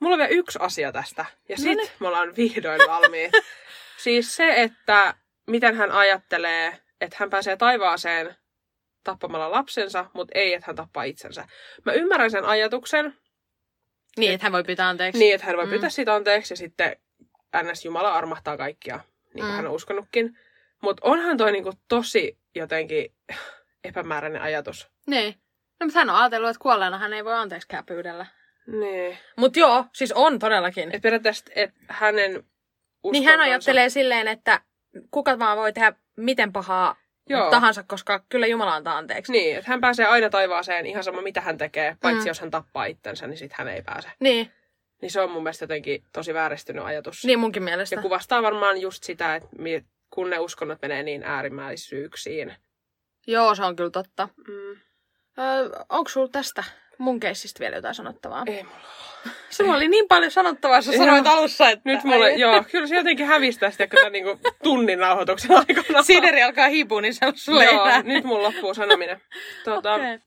Mulla 0.00 0.14
on 0.14 0.18
vielä 0.18 0.28
yksi 0.30 0.58
asia 0.62 0.92
tästä. 0.92 1.24
Ja 1.48 1.56
No 1.58 1.62
sit 1.62 1.76
niin. 1.76 1.88
me 2.00 2.08
ollaan 2.08 2.36
vihdoin 2.36 2.80
valmiit. 2.88 3.32
siis 4.04 4.36
se, 4.36 4.62
että 4.62 5.14
miten 5.46 5.74
hän 5.74 5.90
ajattelee, 5.92 6.78
että 7.00 7.16
hän 7.20 7.30
pääsee 7.30 7.56
taivaaseen 7.56 8.36
tappamalla 9.04 9.50
lapsensa, 9.50 10.06
mutta 10.14 10.32
ei, 10.38 10.54
että 10.54 10.66
hän 10.66 10.76
tappaa 10.76 11.02
itsensä. 11.02 11.44
Mä 11.84 11.92
ymmärrän 11.92 12.30
sen 12.30 12.44
ajatuksen, 12.44 13.14
Niin, 14.16 14.32
että 14.32 14.44
hän 14.44 14.52
voi 14.52 14.64
pyytää 14.64 14.88
anteeksi. 14.88 15.18
niin, 15.18 15.34
että 15.34 15.46
hän 15.46 15.56
voi 15.56 15.64
Mm. 15.64 15.70
pyytää 15.70 15.90
siitä 15.90 16.14
anteeksi 16.14 16.52
ja 16.52 16.56
sitten 16.56 16.96
NS 17.62 17.84
Jumala 17.84 18.12
armahtaa 18.14 18.56
kaikkia, 18.56 19.00
niin 19.38 19.44
kuin 19.46 19.52
Mm. 19.52 19.56
hän 19.56 19.66
on 19.66 19.72
uskonutkin. 19.74 20.38
Mutta 20.82 21.00
onhan 21.04 21.36
toi 21.36 21.52
niinku 21.52 21.72
tosi 21.88 22.38
jotenkin 22.54 23.14
epämääräinen 23.84 24.42
ajatus. 24.42 24.90
Niin. 25.06 25.34
No, 25.80 25.86
mutta 25.86 25.98
hän 25.98 26.10
on 26.10 26.16
ajatellut, 26.16 26.50
että 26.50 26.62
kuolleena 26.62 26.98
hän 26.98 27.12
ei 27.12 27.24
voi 27.24 27.34
anteeksi 27.34 27.68
pyydellä. 27.86 28.26
Niin. 28.66 29.18
Mut 29.36 29.56
joo, 29.56 29.84
siis 29.94 30.12
on 30.12 30.38
todellakin. 30.38 30.90
Et 30.92 31.02
periaatteessa, 31.02 31.44
että 31.54 31.80
hänen 31.88 32.44
Niin 33.12 33.24
hän 33.24 33.40
ajattelee 33.40 33.88
silleen, 33.88 34.28
että 34.28 34.60
kuka 35.10 35.38
vaan 35.38 35.56
voi 35.56 35.72
tehdä 35.72 35.92
miten 36.16 36.52
pahaa 36.52 36.96
Joo. 37.28 37.50
tahansa, 37.50 37.82
koska 37.82 38.24
kyllä 38.28 38.46
Jumala 38.46 38.74
antaa 38.74 38.98
anteeksi. 38.98 39.32
Niin, 39.32 39.56
että 39.58 39.70
hän 39.70 39.80
pääsee 39.80 40.06
aina 40.06 40.30
taivaaseen 40.30 40.86
ihan 40.86 41.04
sama 41.04 41.22
mitä 41.22 41.40
hän 41.40 41.58
tekee, 41.58 41.96
paitsi 42.02 42.22
Mm. 42.22 42.26
jos 42.28 42.40
hän 42.40 42.50
tappaa 42.50 42.84
itsensä, 42.84 43.26
niin 43.26 43.38
sitten 43.38 43.56
hän 43.58 43.68
ei 43.68 43.82
pääse. 43.82 44.08
Niin, 44.20 44.52
Niin 45.02 45.10
se 45.10 45.20
on 45.20 45.30
mun 45.30 45.42
mielestä 45.42 45.62
jotenkin 45.62 46.04
tosi 46.12 46.34
vääristynyt 46.34 46.84
ajatus. 46.84 47.24
niin 47.24 47.38
munkin 47.38 47.62
mielestä. 47.62 47.94
Ja 47.94 48.02
kuvastaa 48.02 48.42
varmaan 48.42 48.80
just 48.80 49.04
sitä, 49.04 49.34
että 49.34 49.48
kun 50.10 50.30
ne 50.30 50.38
uskonnot 50.38 50.78
menee 50.82 51.02
niin 51.02 51.22
äärimmäisyyksiin. 51.22 52.54
Joo, 53.26 53.54
se 53.54 53.62
on 53.62 53.76
kyllä 53.76 53.90
totta. 53.90 54.28
Mm. 54.48 54.80
Öö, 55.38 55.70
onko 55.88 56.08
sulla 56.08 56.28
tästä 56.28 56.64
mun 56.98 57.20
keissistä 57.20 57.60
vielä 57.60 57.76
jotain 57.76 57.94
sanottavaa? 57.94 58.42
Ei 58.46 58.62
mulla. 58.62 58.78
Sulla 59.50 59.74
oli 59.76 59.88
niin 59.88 60.08
paljon 60.08 60.30
sanottavaa, 60.30 60.82
sä 60.82 60.92
sanoit 60.92 61.24
Joo. 61.24 61.34
alussa, 61.34 61.70
että... 61.70 61.90
Nyt 61.90 62.04
mulle, 62.04 62.30
joo, 62.30 62.64
kyllä 62.70 62.86
se 62.86 62.96
jotenkin 62.96 63.26
hävisi 63.26 63.58
tästä 63.58 63.86
tämän 63.86 64.12
niinku 64.12 64.40
tunnin 64.62 64.98
nauhoituksen 64.98 65.56
aikana. 65.68 66.02
Sideri 66.02 66.42
alkaa 66.42 66.68
hiipua, 66.68 67.00
niin 67.00 67.14
se 67.14 67.26
on 67.26 67.32
sulle 67.36 67.64
Joo, 67.64 68.02
nyt 68.02 68.24
mulla 68.24 68.42
loppuu 68.42 68.74
sanominen. 68.74 69.20
Tuota, 69.64 69.94
Okei. 69.94 70.18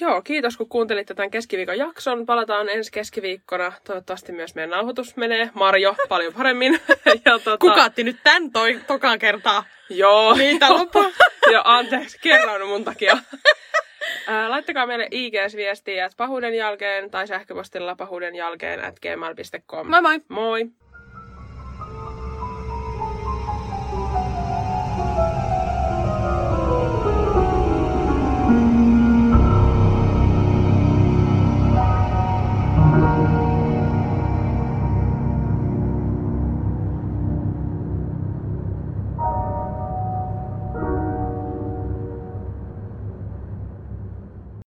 Joo, 0.00 0.22
kiitos 0.22 0.56
kun 0.56 0.68
kuuntelitte 0.68 1.14
tämän 1.14 1.30
keskiviikon 1.30 1.78
jakson. 1.78 2.26
Palataan 2.26 2.68
ensi 2.68 2.92
keskiviikkona. 2.92 3.72
Toivottavasti 3.84 4.32
myös 4.32 4.54
meidän 4.54 4.70
nauhoitus 4.70 5.16
menee. 5.16 5.50
Marjo, 5.54 5.96
paljon 6.08 6.32
paremmin. 6.32 6.72
ja 7.24 7.38
tota, 7.38 7.58
Kuka 7.58 7.84
otti 7.84 8.04
nyt 8.04 8.16
tän 8.24 8.50
toi 8.50 8.80
tokaan 8.86 9.18
kertaa? 9.18 9.64
Joo. 9.88 10.34
Niitä 10.34 10.70
loppu. 10.70 10.98
Joo, 11.52 11.62
anteeksi, 11.64 12.18
kerran 12.22 12.66
mun 12.66 12.84
takia. 12.84 13.18
Ää, 14.26 14.50
laittakaa 14.50 14.86
meille 14.86 15.08
IGS-viestiä 15.10 16.08
pahuuden 16.16 16.54
jälkeen 16.54 17.10
tai 17.10 17.26
sähköpostilla 17.26 17.94
pahuuden 17.94 18.34
jälkeen 18.34 18.84
at 18.84 19.00
gmail.com. 19.00 19.90
Moi 19.90 20.02
moi! 20.02 20.20
Moi! 20.28 20.70